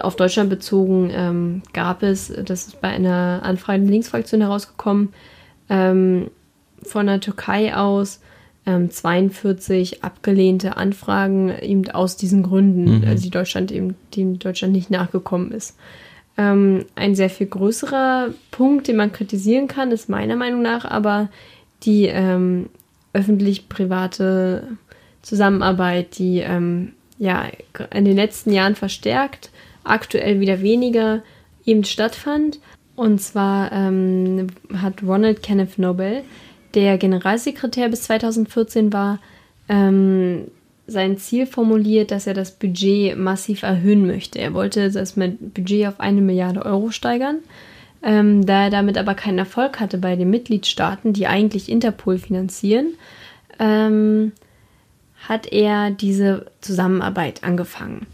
auf 0.00 0.16
Deutschland 0.16 0.50
bezogen, 0.50 1.10
ähm, 1.12 1.62
gab 1.72 2.02
es, 2.02 2.32
das 2.44 2.68
ist 2.68 2.80
bei 2.80 2.88
einer 2.88 3.40
Anfrage 3.42 3.80
der 3.80 3.90
Linksfraktion 3.90 4.40
herausgekommen, 4.40 5.12
ähm, 5.68 6.30
von 6.82 7.06
der 7.06 7.20
Türkei 7.20 7.74
aus, 7.74 8.20
42 8.66 10.04
abgelehnte 10.04 10.76
Anfragen 10.76 11.52
eben 11.60 11.90
aus 11.90 12.16
diesen 12.16 12.42
Gründen, 12.42 12.98
mhm. 12.98 13.04
also 13.08 13.24
die 13.24 13.30
Deutschland 13.30 13.72
eben, 13.72 13.96
dem 14.14 14.38
Deutschland 14.38 14.72
nicht 14.72 14.90
nachgekommen 14.90 15.50
ist. 15.50 15.76
Ähm, 16.36 16.84
ein 16.94 17.14
sehr 17.14 17.30
viel 17.30 17.46
größerer 17.46 18.28
Punkt, 18.50 18.88
den 18.88 18.96
man 18.96 19.12
kritisieren 19.12 19.66
kann, 19.66 19.90
ist 19.90 20.08
meiner 20.08 20.36
Meinung 20.36 20.62
nach 20.62 20.84
aber 20.84 21.28
die 21.82 22.06
ähm, 22.06 22.68
öffentlich-private 23.12 24.68
Zusammenarbeit, 25.22 26.18
die 26.18 26.38
ähm, 26.38 26.92
ja 27.18 27.46
in 27.92 28.04
den 28.04 28.16
letzten 28.16 28.52
Jahren 28.52 28.74
verstärkt, 28.74 29.50
aktuell 29.84 30.40
wieder 30.40 30.62
weniger 30.62 31.22
eben 31.64 31.84
stattfand. 31.84 32.60
Und 32.96 33.20
zwar 33.20 33.72
ähm, 33.72 34.48
hat 34.74 35.02
Ronald 35.02 35.42
Kenneth 35.42 35.78
Nobel 35.78 36.22
der 36.74 36.98
Generalsekretär 36.98 37.88
bis 37.88 38.02
2014 38.02 38.92
war, 38.92 39.18
ähm, 39.68 40.48
sein 40.86 41.18
Ziel 41.18 41.46
formuliert, 41.46 42.10
dass 42.10 42.26
er 42.26 42.34
das 42.34 42.50
Budget 42.50 43.16
massiv 43.16 43.62
erhöhen 43.62 44.06
möchte. 44.06 44.38
Er 44.40 44.54
wollte 44.54 44.90
das 44.90 45.12
Budget 45.14 45.86
auf 45.86 46.00
eine 46.00 46.20
Milliarde 46.20 46.64
Euro 46.64 46.90
steigern. 46.90 47.38
Ähm, 48.02 48.46
da 48.46 48.64
er 48.64 48.70
damit 48.70 48.96
aber 48.98 49.14
keinen 49.14 49.38
Erfolg 49.38 49.78
hatte 49.78 49.98
bei 49.98 50.16
den 50.16 50.30
Mitgliedstaaten, 50.30 51.12
die 51.12 51.26
eigentlich 51.26 51.68
Interpol 51.68 52.18
finanzieren, 52.18 52.94
ähm, 53.58 54.32
hat 55.28 55.52
er 55.52 55.90
diese 55.90 56.46
Zusammenarbeit 56.60 57.44
angefangen. 57.44 58.06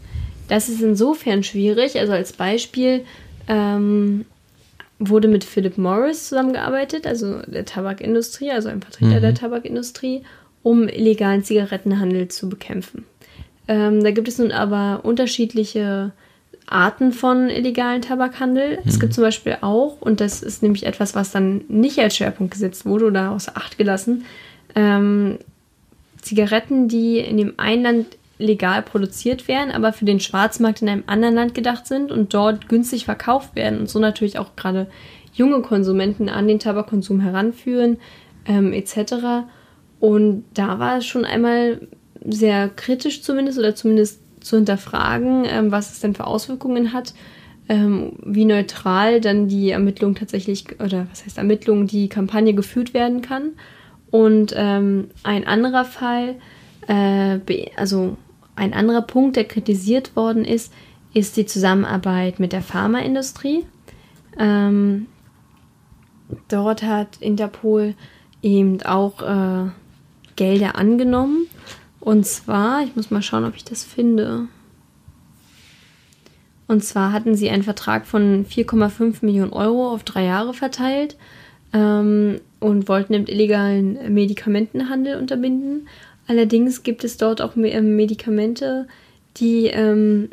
Das 0.49 0.69
ist 0.69 0.81
insofern 0.81 1.43
schwierig, 1.43 1.97
also 1.99 2.13
als 2.13 2.33
Beispiel, 2.33 3.05
ähm, 3.47 4.25
wurde 4.99 5.27
mit 5.27 5.43
Philip 5.43 5.77
Morris 5.77 6.29
zusammengearbeitet, 6.29 7.05
also 7.05 7.41
der 7.45 7.65
Tabakindustrie, 7.65 8.51
also 8.51 8.69
ein 8.69 8.81
Vertreter 8.81 9.17
mhm. 9.17 9.21
der 9.21 9.35
Tabakindustrie, 9.35 10.23
um 10.63 10.87
illegalen 10.87 11.43
Zigarettenhandel 11.43 12.27
zu 12.29 12.49
bekämpfen. 12.49 13.05
Ähm, 13.67 14.03
da 14.03 14.11
gibt 14.11 14.27
es 14.27 14.39
nun 14.39 14.51
aber 14.51 15.01
unterschiedliche 15.03 16.11
Arten 16.65 17.13
von 17.13 17.49
illegalen 17.49 18.01
Tabakhandel. 18.01 18.77
Mhm. 18.77 18.83
Es 18.85 18.99
gibt 18.99 19.13
zum 19.13 19.23
Beispiel 19.23 19.57
auch, 19.61 20.01
und 20.01 20.19
das 20.19 20.41
ist 20.41 20.63
nämlich 20.63 20.85
etwas, 20.85 21.15
was 21.15 21.31
dann 21.31 21.61
nicht 21.67 21.99
als 21.99 22.17
Schwerpunkt 22.17 22.53
gesetzt 22.53 22.85
wurde 22.85 23.05
oder 23.05 23.31
außer 23.31 23.53
Acht 23.55 23.77
gelassen, 23.77 24.25
ähm, 24.75 25.37
Zigaretten, 26.21 26.87
die 26.87 27.19
in 27.19 27.37
dem 27.37 27.53
einen 27.57 27.83
Land 27.83 28.05
legal 28.39 28.81
produziert 28.83 29.47
werden, 29.47 29.71
aber 29.71 29.93
für 29.93 30.05
den 30.05 30.19
Schwarzmarkt 30.19 30.81
in 30.81 30.89
einem 30.89 31.03
anderen 31.07 31.35
Land 31.35 31.53
gedacht 31.55 31.87
sind 31.87 32.11
und 32.11 32.33
dort 32.33 32.69
günstig 32.69 33.05
verkauft 33.05 33.55
werden 33.55 33.79
und 33.79 33.89
so 33.89 33.99
natürlich 33.99 34.37
auch 34.37 34.55
gerade 34.55 34.87
junge 35.33 35.61
Konsumenten 35.61 36.29
an 36.29 36.47
den 36.47 36.59
Tabakkonsum 36.59 37.19
heranführen, 37.19 37.97
ähm, 38.45 38.73
etc. 38.73 39.45
Und 39.99 40.45
da 40.53 40.79
war 40.79 40.97
es 40.97 41.05
schon 41.05 41.25
einmal 41.25 41.87
sehr 42.25 42.69
kritisch 42.69 43.21
zumindest 43.21 43.59
oder 43.59 43.75
zumindest 43.75 44.21
zu 44.41 44.55
hinterfragen, 44.55 45.45
ähm, 45.45 45.71
was 45.71 45.91
es 45.91 45.99
denn 45.99 46.15
für 46.15 46.27
Auswirkungen 46.27 46.93
hat, 46.93 47.13
ähm, 47.69 48.13
wie 48.23 48.45
neutral 48.45 49.19
dann 49.19 49.47
die 49.47 49.71
Ermittlung 49.71 50.15
tatsächlich, 50.15 50.79
oder 50.79 51.07
was 51.09 51.25
heißt 51.25 51.37
Ermittlung, 51.37 51.87
die 51.87 52.07
Kampagne 52.07 52.53
geführt 52.53 52.93
werden 52.93 53.21
kann. 53.21 53.51
Und 54.09 54.53
ähm, 54.55 55.09
ein 55.23 55.45
anderer 55.45 55.85
Fall, 55.85 56.35
äh, 56.87 57.39
also 57.75 58.15
ein 58.57 58.73
anderer 58.73 59.01
Punkt, 59.01 59.35
der 59.35 59.45
kritisiert 59.45 60.15
worden 60.15 60.43
ist, 60.43 60.73
ist 61.13 61.37
die 61.37 61.45
Zusammenarbeit 61.45 62.39
mit 62.39 62.51
der 62.51 62.61
Pharmaindustrie. 62.61 63.65
Ähm, 64.37 65.07
dort 66.47 66.83
hat 66.83 67.17
Interpol 67.21 67.95
eben 68.41 68.81
auch 68.83 69.21
äh, 69.21 69.69
Gelder 70.35 70.75
angenommen. 70.75 71.47
Und 71.99 72.25
zwar, 72.25 72.83
ich 72.83 72.95
muss 72.95 73.11
mal 73.11 73.21
schauen, 73.21 73.45
ob 73.45 73.55
ich 73.55 73.63
das 73.63 73.83
finde. 73.83 74.47
Und 76.67 76.83
zwar 76.83 77.11
hatten 77.11 77.35
sie 77.35 77.49
einen 77.49 77.63
Vertrag 77.63 78.05
von 78.05 78.45
4,5 78.45 79.25
Millionen 79.25 79.53
Euro 79.53 79.91
auf 79.93 80.03
drei 80.03 80.25
Jahre 80.25 80.53
verteilt 80.53 81.17
ähm, 81.73 82.41
und 82.59 82.89
wollten 82.89 83.13
den 83.13 83.27
illegalen 83.27 84.13
Medikamentenhandel 84.13 85.17
unterbinden. 85.17 85.87
Allerdings 86.27 86.83
gibt 86.83 87.03
es 87.03 87.17
dort 87.17 87.41
auch 87.41 87.55
ähm, 87.55 87.95
Medikamente, 87.95 88.87
die 89.37 89.67
ähm, 89.67 90.29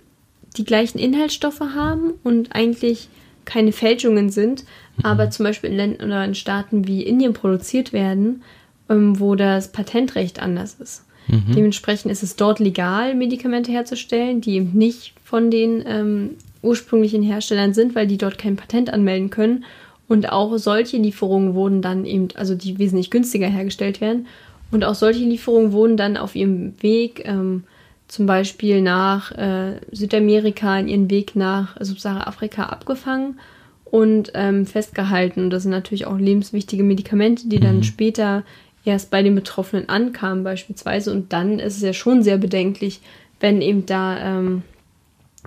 die 0.57 0.64
gleichen 0.64 0.98
Inhaltsstoffe 0.98 1.61
haben 1.61 2.14
und 2.22 2.54
eigentlich 2.54 3.09
keine 3.44 3.72
Fälschungen 3.72 4.30
sind, 4.30 4.64
mhm. 4.96 5.04
aber 5.04 5.30
zum 5.30 5.44
Beispiel 5.44 5.70
in 5.70 5.76
Ländern 5.76 6.09
oder 6.09 6.24
in 6.24 6.35
Staaten 6.35 6.87
wie 6.87 7.02
Indien 7.02 7.33
produziert 7.33 7.92
werden, 7.92 8.42
ähm, 8.88 9.18
wo 9.20 9.35
das 9.35 9.72
Patentrecht 9.72 10.40
anders 10.40 10.74
ist. 10.74 11.04
Mhm. 11.28 11.54
Dementsprechend 11.54 12.11
ist 12.11 12.22
es 12.22 12.37
dort 12.37 12.59
legal, 12.59 13.14
Medikamente 13.14 13.72
herzustellen, 13.72 14.40
die 14.40 14.57
eben 14.57 14.72
nicht 14.72 15.14
von 15.22 15.50
den 15.50 15.83
ähm, 15.87 16.30
ursprünglichen 16.62 17.22
Herstellern 17.22 17.74
sind, 17.74 17.94
weil 17.94 18.07
die 18.07 18.18
dort 18.18 18.38
kein 18.38 18.57
Patent 18.57 18.90
anmelden 18.90 19.30
können. 19.30 19.64
Und 20.07 20.30
auch 20.30 20.57
solche 20.59 20.98
Lieferungen 20.98 21.54
wurden 21.54 21.80
dann 21.80 22.04
eben, 22.04 22.28
also 22.35 22.54
die 22.54 22.78
wesentlich 22.78 23.11
günstiger 23.11 23.46
hergestellt 23.46 24.00
werden. 24.00 24.26
Und 24.70 24.85
auch 24.85 24.94
solche 24.94 25.24
Lieferungen 25.24 25.72
wurden 25.72 25.96
dann 25.96 26.16
auf 26.16 26.35
ihrem 26.35 26.74
Weg 26.83 27.22
ähm, 27.27 27.64
zum 28.09 28.27
Beispiel 28.27 28.83
nach 28.83 29.33
äh, 29.33 29.81
Südamerika, 29.92 30.79
in 30.79 30.88
ihren 30.88 31.11
Weg 31.11 31.37
nach 31.37 31.77
Subsahara-Afrika 31.81 32.64
abgefangen 32.64 33.38
und 33.85 34.33
ähm, 34.35 34.66
festgehalten. 34.66 35.44
Und 35.44 35.50
das 35.50 35.62
sind 35.62 35.70
natürlich 35.70 36.07
auch 36.07 36.18
lebenswichtige 36.18 36.83
Medikamente, 36.83 37.48
die 37.48 37.61
dann 37.61 37.77
mhm. 37.77 37.83
später 37.85 38.44
erst 38.85 39.11
bei 39.11 39.22
den 39.22 39.35
Betroffenen 39.35 39.88
ankamen 39.88 40.44
beispielsweise. 40.44 41.12
Und 41.12 41.33
dann 41.33 41.59
ist 41.59 41.77
es 41.77 41.83
ja 41.83 41.92
schon 41.92 42.22
sehr 42.22 42.38
bedenklich, 42.38 43.00
wenn 43.40 43.62
eben 43.62 43.87
da 43.87 44.38
ähm, 44.38 44.62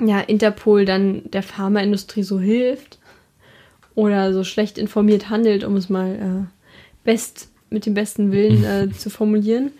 ja, 0.05 0.19
Interpol 0.19 0.85
dann 0.85 1.23
der 1.31 1.43
Pharmaindustrie 1.43 2.23
so 2.23 2.39
hilft 2.39 2.99
oder 3.95 4.33
so 4.33 4.43
schlecht 4.43 4.77
informiert 4.77 5.29
handelt, 5.29 5.63
um 5.63 5.75
es 5.75 5.89
mal 5.89 6.15
äh, 6.15 7.03
best 7.03 7.49
mit 7.69 7.85
dem 7.85 7.93
besten 7.93 8.31
Willen 8.31 8.63
äh, 8.91 8.91
zu 8.91 9.09
formulieren. 9.09 9.71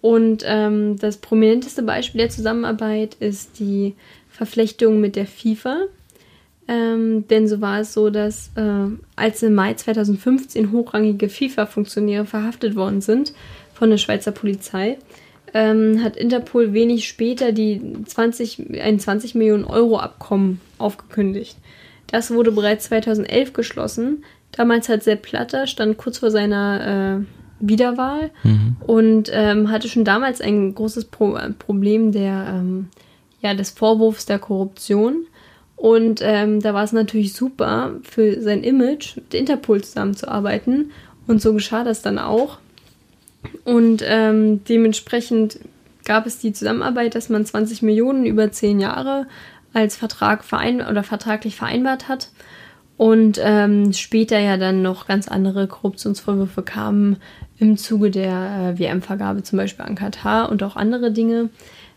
Und 0.00 0.44
ähm, 0.46 0.96
das 0.98 1.16
prominenteste 1.16 1.82
Beispiel 1.82 2.20
der 2.20 2.30
Zusammenarbeit 2.30 3.16
ist 3.18 3.58
die 3.58 3.94
Verflechtung 4.28 5.00
mit 5.00 5.16
der 5.16 5.26
FIFA. 5.26 5.86
Ähm, 6.68 7.26
denn 7.28 7.48
so 7.48 7.60
war 7.60 7.80
es 7.80 7.94
so, 7.94 8.10
dass 8.10 8.50
äh, 8.54 8.90
als 9.16 9.42
im 9.42 9.54
Mai 9.54 9.74
2015 9.74 10.70
hochrangige 10.70 11.28
FIFA-Funktionäre 11.28 12.26
verhaftet 12.26 12.76
worden 12.76 13.00
sind 13.00 13.32
von 13.72 13.88
der 13.90 13.96
Schweizer 13.96 14.32
Polizei, 14.32 14.98
ähm, 15.54 16.02
hat 16.04 16.16
Interpol 16.16 16.74
wenig 16.74 17.08
später 17.08 17.52
die 17.52 17.80
20, 18.04 18.80
ein 18.82 19.00
20 19.00 19.34
Millionen 19.34 19.64
Euro 19.64 19.98
Abkommen 19.98 20.60
aufgekündigt. 20.76 21.56
Das 22.10 22.30
wurde 22.30 22.52
bereits 22.52 22.86
2011 22.86 23.54
geschlossen. 23.54 24.24
Damals 24.52 24.88
hat 24.88 25.02
Sepp 25.02 25.22
Platter, 25.22 25.66
stand 25.66 25.98
kurz 25.98 26.18
vor 26.18 26.30
seiner 26.30 27.20
äh, 27.20 27.24
Wiederwahl 27.60 28.30
mhm. 28.44 28.76
und 28.86 29.30
ähm, 29.32 29.70
hatte 29.70 29.88
schon 29.88 30.04
damals 30.04 30.40
ein 30.40 30.74
großes 30.74 31.06
Pro 31.06 31.38
Problem 31.58 32.12
der, 32.12 32.46
ähm, 32.48 32.88
ja, 33.40 33.54
des 33.54 33.70
Vorwurfs 33.70 34.26
der 34.26 34.38
Korruption. 34.38 35.26
Und 35.76 36.20
ähm, 36.22 36.60
da 36.60 36.74
war 36.74 36.82
es 36.82 36.92
natürlich 36.92 37.34
super 37.34 37.92
für 38.02 38.40
sein 38.42 38.64
Image, 38.64 39.16
mit 39.16 39.32
Interpol 39.32 39.82
zusammenzuarbeiten. 39.82 40.90
Und 41.28 41.40
so 41.40 41.54
geschah 41.54 41.84
das 41.84 42.02
dann 42.02 42.18
auch. 42.18 42.58
Und 43.64 44.02
ähm, 44.04 44.64
dementsprechend 44.64 45.60
gab 46.04 46.26
es 46.26 46.40
die 46.40 46.52
Zusammenarbeit, 46.52 47.14
dass 47.14 47.28
man 47.28 47.44
20 47.44 47.82
Millionen 47.82 48.26
über 48.26 48.50
10 48.50 48.80
Jahre 48.80 49.26
als 49.72 49.94
Vertrag 49.94 50.42
verein 50.42 50.80
oder 50.80 51.04
vertraglich 51.04 51.54
vereinbart 51.54 52.08
hat. 52.08 52.30
Und 52.98 53.40
ähm, 53.42 53.92
später 53.92 54.40
ja 54.40 54.56
dann 54.56 54.82
noch 54.82 55.06
ganz 55.06 55.28
andere 55.28 55.68
Korruptionsvorwürfe 55.68 56.62
kamen 56.62 57.16
im 57.58 57.76
Zuge 57.76 58.10
der 58.10 58.74
äh, 58.74 58.78
WM-Vergabe 58.78 59.44
zum 59.44 59.56
Beispiel 59.56 59.84
an 59.84 59.94
Katar 59.94 60.50
und 60.50 60.62
auch 60.64 60.74
andere 60.74 61.12
Dinge. 61.12 61.48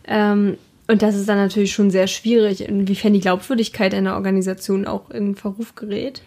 Ähm, 0.06 0.56
und 0.86 1.02
das 1.02 1.16
ist 1.16 1.28
dann 1.28 1.38
natürlich 1.38 1.72
schon 1.72 1.90
sehr 1.90 2.06
schwierig, 2.06 2.68
inwiefern 2.68 3.12
die 3.12 3.20
Glaubwürdigkeit 3.20 3.94
einer 3.94 4.14
Organisation 4.14 4.86
auch 4.86 5.10
in 5.10 5.34
Verruf 5.34 5.74
gerät. 5.74 6.22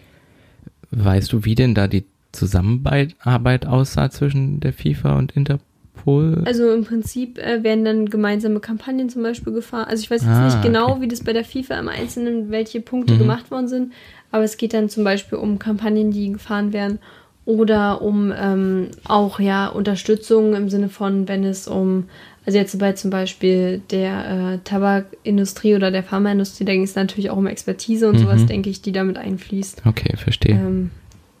Weißt 0.90 1.32
du, 1.32 1.44
wie 1.44 1.54
denn 1.54 1.74
da 1.74 1.88
die 1.88 2.04
Zusammenarbeit 2.32 3.66
aussah 3.66 4.10
zwischen 4.10 4.60
der 4.60 4.74
FIFA 4.74 5.18
und 5.18 5.32
Interpol? 5.32 6.42
Also 6.44 6.72
im 6.72 6.84
Prinzip 6.84 7.38
äh, 7.38 7.62
werden 7.62 7.84
dann 7.84 8.06
gemeinsame 8.06 8.60
Kampagnen 8.60 9.08
zum 9.08 9.22
Beispiel 9.22 9.52
gefahren. 9.52 9.86
Also 9.88 10.02
ich 10.02 10.10
weiß 10.10 10.22
jetzt 10.22 10.30
ah, 10.30 10.44
nicht 10.44 10.62
genau, 10.62 10.92
okay. 10.92 11.00
wie 11.00 11.08
das 11.08 11.24
bei 11.24 11.32
der 11.32 11.44
FIFA 11.44 11.78
im 11.78 11.88
Einzelnen, 11.88 12.50
welche 12.50 12.80
Punkte 12.80 13.14
mhm. 13.14 13.18
gemacht 13.18 13.50
worden 13.50 13.68
sind, 13.68 13.92
aber 14.36 14.44
es 14.44 14.56
geht 14.56 14.74
dann 14.74 14.88
zum 14.88 15.02
Beispiel 15.02 15.38
um 15.38 15.58
Kampagnen, 15.58 16.12
die 16.12 16.32
gefahren 16.32 16.72
werden 16.72 16.98
oder 17.44 18.02
um 18.02 18.32
ähm, 18.36 18.88
auch 19.04 19.40
ja 19.40 19.68
Unterstützung 19.68 20.54
im 20.54 20.68
Sinne 20.68 20.88
von, 20.88 21.28
wenn 21.28 21.44
es 21.44 21.66
um 21.68 22.04
also 22.46 22.58
jetzt 22.58 22.78
bei 22.78 22.92
zum 22.92 23.10
Beispiel 23.10 23.82
der 23.90 24.52
äh, 24.54 24.58
Tabakindustrie 24.62 25.74
oder 25.74 25.90
der 25.90 26.04
Pharmaindustrie, 26.04 26.64
da 26.64 26.72
ging 26.72 26.84
es 26.84 26.94
natürlich 26.94 27.30
auch 27.30 27.36
um 27.36 27.48
Expertise 27.48 28.08
und 28.08 28.14
mhm. 28.14 28.20
sowas, 28.20 28.46
denke 28.46 28.70
ich, 28.70 28.82
die 28.82 28.92
damit 28.92 29.18
einfließt. 29.18 29.82
Okay, 29.84 30.16
verstehe. 30.16 30.54
Ähm, 30.54 30.92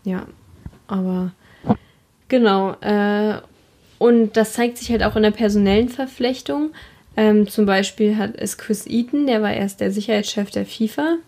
ja, 0.02 0.26
aber 0.88 1.30
genau. 2.26 2.72
Äh, 2.80 3.36
und 3.98 4.36
das 4.36 4.54
zeigt 4.54 4.78
sich 4.78 4.90
halt 4.90 5.04
auch 5.04 5.14
in 5.14 5.22
der 5.22 5.30
personellen 5.30 5.88
Verflechtung. 5.88 6.70
Ähm, 7.16 7.48
zum 7.48 7.66
Beispiel 7.66 8.16
hat 8.16 8.34
es 8.36 8.58
Chris 8.58 8.86
Eaton, 8.86 9.28
der 9.28 9.42
war 9.42 9.54
erst 9.54 9.80
der 9.80 9.92
Sicherheitschef 9.92 10.50
der 10.50 10.66
FIFA. 10.66 11.18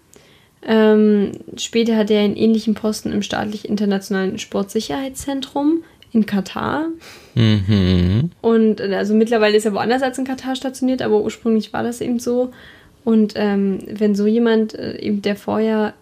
Ähm, 0.66 1.32
später 1.56 1.96
hat 1.96 2.10
er 2.10 2.20
einen 2.20 2.36
ähnlichen 2.36 2.74
Posten 2.74 3.12
im 3.12 3.22
staatlich 3.22 3.68
internationalen 3.68 4.38
Sportsicherheitszentrum 4.38 5.84
in 6.12 6.26
Katar. 6.26 6.88
Mhm. 7.34 8.30
Und 8.40 8.80
äh, 8.80 8.94
also 8.94 9.14
mittlerweile 9.14 9.56
ist 9.56 9.66
er 9.66 9.74
woanders 9.74 10.02
als 10.02 10.18
in 10.18 10.24
Katar 10.24 10.56
stationiert, 10.56 11.02
aber 11.02 11.20
ursprünglich 11.20 11.72
war 11.72 11.82
das 11.82 12.00
eben 12.00 12.18
so. 12.18 12.52
Und 13.04 13.34
ähm, 13.36 13.78
wenn 13.88 14.14
so 14.14 14.26
jemand, 14.26 14.74
äh, 14.74 14.98
eben 14.98 15.22
der 15.22 15.36
vorher 15.36 15.94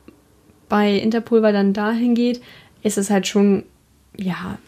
bei 0.68 0.94
Interpol 0.94 1.42
war, 1.42 1.52
dann 1.52 1.72
dahin 1.72 2.14
geht, 2.14 2.40
ist 2.82 2.98
es 2.98 3.10
halt 3.10 3.26
schon, 3.26 3.64
ja, 4.16 4.58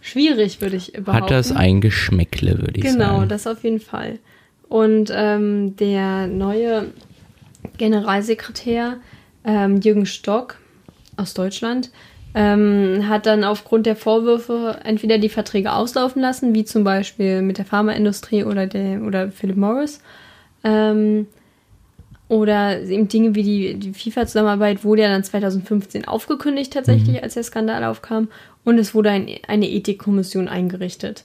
schwierig, 0.00 0.60
würde 0.60 0.76
ich 0.76 0.92
behaupten. 0.92 1.12
Hat 1.12 1.30
das 1.30 1.52
ein 1.52 1.80
Geschmäckle, 1.80 2.58
würde 2.58 2.74
ich 2.76 2.82
genau, 2.82 2.98
sagen. 2.98 3.14
Genau, 3.14 3.26
das 3.26 3.46
auf 3.46 3.62
jeden 3.64 3.80
Fall. 3.80 4.18
Und 4.68 5.10
ähm, 5.14 5.76
der 5.76 6.26
neue 6.26 6.86
Generalsekretär 7.76 8.98
ähm, 9.44 9.80
Jürgen 9.80 10.06
Stock 10.06 10.56
aus 11.16 11.34
Deutschland, 11.34 11.90
ähm, 12.34 13.08
hat 13.08 13.26
dann 13.26 13.44
aufgrund 13.44 13.86
der 13.86 13.96
Vorwürfe 13.96 14.80
entweder 14.84 15.18
die 15.18 15.28
Verträge 15.28 15.72
auslaufen 15.72 16.20
lassen, 16.20 16.54
wie 16.54 16.64
zum 16.64 16.82
Beispiel 16.82 17.42
mit 17.42 17.58
der 17.58 17.64
Pharmaindustrie 17.64 18.44
oder, 18.44 18.66
der, 18.66 19.02
oder 19.02 19.30
Philip 19.30 19.56
Morris. 19.56 20.00
Ähm, 20.64 21.26
oder 22.26 22.80
eben 22.80 23.06
Dinge 23.08 23.34
wie 23.34 23.42
die, 23.42 23.74
die 23.74 23.92
FIFA-Zusammenarbeit 23.92 24.82
wurde 24.82 25.02
ja 25.02 25.08
dann 25.08 25.22
2015 25.22 26.08
aufgekündigt 26.08 26.72
tatsächlich, 26.72 27.18
mhm. 27.18 27.22
als 27.22 27.34
der 27.34 27.44
Skandal 27.44 27.84
aufkam. 27.84 28.28
Und 28.64 28.78
es 28.78 28.94
wurde 28.94 29.10
ein, 29.10 29.28
eine 29.46 29.70
Ethikkommission 29.70 30.48
eingerichtet, 30.48 31.24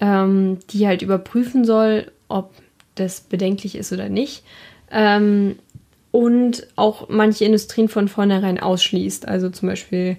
ähm, 0.00 0.58
die 0.70 0.86
halt 0.86 1.02
überprüfen 1.02 1.64
soll, 1.64 2.10
ob 2.28 2.52
das 2.96 3.20
bedenklich 3.20 3.76
ist 3.76 3.92
oder 3.92 4.08
nicht. 4.08 4.42
Ähm, 4.90 5.56
und 6.12 6.66
auch 6.76 7.08
manche 7.08 7.44
Industrien 7.44 7.88
von 7.88 8.08
vornherein 8.08 8.58
ausschließt. 8.58 9.28
Also 9.28 9.50
zum 9.50 9.68
Beispiel 9.68 10.16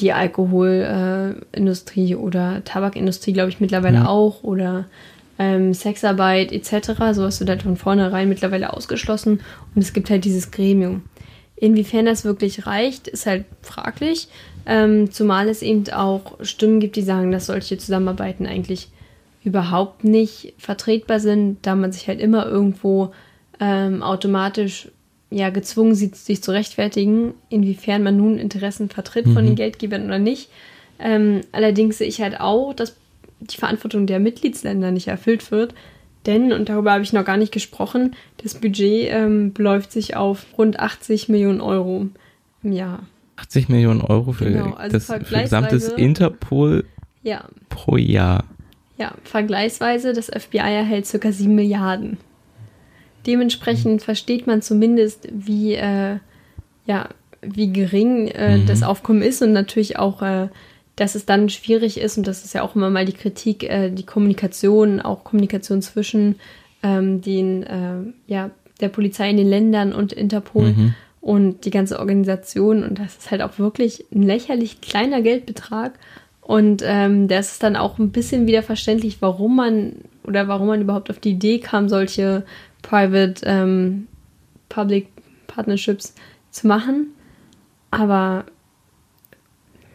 die 0.00 0.12
Alkoholindustrie 0.12 2.12
äh, 2.12 2.16
oder 2.16 2.62
Tabakindustrie, 2.64 3.32
glaube 3.32 3.50
ich, 3.50 3.60
mittlerweile 3.60 3.98
ja. 3.98 4.08
auch 4.08 4.42
oder 4.42 4.86
ähm, 5.38 5.74
Sexarbeit 5.74 6.52
etc. 6.52 6.92
Sowas 7.12 7.40
wird 7.40 7.50
halt 7.50 7.62
von 7.62 7.76
vornherein 7.76 8.28
mittlerweile 8.28 8.72
ausgeschlossen 8.72 9.40
und 9.74 9.82
es 9.82 9.92
gibt 9.92 10.10
halt 10.10 10.24
dieses 10.24 10.50
Gremium. 10.50 11.02
inwiefern 11.56 12.06
das 12.06 12.24
wirklich 12.24 12.66
reicht, 12.66 13.08
ist 13.08 13.26
halt 13.26 13.44
fraglich. 13.62 14.28
Ähm, 14.66 15.10
zumal 15.10 15.48
es 15.48 15.62
eben 15.62 15.88
auch 15.92 16.38
Stimmen 16.42 16.80
gibt, 16.80 16.96
die 16.96 17.02
sagen, 17.02 17.30
dass 17.30 17.46
solche 17.46 17.78
Zusammenarbeiten 17.78 18.46
eigentlich 18.46 18.88
überhaupt 19.44 20.04
nicht 20.04 20.54
vertretbar 20.58 21.20
sind, 21.20 21.58
da 21.62 21.74
man 21.74 21.92
sich 21.92 22.08
halt 22.08 22.20
immer 22.20 22.46
irgendwo 22.46 23.12
ähm, 23.60 24.02
automatisch 24.02 24.88
ja 25.34 25.50
gezwungen 25.50 25.94
sich 25.94 26.42
zu 26.42 26.50
rechtfertigen, 26.52 27.34
inwiefern 27.48 28.02
man 28.02 28.16
nun 28.16 28.38
Interessen 28.38 28.88
vertritt 28.88 29.24
von 29.26 29.42
Mhm. 29.42 29.48
den 29.48 29.54
Geldgebern 29.56 30.06
oder 30.06 30.18
nicht. 30.18 30.48
Ähm, 30.98 31.40
allerdings 31.52 31.98
sehe 31.98 32.06
ich 32.06 32.20
halt 32.20 32.40
auch, 32.40 32.72
dass 32.72 32.96
die 33.40 33.56
Verantwortung 33.56 34.06
der 34.06 34.20
Mitgliedsländer 34.20 34.90
nicht 34.90 35.08
erfüllt 35.08 35.50
wird. 35.50 35.74
Denn, 36.26 36.52
und 36.52 36.68
darüber 36.68 36.92
habe 36.92 37.02
ich 37.02 37.12
noch 37.12 37.24
gar 37.24 37.36
nicht 37.36 37.52
gesprochen, 37.52 38.16
das 38.42 38.54
Budget 38.54 39.08
ähm, 39.10 39.52
beläuft 39.52 39.92
sich 39.92 40.16
auf 40.16 40.46
rund 40.56 40.78
80 40.80 41.28
Millionen 41.28 41.60
Euro 41.60 42.06
im 42.62 42.72
Jahr. 42.72 43.00
80 43.36 43.68
Millionen 43.68 44.00
Euro 44.00 44.32
für 44.32 44.44
Genau, 44.46 44.72
also 44.74 44.96
das 44.96 45.06
für 45.06 45.18
gesamtes 45.42 45.88
Interpol 45.88 46.84
Ja, 47.22 47.44
pro 47.68 47.96
Jahr. 47.96 48.44
Ja, 48.96 49.12
vergleichsweise, 49.24 50.12
das 50.12 50.26
FBI 50.28 50.58
erhält 50.58 51.10
ca. 51.10 51.32
7 51.32 51.54
Milliarden. 51.54 52.16
Dementsprechend 53.26 54.02
versteht 54.02 54.46
man 54.46 54.62
zumindest, 54.62 55.28
wie, 55.32 55.74
äh, 55.74 56.18
ja, 56.86 57.08
wie 57.42 57.72
gering 57.72 58.28
äh, 58.28 58.58
Mhm. 58.58 58.66
das 58.66 58.82
Aufkommen 58.82 59.22
ist 59.22 59.42
und 59.42 59.52
natürlich 59.52 59.98
auch, 59.98 60.22
äh, 60.22 60.48
dass 60.96 61.14
es 61.14 61.26
dann 61.26 61.48
schwierig 61.48 61.98
ist, 61.98 62.16
und 62.18 62.26
das 62.26 62.44
ist 62.44 62.54
ja 62.54 62.62
auch 62.62 62.76
immer 62.76 62.90
mal 62.90 63.04
die 63.04 63.12
Kritik, 63.12 63.64
äh, 63.64 63.90
die 63.90 64.06
Kommunikation, 64.06 65.00
auch 65.00 65.24
Kommunikation 65.24 65.82
zwischen 65.82 66.36
ähm, 66.82 67.20
den, 67.22 67.62
äh, 67.62 67.96
ja, 68.26 68.50
der 68.80 68.88
Polizei 68.90 69.30
in 69.30 69.36
den 69.38 69.48
Ländern 69.48 69.92
und 69.92 70.12
Interpol 70.12 70.72
Mhm. 70.72 70.94
und 71.20 71.64
die 71.64 71.70
ganze 71.70 71.98
Organisation. 71.98 72.82
Und 72.84 72.98
das 72.98 73.16
ist 73.16 73.30
halt 73.30 73.40
auch 73.42 73.58
wirklich 73.58 74.04
ein 74.14 74.22
lächerlich 74.22 74.80
kleiner 74.82 75.22
Geldbetrag. 75.22 75.98
Und 76.42 76.82
ähm, 76.84 77.26
das 77.28 77.52
ist 77.52 77.62
dann 77.62 77.76
auch 77.76 77.98
ein 77.98 78.10
bisschen 78.10 78.46
wieder 78.46 78.62
verständlich, 78.62 79.16
warum 79.20 79.56
man 79.56 79.92
oder 80.24 80.46
warum 80.46 80.66
man 80.66 80.82
überhaupt 80.82 81.08
auf 81.08 81.18
die 81.18 81.30
Idee 81.30 81.58
kam, 81.58 81.88
solche 81.88 82.44
Private 82.84 83.44
ähm, 83.44 84.06
Public 84.68 85.08
Partnerships 85.48 86.14
zu 86.50 86.66
machen. 86.68 87.08
Aber 87.90 88.44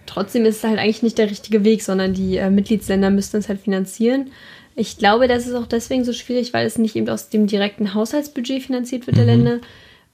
trotzdem 0.06 0.44
ist 0.46 0.58
es 0.58 0.64
halt 0.64 0.80
eigentlich 0.80 1.04
nicht 1.04 1.18
der 1.18 1.30
richtige 1.30 1.64
Weg, 1.64 1.84
sondern 1.84 2.14
die 2.14 2.38
äh, 2.38 2.50
Mitgliedsländer 2.50 3.10
müssten 3.10 3.38
es 3.38 3.48
halt 3.48 3.62
finanzieren. 3.62 4.32
Ich 4.76 4.98
glaube, 4.98 5.28
das 5.28 5.46
ist 5.48 5.54
auch 5.56 5.68
deswegen 5.68 6.04
so 6.06 6.14
schwierig, 6.14 6.54
weil 6.54 6.66
es 6.66 6.78
nicht 6.78 6.96
eben 6.96 7.10
aus 7.10 7.30
dem 7.30 7.48
direkten 7.48 7.94
Haushaltsbudget 7.94 8.64
finanziert 8.64 9.08
wird 9.08 9.18
der 9.18 9.26
Mhm. 9.26 9.30
Länder, 9.30 9.60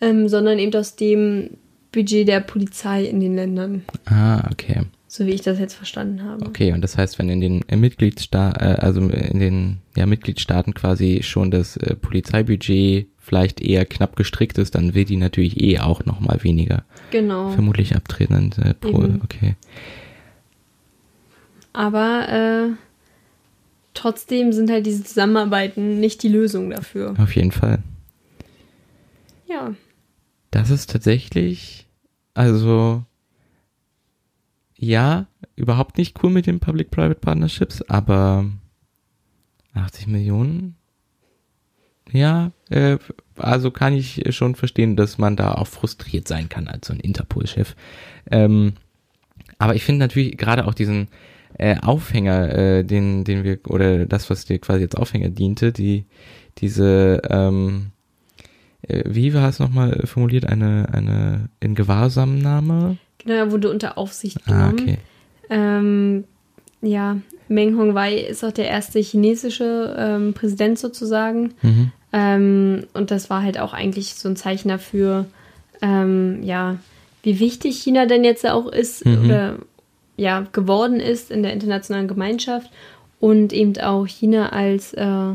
ähm, 0.02 0.28
sondern 0.28 0.60
eben 0.60 0.76
aus 0.76 0.96
dem 0.96 1.52
Budget 1.92 2.28
der 2.28 2.42
Polizei 2.42 3.06
in 3.06 3.20
den 3.22 3.36
Ländern, 3.36 3.86
Ah, 4.06 4.44
okay. 4.52 4.82
So 5.16 5.26
wie 5.26 5.32
ich 5.32 5.42
das 5.42 5.60
jetzt 5.60 5.74
verstanden 5.74 6.24
habe. 6.24 6.46
Okay, 6.46 6.74
und 6.74 6.82
das 6.82 6.98
heißt, 6.98 7.18
wenn 7.20 7.30
in 7.30 7.42
den 7.42 7.68
äh, 7.70 7.76
Mitgliedstaaten, 7.76 8.62
äh, 8.62 8.76
also 8.80 9.02
in 9.02 9.40
den 9.40 9.78
ja, 9.96 10.06
Mitgliedstaaten 10.06 10.74
quasi 10.74 11.22
schon 11.24 11.52
das 11.52 11.78
äh, 11.78 11.96
Polizeibudget 11.96 13.08
vielleicht 13.18 13.62
eher 13.62 13.86
knapp 13.86 14.16
gestrickt 14.16 14.58
ist, 14.58 14.76
dann 14.76 14.94
will 14.94 15.06
die 15.06 15.18
natürlich 15.18 15.60
eh 15.62 15.80
auch 15.80 16.06
noch 16.06 16.20
mal 16.20 16.44
weniger 16.44 16.84
Genau. 17.12 17.50
vermutlich 17.50 17.96
abtreten. 17.96 18.52
Äh, 18.62 18.74
pro, 18.74 19.04
Eben. 19.04 19.22
okay. 19.24 19.56
Aber 21.74 22.30
äh, 22.30 22.74
trotzdem 23.94 24.54
sind 24.54 24.70
halt 24.70 24.86
diese 24.86 25.04
Zusammenarbeiten 25.04 26.00
nicht 26.00 26.24
die 26.24 26.30
Lösung 26.30 26.70
dafür. 26.70 27.16
Auf 27.18 27.36
jeden 27.36 27.52
Fall. 27.52 27.80
Ja. 29.48 29.74
Das 30.52 30.70
ist 30.70 30.90
tatsächlich, 30.90 31.88
also 32.34 33.04
ja, 34.78 35.28
überhaupt 35.56 35.98
nicht 35.98 36.22
cool 36.24 36.30
mit 36.30 36.48
den 36.48 36.60
Public-Private 36.60 37.20
Partnerships, 37.20 37.82
aber 37.84 38.46
80 39.74 40.08
Millionen, 40.08 40.76
ja, 42.12 42.52
äh, 42.70 42.98
also 43.38 43.72
kann 43.72 43.94
ich 43.94 44.24
schon 44.30 44.56
verstehen, 44.56 44.96
dass 44.96 45.18
man 45.18 45.36
da 45.36 45.54
auch 45.54 45.68
frustriert 45.68 46.28
sein 46.28 46.50
kann 46.50 46.68
als 46.68 46.88
so 46.88 46.94
ein 46.94 47.00
Interpol-Chef. 47.00 47.76
Ähm, 48.30 48.74
aber 49.58 49.76
ich 49.76 49.84
finde 49.84 50.00
natürlich 50.00 50.38
gerade 50.38 50.68
auch 50.68 50.74
diesen 50.74 51.08
äh, 51.58 51.78
Aufhänger, 51.80 52.54
äh, 52.54 52.84
den, 52.84 53.24
den 53.24 53.44
wir, 53.44 53.60
oder 53.68 54.06
das, 54.06 54.30
was 54.30 54.46
dir 54.46 54.60
quasi 54.60 54.84
als 54.84 54.96
Aufhänger 54.96 55.30
diente, 55.30 55.72
die, 55.72 56.06
diese, 56.58 57.22
ähm, 57.30 57.92
äh, 58.82 59.04
wie 59.06 59.34
war 59.34 59.50
es 59.50 59.60
nochmal 59.60 60.02
formuliert, 60.06 60.46
eine, 60.46 60.90
eine 60.92 61.50
in 61.60 61.76
Gewahrsamnahme? 61.76 62.98
Er 63.26 63.52
wurde 63.52 63.70
unter 63.70 63.98
Aufsicht 63.98 64.38
Ah, 64.46 64.52
genommen. 64.70 64.80
okay. 64.80 64.98
Ähm, 65.50 66.24
ja, 66.82 67.18
Meng 67.48 67.78
Hongwei 67.78 68.16
ist 68.16 68.44
auch 68.44 68.52
der 68.52 68.68
erste 68.68 69.00
chinesische 69.00 69.96
ähm, 69.98 70.34
Präsident 70.34 70.80
sozusagen. 70.80 71.54
Mhm. 71.62 71.92
Ähm, 72.14 72.88
und 72.94 73.12
das 73.12 73.30
war 73.30 73.44
halt 73.44 73.60
auch 73.60 73.74
eigentlich 73.74 74.16
so 74.16 74.30
ein 74.30 74.36
Zeichen 74.36 74.70
dafür, 74.70 75.26
ähm, 75.82 76.42
ja, 76.44 76.78
wie 77.24 77.40
wichtig 77.40 77.78
China 77.82 78.06
denn 78.06 78.24
jetzt 78.24 78.48
auch 78.48 78.68
ist 78.72 79.06
Mhm. 79.06 79.26
oder 79.26 79.56
ja, 80.18 80.46
geworden 80.54 81.00
ist 81.00 81.30
in 81.32 81.44
der 81.44 81.52
internationalen 81.54 82.08
Gemeinschaft 82.08 82.70
und 83.20 83.52
eben 83.52 83.78
auch 83.80 84.06
China 84.08 84.50
als 84.50 84.94
äh, 84.94 85.34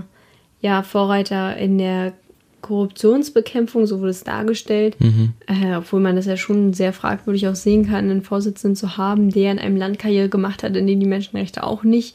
ja, 0.62 0.82
Vorreiter 0.82 1.56
in 1.56 1.78
der 1.78 2.12
Korruptionsbekämpfung, 2.60 3.86
so 3.86 4.00
wurde 4.00 4.10
es 4.10 4.24
dargestellt, 4.24 4.96
Mhm. 5.00 5.32
äh, 5.46 5.76
obwohl 5.76 6.00
man 6.00 6.16
das 6.16 6.26
ja 6.26 6.36
schon 6.36 6.72
sehr 6.72 6.92
fragwürdig 6.92 7.48
auch 7.48 7.54
sehen 7.54 7.86
kann, 7.88 8.10
einen 8.10 8.22
Vorsitzenden 8.22 8.76
zu 8.76 8.96
haben, 8.96 9.30
der 9.30 9.52
in 9.52 9.58
einem 9.58 9.76
Land 9.76 9.98
Karriere 9.98 10.28
gemacht 10.28 10.62
hat, 10.62 10.76
in 10.76 10.86
dem 10.86 11.00
die 11.00 11.06
Menschenrechte 11.06 11.62
auch 11.64 11.82
nicht 11.82 12.14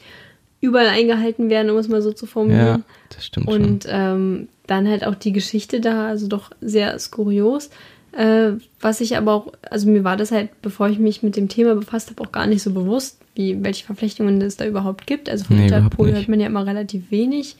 überall 0.60 0.88
eingehalten 0.88 1.50
werden, 1.50 1.70
um 1.70 1.76
es 1.76 1.88
mal 1.88 2.02
so 2.02 2.12
zu 2.12 2.26
formulieren. 2.26 2.66
Ja, 2.66 2.80
das 3.10 3.26
stimmt. 3.26 3.46
Und 3.48 3.86
ähm, 3.88 4.48
dann 4.66 4.88
halt 4.88 5.06
auch 5.06 5.14
die 5.14 5.32
Geschichte 5.32 5.80
da, 5.80 6.08
also 6.08 6.26
doch 6.28 6.50
sehr 6.60 6.98
skurios. 6.98 7.70
Äh, 8.12 8.52
was 8.80 9.02
ich 9.02 9.16
aber 9.18 9.34
auch, 9.34 9.52
also 9.70 9.88
mir 9.88 10.02
war 10.02 10.16
das 10.16 10.32
halt, 10.32 10.48
bevor 10.62 10.88
ich 10.88 10.98
mich 10.98 11.22
mit 11.22 11.36
dem 11.36 11.48
Thema 11.48 11.74
befasst 11.74 12.08
habe, 12.10 12.22
auch 12.22 12.32
gar 12.32 12.46
nicht 12.46 12.62
so 12.62 12.72
bewusst, 12.72 13.18
wie, 13.34 13.62
welche 13.62 13.84
Verflechtungen 13.84 14.40
es 14.40 14.56
da 14.56 14.66
überhaupt 14.66 15.06
gibt. 15.06 15.28
Also 15.28 15.44
von 15.44 15.56
Nee, 15.58 15.64
Interpol 15.64 16.10
hört 16.12 16.26
man 16.28 16.40
ja 16.40 16.46
immer 16.46 16.66
relativ 16.66 17.10
wenig. 17.10 17.56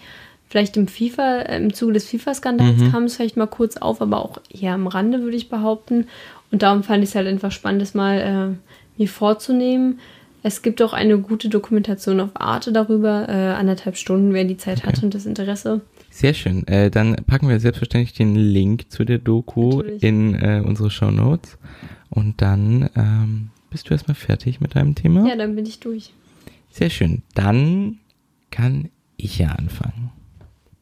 Vielleicht 0.49 0.77
im 0.77 0.87
FIFA, 0.89 1.41
äh, 1.43 1.57
im 1.59 1.73
Zuge 1.75 1.93
des 1.95 2.09
FIFA-Skandals 2.09 2.79
Mhm. 2.81 2.93
kam 2.93 3.05
es 3.05 3.17
vielleicht 3.17 3.37
mal 3.37 3.47
kurz 3.47 3.77
auf, 3.77 4.01
aber 4.01 4.25
auch 4.25 4.39
eher 4.49 4.75
am 4.75 4.87
Rande, 4.87 5.23
würde 5.23 5.37
ich 5.37 5.49
behaupten. 5.49 6.07
Und 6.53 6.63
darum 6.63 6.83
fand 6.85 7.03
ich 7.03 7.11
es 7.11 7.15
halt 7.17 7.27
einfach 7.27 7.51
spannend, 7.53 7.83
das 7.83 7.95
mal 7.95 8.19
äh, 8.57 8.99
mir 9.01 9.09
vorzunehmen. 9.09 9.99
Es 10.43 10.63
gibt 10.63 10.81
auch 10.81 10.93
eine 10.93 11.19
gute 11.19 11.49
Dokumentation 11.49 12.21
auf 12.21 12.31
Arte 12.35 12.71
darüber, 12.73 13.29
äh, 13.29 13.33
anderthalb 13.33 13.97
Stunden, 13.97 14.33
wer 14.33 14.45
die 14.45 14.57
Zeit 14.57 14.85
hat 14.87 15.03
und 15.03 15.13
das 15.13 15.27
Interesse. 15.27 15.81
Sehr 16.11 16.35
schön. 16.35 16.65
Äh, 16.69 16.91
dann 16.91 17.17
packen 17.27 17.49
wir 17.49 17.59
selbstverständlich 17.59 18.13
den 18.15 18.37
Link 18.37 18.91
zu 18.93 19.05
der 19.05 19.19
Doku 19.19 19.79
Natürlich. 19.79 20.03
in 20.05 20.35
äh, 20.37 20.63
unsere 20.65 20.91
Show 20.91 21.11
Notes. 21.11 21.59
Und 22.11 22.41
dann 22.41 22.89
ähm, 22.95 23.51
bist 23.71 23.91
du 23.91 23.95
erstmal 23.95 24.15
fertig 24.15 24.61
mit 24.61 24.77
deinem 24.77 24.95
Thema. 24.95 25.27
Ja, 25.29 25.35
dann 25.35 25.57
bin 25.57 25.67
ich 25.67 25.81
durch. 25.81 26.13
Sehr 26.71 26.91
schön. 26.91 27.23
Dann 27.35 27.99
kann 28.53 28.89
ich 29.17 29.39
ja 29.39 29.49
anfangen. 29.49 30.11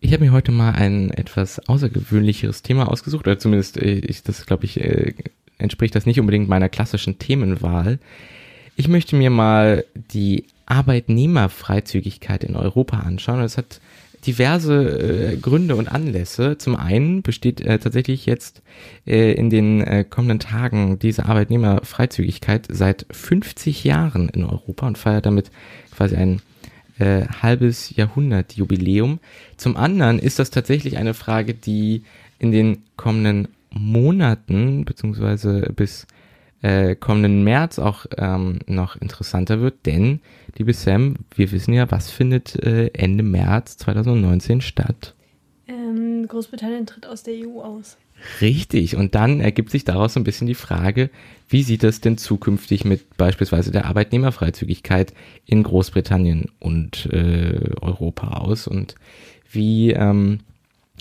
Ich 0.04 0.12
habe 0.12 0.22
mir 0.22 0.32
heute 0.32 0.52
mal 0.52 0.72
ein 0.72 1.10
etwas 1.12 1.66
außergewöhnlicheres 1.66 2.60
Thema 2.60 2.90
ausgesucht, 2.90 3.26
oder 3.26 3.38
zumindest 3.38 3.78
äh, 3.78 3.94
ich, 3.94 4.22
das 4.22 4.44
glaube 4.44 4.66
ich 4.66 4.78
äh, 4.78 5.14
entspricht 5.56 5.94
das 5.94 6.04
nicht 6.04 6.20
unbedingt 6.20 6.46
meiner 6.46 6.68
klassischen 6.68 7.18
Themenwahl. 7.18 7.98
Ich 8.76 8.86
möchte 8.86 9.16
mir 9.16 9.30
mal 9.30 9.82
die 9.94 10.44
Arbeitnehmerfreizügigkeit 10.66 12.44
in 12.44 12.54
Europa 12.54 12.98
anschauen. 12.98 13.40
Das 13.40 13.56
hat 13.56 13.80
diverse 14.26 15.32
äh, 15.32 15.36
Gründe 15.38 15.74
und 15.74 15.90
Anlässe. 15.90 16.58
Zum 16.58 16.76
einen 16.76 17.22
besteht 17.22 17.62
äh, 17.62 17.78
tatsächlich 17.78 18.26
jetzt 18.26 18.60
äh, 19.06 19.32
in 19.32 19.48
den 19.48 19.80
äh, 19.80 20.04
kommenden 20.04 20.38
Tagen 20.38 20.98
diese 20.98 21.24
Arbeitnehmerfreizügigkeit 21.24 22.66
seit 22.68 23.06
50 23.10 23.84
Jahren 23.84 24.28
in 24.28 24.44
Europa 24.44 24.86
und 24.86 24.98
feiert 24.98 25.24
damit 25.24 25.50
quasi 25.96 26.14
ein 26.14 26.42
äh, 26.98 27.26
halbes 27.42 27.94
Jahrhundert 27.96 28.54
Jubiläum. 28.54 29.20
Zum 29.56 29.76
anderen 29.76 30.18
ist 30.18 30.38
das 30.38 30.50
tatsächlich 30.50 30.96
eine 30.96 31.14
Frage, 31.14 31.54
die 31.54 32.04
in 32.38 32.52
den 32.52 32.82
kommenden 32.96 33.48
Monaten 33.70 34.84
beziehungsweise 34.84 35.72
bis 35.74 36.06
äh, 36.62 36.96
kommenden 36.96 37.44
März 37.44 37.78
auch 37.78 38.06
ähm, 38.16 38.60
noch 38.66 38.96
interessanter 38.96 39.60
wird, 39.60 39.84
denn, 39.84 40.20
liebe 40.56 40.72
Sam, 40.72 41.16
wir 41.34 41.52
wissen 41.52 41.74
ja, 41.74 41.90
was 41.90 42.10
findet 42.10 42.56
äh, 42.56 42.90
Ende 42.94 43.22
März 43.22 43.76
2019 43.76 44.62
statt. 44.62 45.14
Ähm, 45.68 46.26
Großbritannien 46.26 46.86
tritt 46.86 47.06
aus 47.06 47.22
der 47.22 47.34
EU 47.34 47.60
aus. 47.60 47.98
Richtig, 48.40 48.96
und 48.96 49.14
dann 49.14 49.40
ergibt 49.40 49.70
sich 49.70 49.84
daraus 49.84 50.14
so 50.14 50.20
ein 50.20 50.24
bisschen 50.24 50.46
die 50.46 50.54
Frage, 50.54 51.10
wie 51.48 51.62
sieht 51.62 51.82
das 51.82 52.00
denn 52.00 52.16
zukünftig 52.16 52.84
mit 52.84 53.16
beispielsweise 53.16 53.70
der 53.70 53.86
Arbeitnehmerfreizügigkeit 53.86 55.12
in 55.46 55.62
Großbritannien 55.62 56.46
und 56.58 57.06
äh, 57.12 57.58
Europa 57.80 58.28
aus 58.38 58.66
und 58.66 58.94
wie 59.50 59.90
ähm, 59.92 60.40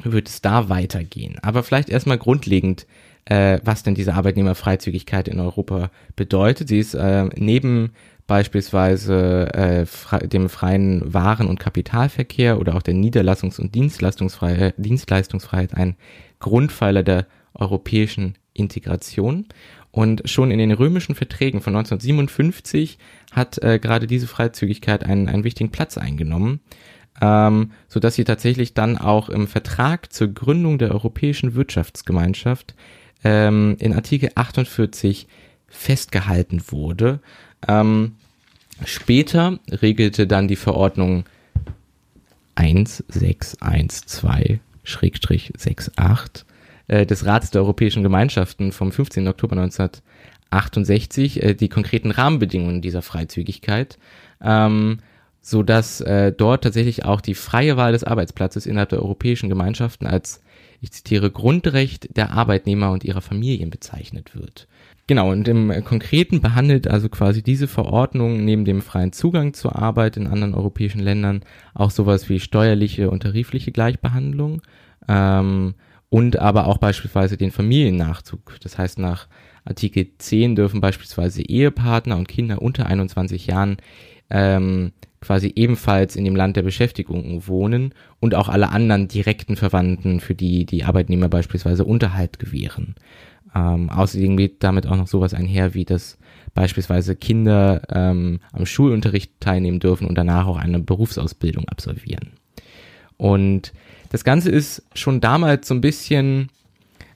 wird 0.04 0.28
es 0.28 0.42
da 0.42 0.70
weitergehen? 0.70 1.38
Aber 1.42 1.64
vielleicht 1.64 1.90
erstmal 1.90 2.18
grundlegend, 2.18 2.86
äh, 3.26 3.60
was 3.64 3.84
denn 3.84 3.96
diese 3.96 4.16
Arbeitnehmerfreizügigkeit 4.16 5.28
in 5.28 5.40
Europa 5.40 5.92
bedeutet. 6.16 6.68
Sie 6.68 6.80
ist 6.80 6.94
äh, 6.94 7.26
neben 7.36 7.92
beispielsweise 8.28 9.54
äh, 9.54 9.86
fre 9.86 10.28
dem 10.28 10.50
freien 10.50 11.14
Waren- 11.14 11.48
und 11.48 11.60
Kapitalverkehr 11.60 12.60
oder 12.60 12.76
auch 12.76 12.82
der 12.82 12.94
Niederlassungs- 12.94 13.60
und 13.60 13.76
Dienstleistungsfreiheit, 13.76 14.76
Dienstleistungsfreiheit 14.78 15.74
ein 15.74 15.96
Grundpfeiler 16.44 17.02
der 17.02 17.26
europäischen 17.56 18.36
Integration. 18.54 19.48
Und 19.92 20.24
schon 20.26 20.52
in 20.52 20.58
den 20.58 20.72
römischen 20.72 21.16
Verträgen 21.16 21.62
von 21.62 21.76
1957 21.76 22.98
hat 23.32 23.62
äh, 23.64 23.80
gerade 23.80 24.08
diese 24.08 24.28
Freizügigkeit 24.28 25.04
einen, 25.04 25.28
einen 25.28 25.44
wichtigen 25.44 25.72
Platz 25.72 25.98
eingenommen, 25.98 26.62
ähm, 27.22 27.72
so 27.88 28.00
dass 28.00 28.16
sie 28.16 28.24
tatsächlich 28.24 28.74
dann 28.74 28.98
auch 28.98 29.30
im 29.30 29.48
Vertrag 29.48 30.12
zur 30.12 30.30
Gründung 30.30 30.80
der 30.80 30.92
Europäischen 30.92 31.54
Wirtschaftsgemeinschaft 31.54 32.74
ähm, 33.24 33.76
in 33.80 33.94
Artikel 33.94 34.32
48 34.34 35.28
festgehalten 35.68 36.64
wurde. 36.70 37.20
Ähm, 37.68 38.16
später 38.84 39.60
regelte 39.70 40.26
dann 40.26 40.48
die 40.48 40.56
Verordnung 40.56 41.26
1612-68 44.86 46.44
äh, 46.88 47.06
des 47.06 47.26
Rates 47.26 47.52
der 47.52 47.62
Europäischen 47.62 48.04
Gemeinschaften 48.04 48.72
vom 48.72 48.92
15. 48.92 49.28
Oktober 49.28 49.56
1968 49.58 51.44
äh, 51.44 51.54
die 51.54 51.70
konkreten 51.70 52.12
Rahmenbedingungen 52.12 52.82
dieser 52.82 53.02
Freizügigkeit, 53.02 53.98
ähm, 54.42 55.00
so 55.42 55.64
dass 55.64 56.02
äh, 56.02 56.32
dort 56.32 56.64
tatsächlich 56.64 57.06
auch 57.06 57.22
die 57.22 57.36
freie 57.36 57.78
Wahl 57.78 57.92
des 57.92 58.04
Arbeitsplatzes 58.04 58.66
innerhalb 58.66 58.90
der 58.90 59.02
Europäischen 59.02 59.50
Gemeinschaften 59.50 60.08
als, 60.08 60.42
ich 60.82 60.92
zitiere, 60.92 61.32
Grundrecht 61.32 62.16
der 62.18 62.32
Arbeitnehmer 62.32 62.92
und 62.92 63.04
ihrer 63.04 63.22
Familien 63.22 63.70
bezeichnet 63.70 64.36
wird. 64.36 64.68
Genau, 65.14 65.30
und 65.30 65.48
im 65.48 65.72
Konkreten 65.84 66.42
behandelt 66.42 66.88
also 66.88 67.08
quasi 67.08 67.44
diese 67.44 67.68
Verordnung 67.68 68.44
neben 68.44 68.66
dem 68.66 68.82
freien 68.82 69.12
Zugang 69.14 69.54
zur 69.54 69.76
Arbeit 69.76 70.18
in 70.18 70.26
anderen 70.26 70.56
europäischen 70.56 71.00
Ländern 71.00 71.44
auch 71.76 71.92
sowas 71.92 72.30
wie 72.30 72.40
steuerliche 72.40 73.12
und 73.12 73.22
tarifliche 73.22 73.72
Gleichbehandlung, 73.72 74.64
ähm, 75.08 75.76
und 76.10 76.40
aber 76.40 76.66
auch 76.66 76.80
beispielsweise 76.80 77.38
den 77.38 77.52
Familiennachzug. 77.52 78.58
Das 78.64 78.80
heißt, 78.80 78.98
nach 78.98 79.28
Artikel 79.66 80.08
10 80.18 80.56
dürfen 80.56 80.82
beispielsweise 80.82 81.44
Ehepartner 81.44 82.18
und 82.18 82.28
Kinder 82.28 82.64
unter 82.64 82.88
21 82.88 83.46
Jahren 83.46 83.78
ähm, 84.32 84.94
quasi 85.22 85.54
ebenfalls 85.56 86.16
in 86.16 86.26
dem 86.26 86.36
Land 86.36 86.56
der 86.58 86.64
Beschäftigung 86.64 87.48
wohnen 87.48 87.94
und 88.20 88.34
auch 88.34 88.50
alle 88.50 88.70
anderen 88.70 89.08
direkten 89.08 89.58
Verwandten, 89.58 90.20
für 90.20 90.34
die 90.34 90.66
die 90.66 90.84
Arbeitnehmer 90.84 91.30
beispielsweise 91.30 91.86
Unterhalt 91.86 92.40
gewähren. 92.40 92.96
Ähm, 93.56 93.90
außerdem 93.90 94.38
geht 94.38 94.64
damit 94.64 94.88
auch 94.88 94.96
noch 94.96 95.08
sowas 95.08 95.34
einher, 95.34 95.74
wie 95.74 95.86
dass 95.86 96.18
beispielsweise 96.54 97.16
Kinder 97.16 97.82
ähm, 97.90 98.40
am 98.52 98.66
Schulunterricht 98.66 99.40
teilnehmen 99.40 99.80
dürfen 99.80 100.08
und 100.08 100.16
danach 100.16 100.48
auch 100.48 100.58
eine 100.58 100.80
Berufsausbildung 100.80 101.68
absolvieren. 101.68 102.34
Und 103.18 103.74
das 104.10 104.24
Ganze 104.24 104.52
ist 104.52 104.84
schon 104.94 105.22
damals 105.22 105.68
so 105.68 105.74
ein 105.74 105.82
bisschen, 105.82 106.50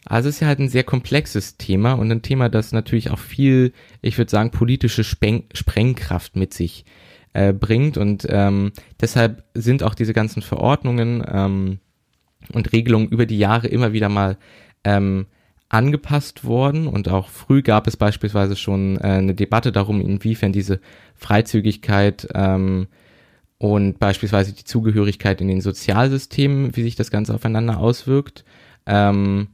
also 0.06 0.30
es 0.30 0.36
ist 0.36 0.42
ja 0.42 0.48
halt 0.48 0.60
ein 0.60 0.70
sehr 0.70 0.84
komplexes 0.84 1.58
Thema 1.58 1.94
und 1.94 2.12
ein 2.12 2.22
Thema, 2.22 2.50
das 2.50 2.72
natürlich 2.72 3.12
auch 3.12 3.20
viel, 3.20 3.74
ich 4.02 4.18
würde 4.18 4.32
sagen, 4.32 4.52
politische 4.52 5.04
Speng 5.04 5.44
Sprengkraft 5.54 6.36
mit 6.36 6.54
sich 6.54 6.86
äh, 7.34 7.54
bringt 7.54 7.98
und 7.98 8.26
ähm, 8.30 8.72
deshalb 9.00 9.44
sind 9.54 9.84
auch 9.84 9.94
diese 9.94 10.14
ganzen 10.14 10.42
Verordnungen 10.42 11.24
ähm, 11.28 11.80
und 12.54 12.72
Regelungen 12.72 13.10
über 13.10 13.26
die 13.26 13.38
Jahre 13.38 13.68
immer 13.68 13.94
wieder 13.94 14.10
mal 14.10 14.38
ähm, 14.84 15.28
angepasst 15.70 16.46
worden 16.46 16.88
und 16.88 17.10
auch 17.10 17.30
früh 17.30 17.62
gab 17.62 17.88
es 17.88 17.98
beispielsweise 17.98 18.56
schon 18.56 18.98
äh, 18.98 19.04
eine 19.04 19.36
Debatte 19.36 19.72
darum, 19.72 20.00
inwiefern 20.00 20.54
diese 20.54 20.80
Freizügigkeit 21.16 22.28
ähm, 22.34 22.88
und 23.58 24.00
beispielsweise 24.00 24.54
die 24.54 24.64
Zugehörigkeit 24.64 25.42
in 25.42 25.48
den 25.48 25.62
Sozialsystemen, 25.62 26.76
wie 26.76 26.84
sich 26.84 26.96
das 26.96 27.12
Ganze 27.12 27.34
aufeinander 27.34 27.80
auswirkt. 27.80 28.46
Ähm, 28.86 29.50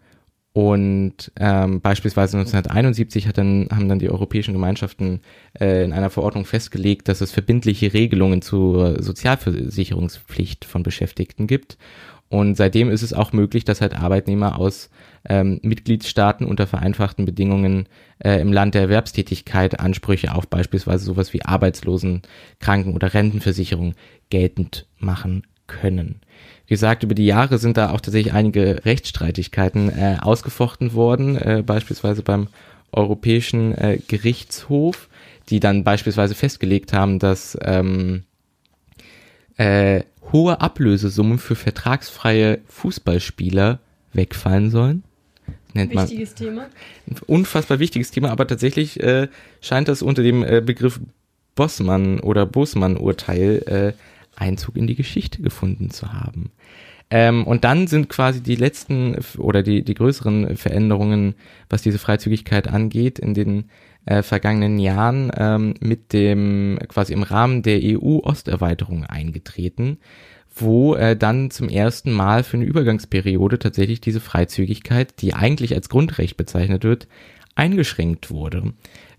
und 0.54 1.32
ähm, 1.40 1.82
beispielsweise 1.82 2.38
1971 2.38 3.28
hat 3.28 3.40
dann, 3.40 3.68
haben 3.72 3.90
dann 3.90 3.98
die 3.98 4.12
europäischen 4.12 4.54
Gemeinschaften 4.54 5.22
äh, 5.60 5.84
in 5.84 5.94
einer 5.94 6.12
Verordnung 6.12 6.46
festgelegt, 6.46 7.08
dass 7.08 7.22
es 7.22 7.32
verbindliche 7.32 7.92
Regelungen 7.92 8.44
zur 8.44 9.02
Sozialversicherungspflicht 9.02 10.64
von 10.66 10.84
Beschäftigten 10.84 11.48
gibt. 11.48 11.80
Und 12.34 12.58
seitdem 12.58 12.90
ist 12.90 13.04
es 13.04 13.14
auch 13.14 13.32
möglich, 13.32 13.64
dass 13.64 13.80
halt 13.80 13.96
Arbeitnehmer 13.96 14.58
aus 14.58 14.90
ähm, 15.30 15.60
Mitgliedstaaten 15.62 16.48
unter 16.48 16.66
vereinfachten 16.66 17.26
Bedingungen 17.26 17.88
äh, 18.18 18.42
im 18.42 18.52
Land 18.52 18.74
der 18.74 18.82
Erwerbstätigkeit 18.82 19.80
Ansprüche 19.80 20.34
auf 20.34 20.48
beispielsweise 20.48 21.06
sowas 21.06 21.32
wie 21.34 21.46
Arbeitslosen, 21.46 22.24
Kranken- 22.60 22.96
oder 22.96 23.14
Rentenversicherung 23.14 23.94
geltend 24.32 24.88
machen 24.98 25.44
können. 25.68 26.22
Wie 26.66 26.74
gesagt, 26.74 27.04
über 27.04 27.14
die 27.14 27.28
Jahre 27.28 27.60
sind 27.60 27.78
da 27.78 27.92
auch 27.92 28.02
tatsächlich 28.02 28.34
einige 28.34 28.84
Rechtsstreitigkeiten 28.84 29.90
äh, 29.90 30.18
ausgefochten 30.20 30.94
worden, 30.96 31.38
äh, 31.38 31.62
beispielsweise 31.64 32.24
beim 32.24 32.48
Europäischen 32.92 33.78
äh, 33.78 34.00
Gerichtshof, 34.08 35.08
die 35.50 35.60
dann 35.60 35.84
beispielsweise 35.84 36.34
festgelegt 36.34 36.94
haben, 36.94 37.20
dass 37.20 37.56
ähm, 37.62 38.24
äh, 39.58 40.02
hohe 40.34 40.60
Ablösesummen 40.60 41.38
für 41.38 41.56
vertragsfreie 41.56 42.60
Fußballspieler 42.68 43.80
wegfallen 44.12 44.72
sollen. 44.72 45.04
Nennt 45.74 45.94
wichtiges 45.94 46.32
man, 46.32 46.36
Thema. 46.36 46.70
Ein 47.08 47.16
unfassbar 47.28 47.80
wichtiges 47.80 48.12
Thema, 48.12 48.32
aber 48.32 48.48
tatsächlich 48.48 49.00
äh, 49.00 49.28
scheint 49.62 49.88
das 49.88 50.02
unter 50.02 50.24
dem 50.24 50.44
äh, 50.44 50.62
Begriff 50.62 51.00
Bossmann 51.56 52.20
oder 52.20 52.46
Bosmann-Urteil 52.46 53.64
äh, 53.66 53.94
Einzug 54.36 54.76
in 54.76 54.88
die 54.88 54.96
Geschichte 54.96 55.42
gefunden 55.42 55.92
zu 55.92 56.14
haben. 56.14 56.52
Ähm, 57.10 57.46
und 57.46 57.64
dann 57.64 57.88
sind 57.88 58.10
quasi 58.10 58.42
die 58.42 58.56
letzten 58.56 59.18
oder 59.38 59.62
die, 59.62 59.84
die 59.84 59.94
größeren 59.94 60.58
Veränderungen, 60.58 61.36
was 61.70 61.84
diese 61.84 62.00
Freizügigkeit 62.00 62.68
angeht, 62.68 63.20
in 63.20 63.34
den 63.34 63.66
äh, 64.06 64.22
vergangenen 64.22 64.80
Jahren 64.80 65.32
ähm, 65.36 65.76
mit 65.80 66.14
dem 66.14 66.80
quasi 66.88 67.14
im 67.14 67.24
Rahmen 67.24 67.64
der 67.64 67.80
EU-Osterweiterung 67.82 69.06
eingetreten, 69.06 69.98
wo 70.54 70.96
äh, 70.96 71.16
dann 71.16 71.52
zum 71.52 71.70
ersten 71.70 72.12
Mal 72.12 72.44
für 72.44 72.58
eine 72.58 72.66
Übergangsperiode 72.66 73.60
tatsächlich 73.60 74.02
diese 74.02 74.20
Freizügigkeit, 74.20 75.22
die 75.22 75.34
eigentlich 75.34 75.74
als 75.74 75.90
Grundrecht 75.90 76.38
bezeichnet 76.38 76.84
wird, 76.84 77.08
eingeschränkt 77.56 78.30
wurde. 78.30 78.74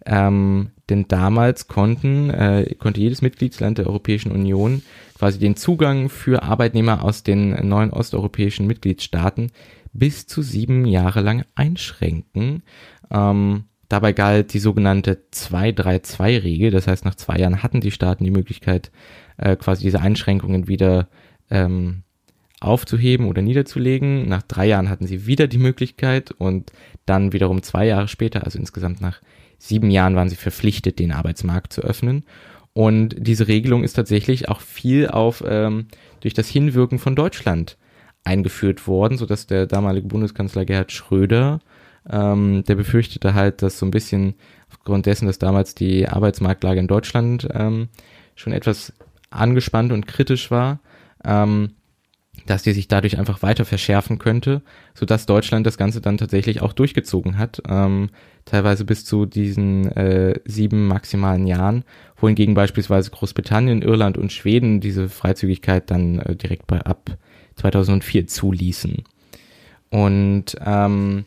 Ähm, 0.06 0.70
denn 0.90 1.08
damals 1.08 1.66
konnten, 1.66 2.28
äh, 2.30 2.74
konnte 2.78 3.00
jedes 3.00 3.22
Mitgliedsland 3.22 3.78
der 3.78 3.86
Europäischen 3.86 4.32
Union 4.32 4.82
quasi 5.16 5.38
den 5.38 5.56
Zugang 5.56 6.10
für 6.10 6.42
Arbeitnehmer 6.42 7.02
aus 7.02 7.22
den 7.22 7.50
neuen 7.66 7.90
osteuropäischen 7.90 8.66
Mitgliedstaaten 8.66 9.50
bis 9.94 10.26
zu 10.26 10.42
sieben 10.42 10.84
Jahre 10.84 11.22
lang 11.22 11.44
einschränken. 11.54 12.62
Ähm, 13.10 13.64
Dabei 13.94 14.12
galt 14.12 14.52
die 14.52 14.58
sogenannte 14.58 15.22
2-3-2-Regel, 15.32 16.72
das 16.72 16.88
heißt, 16.88 17.04
nach 17.04 17.14
zwei 17.14 17.36
Jahren 17.36 17.62
hatten 17.62 17.80
die 17.80 17.92
Staaten 17.92 18.24
die 18.24 18.32
Möglichkeit, 18.32 18.90
äh, 19.36 19.54
quasi 19.54 19.84
diese 19.84 20.00
Einschränkungen 20.00 20.66
wieder 20.66 21.06
ähm, 21.48 22.02
aufzuheben 22.58 23.28
oder 23.28 23.40
niederzulegen. 23.40 24.28
Nach 24.28 24.42
drei 24.42 24.66
Jahren 24.66 24.88
hatten 24.90 25.06
sie 25.06 25.26
wieder 25.26 25.46
die 25.46 25.58
Möglichkeit 25.58 26.32
und 26.32 26.72
dann 27.06 27.32
wiederum 27.32 27.62
zwei 27.62 27.86
Jahre 27.86 28.08
später, 28.08 28.42
also 28.42 28.58
insgesamt 28.58 29.00
nach 29.00 29.20
sieben 29.58 29.92
Jahren, 29.92 30.16
waren 30.16 30.28
sie 30.28 30.34
verpflichtet, 30.34 30.98
den 30.98 31.12
Arbeitsmarkt 31.12 31.72
zu 31.72 31.82
öffnen. 31.82 32.24
Und 32.72 33.14
diese 33.16 33.46
Regelung 33.46 33.84
ist 33.84 33.92
tatsächlich 33.92 34.48
auch 34.48 34.60
viel 34.60 35.06
auf 35.06 35.44
ähm, 35.46 35.86
durch 36.18 36.34
das 36.34 36.48
Hinwirken 36.48 36.98
von 36.98 37.14
Deutschland 37.14 37.78
eingeführt 38.24 38.88
worden, 38.88 39.18
so 39.18 39.24
dass 39.24 39.46
der 39.46 39.66
damalige 39.66 40.08
Bundeskanzler 40.08 40.64
Gerhard 40.64 40.90
Schröder 40.90 41.60
ähm, 42.10 42.64
der 42.64 42.74
befürchtete 42.74 43.34
halt, 43.34 43.62
dass 43.62 43.78
so 43.78 43.86
ein 43.86 43.90
bisschen 43.90 44.34
aufgrund 44.70 45.06
dessen, 45.06 45.26
dass 45.26 45.38
damals 45.38 45.74
die 45.74 46.08
Arbeitsmarktlage 46.08 46.80
in 46.80 46.88
Deutschland 46.88 47.48
ähm, 47.52 47.88
schon 48.34 48.52
etwas 48.52 48.92
angespannt 49.30 49.92
und 49.92 50.06
kritisch 50.06 50.50
war, 50.50 50.80
ähm, 51.24 51.70
dass 52.46 52.62
die 52.62 52.72
sich 52.72 52.88
dadurch 52.88 53.18
einfach 53.18 53.42
weiter 53.42 53.64
verschärfen 53.64 54.18
könnte, 54.18 54.62
so 54.92 55.06
dass 55.06 55.26
Deutschland 55.26 55.66
das 55.66 55.78
Ganze 55.78 56.00
dann 56.00 56.18
tatsächlich 56.18 56.60
auch 56.60 56.72
durchgezogen 56.72 57.38
hat, 57.38 57.62
ähm, 57.68 58.10
teilweise 58.44 58.84
bis 58.84 59.04
zu 59.04 59.24
diesen 59.24 59.90
äh, 59.92 60.40
sieben 60.44 60.86
maximalen 60.86 61.46
Jahren, 61.46 61.84
wohingegen 62.16 62.54
beispielsweise 62.54 63.10
Großbritannien, 63.10 63.82
Irland 63.82 64.18
und 64.18 64.32
Schweden 64.32 64.80
diese 64.80 65.08
Freizügigkeit 65.08 65.90
dann 65.90 66.18
äh, 66.18 66.36
direkt 66.36 66.66
bei 66.66 66.80
ab 66.80 67.16
2004 67.56 68.26
zuließen. 68.26 69.04
Und 69.90 70.56
ähm, 70.64 71.24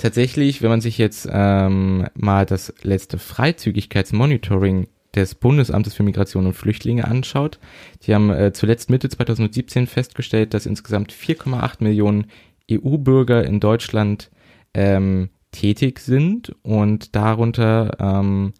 tatsächlich, 0.00 0.62
wenn 0.62 0.70
man 0.70 0.80
sich 0.80 0.98
jetzt 0.98 1.28
ähm, 1.30 2.06
mal 2.14 2.46
das 2.46 2.72
letzte 2.82 3.18
Freizügigkeitsmonitoring 3.18 4.88
des 5.14 5.34
Bundesamtes 5.34 5.94
für 5.94 6.02
Migration 6.02 6.46
und 6.46 6.54
Flüchtlinge 6.54 7.06
anschaut, 7.06 7.58
die 8.02 8.14
haben 8.14 8.30
äh, 8.30 8.52
zuletzt 8.52 8.90
Mitte 8.90 9.08
2017 9.08 9.86
festgestellt, 9.86 10.54
dass 10.54 10.66
insgesamt 10.66 11.12
4,8 11.12 11.82
Millionen 11.82 12.26
EU-Bürger 12.70 13.44
in 13.44 13.60
Deutschland 13.60 14.30
ähm, 14.74 15.30
tätig 15.50 15.98
sind 15.98 16.54
und 16.62 17.16
darunter 17.16 17.96
ähm, 17.98 18.52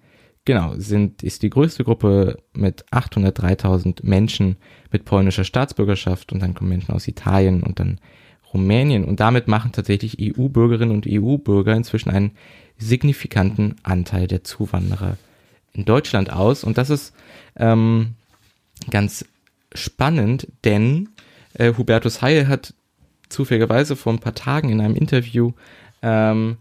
genau 0.44 0.74
sind 0.76 1.22
ist 1.22 1.42
die 1.42 1.50
größte 1.50 1.84
Gruppe 1.84 2.38
mit 2.52 2.84
803.000 2.86 4.00
Menschen 4.02 4.56
mit 4.90 5.04
polnischer 5.04 5.44
Staatsbürgerschaft 5.44 6.32
und 6.32 6.40
dann 6.40 6.54
kommen 6.54 6.70
Menschen 6.70 6.92
aus 6.92 7.06
Italien 7.06 7.62
und 7.62 7.78
dann 7.78 8.00
Rumänien. 8.52 9.04
Und 9.04 9.20
damit 9.20 9.48
machen 9.48 9.72
tatsächlich 9.72 10.18
EU-Bürgerinnen 10.20 10.94
und 10.94 11.06
EU-Bürger 11.08 11.74
inzwischen 11.74 12.10
einen 12.10 12.32
signifikanten 12.78 13.76
Anteil 13.82 14.26
der 14.26 14.44
Zuwanderer 14.44 15.16
in 15.72 15.84
Deutschland 15.84 16.32
aus. 16.32 16.64
Und 16.64 16.78
das 16.78 16.90
ist 16.90 17.14
ähm, 17.56 18.14
ganz 18.90 19.24
spannend, 19.74 20.48
denn 20.64 21.10
äh, 21.54 21.74
Hubertus 21.74 22.22
Heil 22.22 22.48
hat 22.48 22.74
zufälligerweise 23.28 23.96
vor 23.96 24.12
ein 24.12 24.18
paar 24.18 24.34
Tagen 24.34 24.70
in 24.70 24.80
einem 24.80 24.96
Interview 24.96 25.52
ähm, 26.02 26.56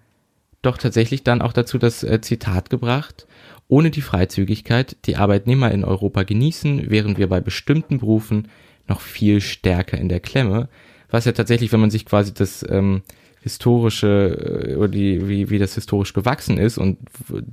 doch 0.62 0.78
tatsächlich 0.78 1.24
dann 1.24 1.42
auch 1.42 1.54
dazu 1.54 1.78
das 1.78 2.04
äh, 2.04 2.22
Zitat 2.22 2.70
gebracht, 2.70 3.26
ohne 3.68 3.92
die 3.92 4.02
Freizügigkeit 4.02 4.98
die 5.06 5.16
Arbeitnehmer 5.16 5.72
in 5.72 5.84
Europa 5.84 6.24
genießen, 6.24 6.90
wären 6.90 7.18
wir 7.18 7.30
bei 7.30 7.40
bestimmten 7.40 8.00
Berufen 8.00 8.50
noch 8.88 9.02
viel 9.02 9.42
stärker 9.42 9.98
in 9.98 10.10
der 10.10 10.20
Klemme, 10.20 10.68
was 11.12 11.26
ja 11.26 11.32
tatsächlich, 11.32 11.72
wenn 11.72 11.80
man 11.80 11.92
sich 11.92 12.06
quasi 12.06 12.34
das 12.34 12.66
ähm, 12.70 13.02
historische 13.42 14.68
äh, 14.70 14.76
oder 14.76 14.88
die, 14.88 15.28
wie, 15.28 15.50
wie 15.50 15.60
das 15.60 15.76
historisch 15.76 16.14
gewachsen 16.14 16.58
ist 16.58 16.78
und 16.78 16.98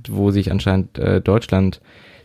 wo 0.07 0.31
sich 0.31 0.51
anscheinend 0.51 0.97
äh, 0.97 1.21
Deutschland 1.21 1.81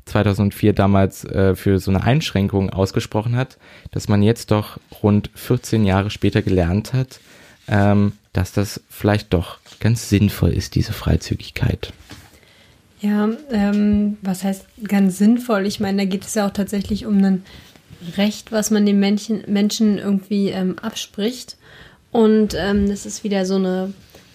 2004 0.06 0.72
damals 0.72 1.24
äh, 1.24 1.54
für 1.54 1.78
so 1.78 1.90
eine 1.90 2.02
Einschränkung 2.02 2.70
ausgesprochen 2.70 3.36
hat, 3.36 3.58
dass 3.92 4.08
man 4.08 4.22
jetzt 4.22 4.50
doch 4.50 4.78
rund 5.02 5.30
14 5.34 5.84
Jahre 5.84 6.10
später 6.10 6.42
gelernt 6.42 6.92
hat, 6.92 7.20
ähm, 7.68 8.12
dass 8.32 8.52
das 8.52 8.82
vielleicht 8.88 9.32
doch 9.32 9.58
ganz 9.78 10.08
sinnvoll 10.08 10.50
ist, 10.50 10.74
diese 10.74 10.92
Freizügigkeit. 10.92 11.92
Ja, 13.00 13.28
ähm, 13.50 14.16
was 14.22 14.44
heißt 14.44 14.66
ganz 14.86 15.18
sinnvoll? 15.18 15.66
Ich 15.66 15.80
meine, 15.80 16.02
da 16.02 16.04
geht 16.08 16.24
es 16.24 16.34
ja 16.34 16.46
auch 16.46 16.52
tatsächlich 16.52 17.06
um 17.06 17.22
ein 17.22 17.42
Recht, 18.16 18.52
was 18.52 18.70
man 18.70 18.86
den 18.86 19.00
Menschen, 19.00 19.42
Menschen 19.46 19.98
irgendwie 19.98 20.48
ähm, 20.48 20.78
abspricht. 20.78 21.56
Und 22.10 22.54
ähm, 22.58 22.88
das 22.88 23.06
ist 23.06 23.24
wieder 23.24 23.46
so 23.46 23.56
eine 23.56 23.92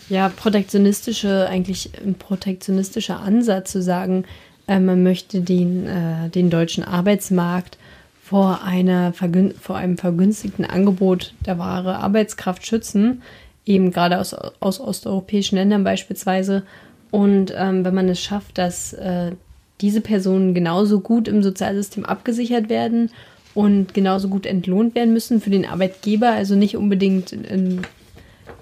ja, 0.10 0.30
protektionistische, 0.30 1.48
eigentlich 1.50 1.92
ein 2.04 2.16
protektionistischer 2.16 3.20
Ansatz 3.20 3.72
zu 3.72 3.82
sagen, 3.82 4.26
äh, 4.68 4.80
man 4.80 5.04
möchte 5.04 5.42
den, 5.42 5.88
äh, 5.88 6.30
den 6.30 6.50
deutschen 6.50 6.84
Arbeitsmarkt 6.84 7.78
vor, 8.24 8.64
einer, 8.64 9.14
vor 9.14 9.78
einem 9.78 9.98
vergünstigten 9.98 10.66
Angebot 10.66 11.34
der 11.46 11.58
wahre 11.60 11.98
Arbeitskraft 11.98 12.66
schützen, 12.66 13.22
eben 13.66 13.92
gerade 13.92 14.20
aus, 14.20 14.34
aus 14.34 14.80
osteuropäischen 14.80 15.58
Ländern 15.58 15.84
beispielsweise. 15.84 16.64
Und 17.12 17.54
ähm, 17.56 17.86
wenn 17.86 17.96
man 17.96 18.10
es 18.10 18.22
schafft, 18.22 18.58
dass 18.58 18.94
äh, 18.94 19.32
diese 19.80 20.02
Personen 20.02 20.54
genauso 20.54 21.00
gut 21.00 21.28
im 21.28 21.44
Sozialsystem 21.44 22.06
abgesichert 22.06 22.70
werden 22.70 23.12
und 23.58 23.94
genauso 23.94 24.30
gut 24.30 24.46
entlohnt 24.46 24.96
werden 24.96 25.14
müssen 25.14 25.42
für 25.42 25.50
den 25.50 25.66
Arbeitgeber, 25.66 26.32
also 26.32 26.56
nicht 26.56 26.78
unbedingt, 26.78 27.32
in, 27.32 27.82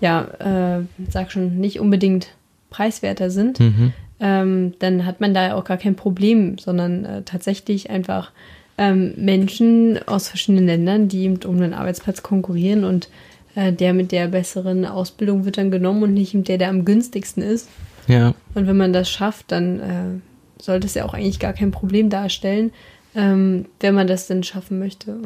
ja, 0.02 0.80
äh, 0.80 0.86
sag 1.10 1.32
schon, 1.32 1.58
nicht 1.58 1.80
unbedingt 1.80 2.30
preiswerter 2.70 3.30
sind, 3.30 3.60
mhm 3.60 3.94
ähm, 4.20 4.74
dann 4.80 5.06
hat 5.06 5.20
man 5.20 5.34
da 5.34 5.54
auch 5.56 5.64
gar 5.64 5.78
kein 5.78 5.96
Problem, 5.96 6.58
sondern 6.58 7.06
äh, 7.06 7.22
tatsächlich 7.24 7.90
einfach 7.90 8.32
ähm, 8.78 9.14
Menschen 9.18 10.00
aus 10.08 10.30
verschiedenen 10.30 10.66
Ländern, 10.66 11.08
die 11.08 11.30
um 11.46 11.60
den 11.60 11.74
Arbeitsplatz 11.74 12.24
konkurrieren 12.24 12.84
und 12.86 13.10
äh, 13.56 13.74
der 13.74 13.94
mit 13.94 14.12
der 14.12 14.28
besseren 14.28 14.86
Ausbildung 14.86 15.46
wird 15.46 15.58
dann 15.58 15.72
genommen 15.72 16.04
und 16.04 16.14
nicht 16.14 16.36
der, 16.48 16.58
der 16.58 16.70
am 16.70 16.86
günstigsten 16.86 17.44
ist. 17.44 17.70
Ja. 18.08 18.34
Und 18.54 18.68
wenn 18.68 18.78
man 18.78 18.94
das 18.94 19.10
schafft, 19.10 19.52
dann 19.52 19.80
äh, 19.80 20.62
sollte 20.62 20.88
es 20.88 20.94
ja 20.94 21.06
auch 21.06 21.14
eigentlich 21.14 21.40
gar 21.40 21.54
kein 21.54 21.72
Problem 21.72 22.10
darstellen, 22.10 22.72
ähm, 23.16 23.66
wenn 23.80 23.96
man 23.96 24.08
das 24.08 24.28
denn 24.28 24.44
schaffen 24.44 24.80
möchte. 24.80 25.18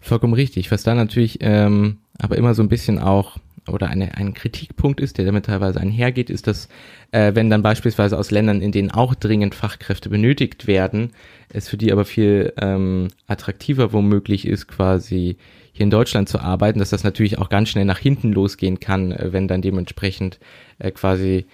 Vollkommen 0.00 0.34
richtig. 0.34 0.70
Was 0.70 0.82
da 0.82 0.94
natürlich 0.94 1.38
ähm, 1.40 1.98
aber 2.18 2.36
immer 2.36 2.54
so 2.54 2.62
ein 2.62 2.68
bisschen 2.68 2.98
auch 2.98 3.38
oder 3.68 3.88
eine, 3.88 4.16
ein 4.16 4.34
Kritikpunkt 4.34 5.00
ist, 5.00 5.18
der 5.18 5.26
damit 5.26 5.46
teilweise 5.46 5.80
einhergeht, 5.80 6.30
ist, 6.30 6.46
dass 6.46 6.68
äh, 7.12 7.34
wenn 7.34 7.50
dann 7.50 7.62
beispielsweise 7.62 8.18
aus 8.18 8.30
Ländern, 8.30 8.62
in 8.62 8.72
denen 8.72 8.90
auch 8.90 9.14
dringend 9.14 9.54
Fachkräfte 9.54 10.08
benötigt 10.08 10.66
werden, 10.66 11.12
es 11.52 11.68
für 11.68 11.76
die 11.76 11.92
aber 11.92 12.04
viel 12.04 12.52
ähm, 12.56 13.08
attraktiver 13.26 13.92
womöglich 13.92 14.46
ist, 14.46 14.66
quasi 14.66 15.36
hier 15.72 15.84
in 15.84 15.90
Deutschland 15.90 16.28
zu 16.28 16.40
arbeiten, 16.40 16.78
dass 16.78 16.90
das 16.90 17.04
natürlich 17.04 17.38
auch 17.38 17.48
ganz 17.48 17.68
schnell 17.68 17.84
nach 17.84 17.98
hinten 17.98 18.32
losgehen 18.32 18.80
kann, 18.80 19.12
äh, 19.12 19.32
wenn 19.32 19.48
dann 19.48 19.62
dementsprechend 19.62 20.38
äh, 20.78 20.90
quasi 20.90 21.46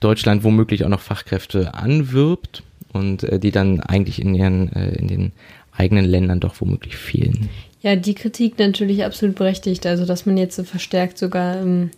Deutschland 0.00 0.44
womöglich 0.44 0.84
auch 0.84 0.90
noch 0.90 1.00
Fachkräfte 1.00 1.74
anwirbt 1.74 2.62
und 2.94 3.24
äh, 3.24 3.38
die 3.38 3.50
dann 3.50 3.80
eigentlich 3.80 4.22
in 4.22 4.34
ihren 4.34 4.72
äh, 4.72 4.94
in 4.96 5.08
den 5.08 5.32
eigenen 5.76 6.04
Ländern 6.04 6.40
doch 6.40 6.60
womöglich 6.60 6.96
fehlen. 6.96 7.50
Ja, 7.82 7.96
die 7.96 8.14
Kritik 8.14 8.58
natürlich 8.58 9.04
absolut 9.04 9.36
berechtigt. 9.36 9.84
Also, 9.86 10.06
dass 10.06 10.24
man 10.24 10.38
jetzt 10.38 10.56
so 10.56 10.64
verstärkt 10.64 11.18
sogar, 11.18 11.60
ähm, 11.60 11.90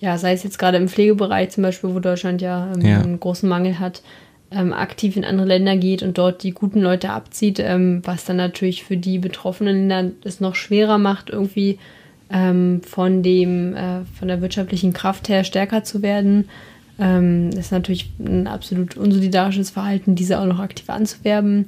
ja, 0.00 0.16
sei 0.16 0.32
es 0.32 0.42
jetzt 0.42 0.58
gerade 0.58 0.78
im 0.78 0.88
Pflegebereich 0.88 1.50
zum 1.50 1.64
Beispiel, 1.64 1.94
wo 1.94 2.00
Deutschland 2.00 2.40
ja, 2.40 2.72
ähm, 2.74 2.80
ja. 2.80 3.00
einen 3.00 3.20
großen 3.20 3.48
Mangel 3.48 3.78
hat, 3.78 4.02
ähm, 4.50 4.72
aktiv 4.72 5.16
in 5.16 5.24
andere 5.24 5.46
Länder 5.46 5.76
geht 5.76 6.02
und 6.02 6.16
dort 6.16 6.42
die 6.42 6.52
guten 6.52 6.80
Leute 6.80 7.10
abzieht, 7.10 7.58
ähm, 7.58 8.00
was 8.04 8.24
dann 8.24 8.36
natürlich 8.36 8.84
für 8.84 8.96
die 8.96 9.18
betroffenen 9.18 9.88
Länder 9.88 10.12
es 10.24 10.40
noch 10.40 10.54
schwerer 10.54 10.96
macht, 10.96 11.28
irgendwie 11.28 11.78
ähm, 12.30 12.80
von 12.86 13.22
dem, 13.22 13.74
äh, 13.74 14.04
von 14.18 14.28
der 14.28 14.40
wirtschaftlichen 14.40 14.92
Kraft 14.92 15.28
her 15.28 15.44
stärker 15.44 15.84
zu 15.84 16.00
werden. 16.02 16.48
Ähm, 16.98 17.50
das 17.50 17.66
ist 17.66 17.72
natürlich 17.72 18.10
ein 18.18 18.46
absolut 18.46 18.96
unsolidarisches 18.96 19.70
Verhalten, 19.70 20.14
diese 20.14 20.40
auch 20.40 20.46
noch 20.46 20.58
aktiv 20.58 20.88
anzuwerben 20.90 21.66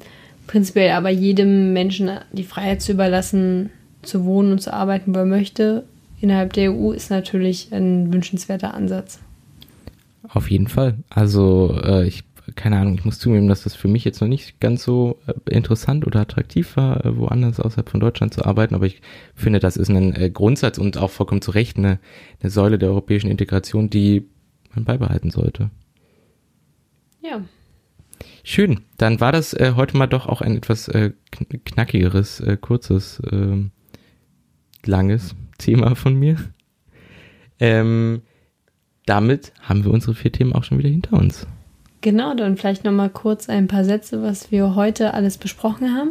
prinzipiell 0.50 0.90
aber 0.90 1.10
jedem 1.10 1.72
Menschen 1.72 2.10
die 2.32 2.42
Freiheit 2.42 2.82
zu 2.82 2.90
überlassen, 2.90 3.70
zu 4.02 4.24
wohnen 4.24 4.50
und 4.50 4.60
zu 4.60 4.72
arbeiten, 4.72 5.14
wo 5.14 5.20
er 5.20 5.24
möchte, 5.24 5.84
innerhalb 6.20 6.54
der 6.54 6.72
EU 6.72 6.90
ist 6.90 7.08
natürlich 7.08 7.72
ein 7.72 8.12
wünschenswerter 8.12 8.74
Ansatz. 8.74 9.20
Auf 10.28 10.50
jeden 10.50 10.66
Fall. 10.66 10.96
Also 11.08 11.78
äh, 11.84 12.04
ich, 12.04 12.24
keine 12.56 12.78
Ahnung, 12.78 12.94
ich 12.94 13.04
muss 13.04 13.20
zugeben, 13.20 13.46
dass 13.46 13.62
das 13.62 13.76
für 13.76 13.86
mich 13.86 14.04
jetzt 14.04 14.20
noch 14.20 14.26
nicht 14.26 14.58
ganz 14.58 14.82
so 14.82 15.20
äh, 15.28 15.54
interessant 15.54 16.04
oder 16.04 16.18
attraktiv 16.18 16.76
war, 16.76 17.04
äh, 17.06 17.16
woanders 17.16 17.60
außerhalb 17.60 17.88
von 17.88 18.00
Deutschland 18.00 18.34
zu 18.34 18.44
arbeiten, 18.44 18.74
aber 18.74 18.86
ich 18.86 19.02
finde, 19.36 19.60
das 19.60 19.76
ist 19.76 19.88
ein 19.88 20.16
äh, 20.16 20.30
Grundsatz 20.30 20.78
und 20.78 20.98
auch 20.98 21.10
vollkommen 21.10 21.42
zu 21.42 21.52
Recht 21.52 21.76
eine, 21.76 22.00
eine 22.42 22.50
Säule 22.50 22.76
der 22.76 22.88
europäischen 22.88 23.30
Integration, 23.30 23.88
die 23.88 24.26
man 24.74 24.84
beibehalten 24.84 25.30
sollte. 25.30 25.70
Ja. 27.22 27.42
Schön, 28.42 28.80
dann 28.96 29.20
war 29.20 29.32
das 29.32 29.52
äh, 29.54 29.74
heute 29.76 29.96
mal 29.96 30.06
doch 30.06 30.26
auch 30.26 30.40
ein 30.40 30.56
etwas 30.56 30.88
äh, 30.88 31.12
knackigeres, 31.64 32.40
äh, 32.40 32.56
kurzes, 32.56 33.20
äh, 33.20 33.64
langes 34.84 35.34
Thema 35.58 35.94
von 35.94 36.14
mir. 36.14 36.36
Ähm, 37.58 38.22
damit 39.06 39.52
haben 39.60 39.84
wir 39.84 39.92
unsere 39.92 40.14
vier 40.14 40.32
Themen 40.32 40.52
auch 40.52 40.64
schon 40.64 40.78
wieder 40.78 40.88
hinter 40.88 41.14
uns. 41.18 41.46
Genau, 42.00 42.34
dann 42.34 42.56
vielleicht 42.56 42.84
nochmal 42.84 43.10
kurz 43.10 43.48
ein 43.48 43.68
paar 43.68 43.84
Sätze, 43.84 44.22
was 44.22 44.50
wir 44.50 44.74
heute 44.74 45.12
alles 45.12 45.36
besprochen 45.36 45.94
haben. 45.94 46.10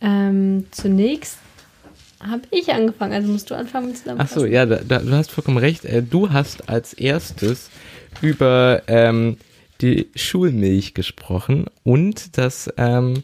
Ähm, 0.00 0.66
zunächst 0.72 1.38
habe 2.20 2.42
ich 2.50 2.72
angefangen, 2.72 3.12
also 3.12 3.30
musst 3.30 3.50
du 3.50 3.54
anfangen 3.54 3.88
mit 3.88 3.98
Zusammenfassen. 3.98 4.38
Achso, 4.38 4.46
ja, 4.46 4.66
da, 4.66 4.76
da, 4.76 4.98
du 4.98 5.12
hast 5.12 5.30
vollkommen 5.30 5.58
recht. 5.58 5.84
Äh, 5.84 6.02
du 6.02 6.30
hast 6.30 6.68
als 6.68 6.92
erstes 6.92 7.70
über 8.22 8.82
ähm, 8.86 9.36
die 9.80 10.08
Schulmilch 10.14 10.94
gesprochen 10.94 11.66
und 11.84 12.38
dass 12.38 12.72
ähm, 12.76 13.22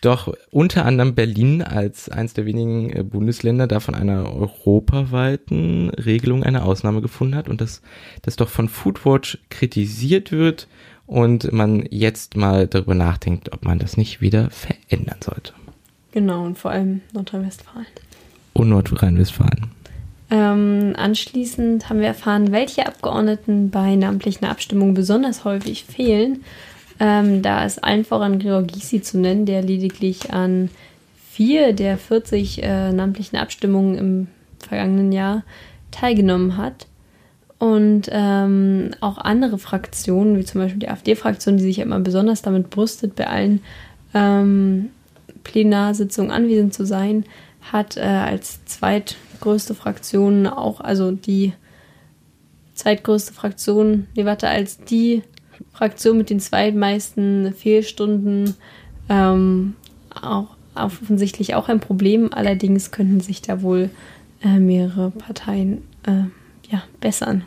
doch 0.00 0.34
unter 0.50 0.84
anderem 0.84 1.14
Berlin 1.14 1.62
als 1.62 2.08
eines 2.08 2.34
der 2.34 2.46
wenigen 2.46 2.90
äh, 2.90 3.02
Bundesländer 3.02 3.66
da 3.66 3.80
von 3.80 3.94
einer 3.94 4.34
europaweiten 4.34 5.90
Regelung 5.90 6.42
eine 6.42 6.64
Ausnahme 6.64 7.00
gefunden 7.00 7.34
hat 7.34 7.48
und 7.48 7.60
dass 7.60 7.82
das 8.22 8.36
doch 8.36 8.48
von 8.48 8.68
Foodwatch 8.68 9.38
kritisiert 9.50 10.32
wird 10.32 10.68
und 11.06 11.52
man 11.52 11.86
jetzt 11.90 12.36
mal 12.36 12.66
darüber 12.66 12.94
nachdenkt, 12.94 13.52
ob 13.52 13.64
man 13.64 13.78
das 13.78 13.96
nicht 13.96 14.20
wieder 14.20 14.50
verändern 14.50 15.18
sollte. 15.22 15.52
Genau, 16.12 16.44
und 16.44 16.58
vor 16.58 16.70
allem 16.70 17.00
Nordrhein-Westfalen. 17.12 17.86
Und 18.54 18.70
Nordrhein-Westfalen. 18.70 19.70
Ähm, 20.30 20.94
anschließend 20.96 21.88
haben 21.88 22.00
wir 22.00 22.06
erfahren, 22.06 22.50
welche 22.50 22.86
Abgeordneten 22.86 23.70
bei 23.70 23.94
namentlichen 23.94 24.46
Abstimmungen 24.46 24.94
besonders 24.94 25.44
häufig 25.44 25.84
fehlen. 25.84 26.42
Ähm, 26.98 27.42
da 27.42 27.64
ist 27.64 27.82
allen 27.84 28.04
voran 28.04 28.38
Gregor 28.38 28.62
Gysi 28.62 29.02
zu 29.02 29.18
nennen, 29.18 29.46
der 29.46 29.62
lediglich 29.62 30.32
an 30.32 30.70
vier 31.30 31.72
der 31.72 31.98
40 31.98 32.62
äh, 32.62 32.92
namentlichen 32.92 33.38
Abstimmungen 33.38 33.98
im 33.98 34.26
vergangenen 34.58 35.12
Jahr 35.12 35.42
teilgenommen 35.90 36.56
hat. 36.56 36.86
Und 37.58 38.08
ähm, 38.10 38.90
auch 39.00 39.18
andere 39.18 39.58
Fraktionen, 39.58 40.38
wie 40.38 40.44
zum 40.44 40.60
Beispiel 40.60 40.80
die 40.80 40.88
AfD-Fraktion, 40.88 41.56
die 41.56 41.62
sich 41.62 41.78
ja 41.78 41.84
immer 41.84 42.00
besonders 42.00 42.42
damit 42.42 42.70
brüstet, 42.70 43.14
bei 43.16 43.26
allen 43.26 43.60
ähm, 44.12 44.90
Plenarsitzungen 45.44 46.30
anwesend 46.30 46.74
zu 46.74 46.84
sein, 46.84 47.24
hat 47.72 47.96
äh, 47.96 48.00
als 48.00 48.64
zweit 48.64 49.16
größte 49.40 49.74
Fraktion 49.74 50.46
auch, 50.46 50.80
also 50.80 51.10
die 51.10 51.52
zweitgrößte 52.74 53.32
Fraktion, 53.32 54.06
nee, 54.16 54.24
warte, 54.24 54.48
als 54.48 54.78
die 54.78 55.22
Fraktion 55.72 56.18
mit 56.18 56.30
den 56.30 56.40
zweitmeisten 56.40 57.52
Fehlstunden 57.52 58.54
ähm, 59.08 59.74
auch 60.10 60.56
offensichtlich 60.74 61.54
auch 61.54 61.68
ein 61.68 61.80
Problem. 61.80 62.32
Allerdings 62.32 62.90
könnten 62.90 63.20
sich 63.20 63.42
da 63.42 63.62
wohl 63.62 63.90
äh, 64.42 64.58
mehrere 64.58 65.10
Parteien 65.10 65.82
äh, 66.06 66.24
ja, 66.70 66.82
bessern. 67.00 67.44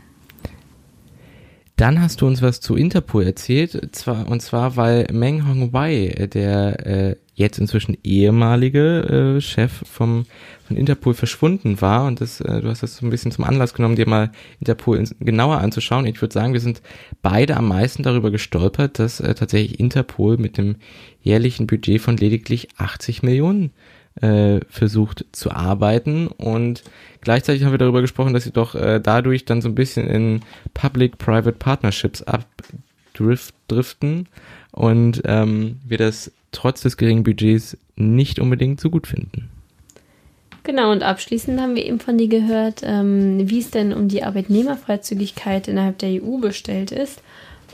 Dann 1.76 2.01
hast 2.01 2.22
du 2.22 2.28
uns 2.28 2.41
was 2.41 2.59
zu 2.59 2.76
Interpol 2.76 3.24
erzählt, 3.24 3.95
zwar, 3.95 4.28
und 4.28 4.41
zwar, 4.41 4.78
weil 4.78 5.07
Meng 5.11 5.47
Hongwei, 5.47 6.28
der 6.34 6.88
äh, 6.88 7.15
jetzt 7.38 7.60
inzwischen 7.60 7.96
ehemalige 8.04 9.36
äh, 9.38 9.42
Chef 9.42 9.84
vom, 9.86 10.26
von 10.66 10.76
Interpol 10.76 11.14
verschwunden 11.14 11.80
war. 11.82 12.08
Und 12.08 12.20
das, 12.20 12.42
äh, 12.42 12.62
du 12.62 12.68
hast 12.68 12.82
das 12.82 12.98
so 12.98 13.06
ein 13.06 13.12
bisschen 13.12 13.32
zum 13.32 13.44
Anlass 13.44 13.76
genommen, 13.76 13.96
dir 13.96 14.10
mal 14.10 14.32
Interpol 14.60 14.98
in, 14.98 15.08
genauer 15.20 15.60
anzuschauen. 15.60 16.08
Ich 16.08 16.20
würde 16.20 16.34
sagen, 16.34 16.54
wir 16.54 16.60
sind 16.60 16.82
beide 17.22 17.56
am 17.56 17.68
meisten 17.68 18.02
darüber 18.02 18.32
gestolpert, 18.32 18.98
dass 18.98 19.20
äh, 19.20 19.36
tatsächlich 19.36 19.80
Interpol 19.80 20.38
mit 20.38 20.58
dem 20.58 20.78
jährlichen 21.22 21.68
Budget 21.68 22.02
von 22.02 22.18
lediglich 22.18 22.70
80 22.78 23.22
Millionen 23.22 23.72
äh, 24.20 24.62
versucht 24.68 25.26
zu 25.32 25.52
arbeiten. 25.52 26.30
Und 26.30 26.84
gleichzeitig 27.22 27.64
haben 27.64 27.72
wir 27.72 27.78
darüber 27.78 28.02
gesprochen, 28.02 28.34
dass 28.34 28.46
sie 28.46 28.52
doch 28.52 28.74
äh, 28.74 29.00
dadurch 29.00 29.46
dann 29.46 29.62
so 29.62 29.70
ein 29.70 29.76
bisschen 29.76 30.08
in 30.08 30.42
Public-Private 30.74 31.60
Partnerships 31.60 32.24
abdriften 32.24 34.28
und 34.78 35.24
ähm, 35.26 35.78
wir 35.88 35.98
das 35.98 36.32
trotz 36.52 36.82
des 36.82 36.98
geringen 36.98 37.24
Budgets 37.24 37.78
nicht 37.96 38.40
unbedingt 38.40 38.80
so 38.80 38.92
gut 38.92 39.08
finden. 39.08 39.50
Genau, 40.64 40.92
und 40.92 41.02
abschließend 41.02 41.60
haben 41.60 41.76
wir 41.76 41.86
eben 41.86 42.00
von 42.00 42.18
dir 42.18 42.28
gehört, 42.28 42.82
ähm, 42.84 43.50
wie 43.50 43.60
es 43.60 43.72
denn 43.72 43.92
um 43.92 44.08
die 44.08 44.24
Arbeitnehmerfreizügigkeit 44.24 45.68
innerhalb 45.68 45.98
der 45.98 46.22
EU 46.22 46.38
bestellt 46.38 46.92
ist 46.92 47.24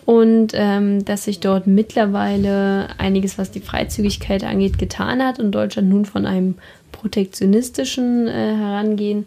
und 0.05 0.53
ähm, 0.53 1.03
dass 1.03 1.25
sich 1.25 1.41
dort 1.41 1.67
mittlerweile 1.67 2.87
einiges, 2.99 3.37
was 3.37 3.51
die 3.51 3.59
Freizügigkeit 3.59 4.43
angeht, 4.45 4.77
getan 4.77 5.21
hat 5.21 5.39
und 5.39 5.51
Deutschland 5.51 5.89
nun 5.89 6.05
von 6.05 6.25
einem 6.25 6.55
protektionistischen 6.93 8.27
äh, 8.27 8.31
Herangehen 8.31 9.25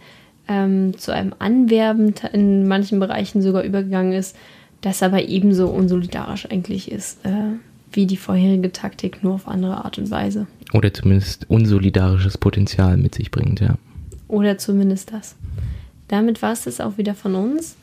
ähm, 0.49 0.97
zu 0.97 1.13
einem 1.13 1.35
Anwerben 1.39 2.15
in 2.33 2.67
manchen 2.67 3.01
Bereichen 3.01 3.43
sogar 3.43 3.65
übergegangen 3.65 4.15
ist, 4.15 4.35
das 4.81 5.03
aber 5.03 5.25
ebenso 5.25 5.69
unsolidarisch 5.69 6.47
eigentlich 6.51 6.91
ist 6.91 7.25
äh, 7.25 7.57
wie 7.93 8.07
die 8.07 8.17
vorherige 8.17 8.73
Taktik, 8.73 9.23
nur 9.23 9.35
auf 9.35 9.49
andere 9.49 9.85
Art 9.85 9.99
und 9.99 10.11
Weise. 10.11 10.47
Oder 10.73 10.93
zumindest 10.93 11.49
unsolidarisches 11.49 12.39
Potenzial 12.39 12.97
mit 12.97 13.15
sich 13.15 13.31
bringt, 13.31 13.61
ja. 13.61 13.77
Oder 14.29 14.59
zumindest 14.59 15.13
das. 15.13 15.37
Damit 16.09 16.43
war 16.43 16.53
es 16.53 16.65
das 16.65 16.81
auch 16.81 16.99
wieder 16.99 17.15
von 17.15 17.35
uns. 17.35 17.77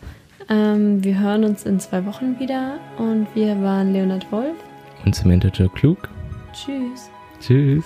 Ähm, 0.50 1.04
wir 1.04 1.20
hören 1.20 1.46
uns 1.46 1.66
in 1.66 1.80
zwei 1.80 2.06
Wochen 2.06 2.40
wieder 2.40 2.80
und 2.98 3.28
wir 3.34 3.62
waren 3.62 3.94
Leonard 3.94 4.32
Wolf 4.32 4.56
und 5.06 5.16
Samantha 5.16 5.50
Joe 5.50 5.70
Klug. 5.70 6.10
Tschüss. 6.54 7.10
Tschüss. 7.40 7.86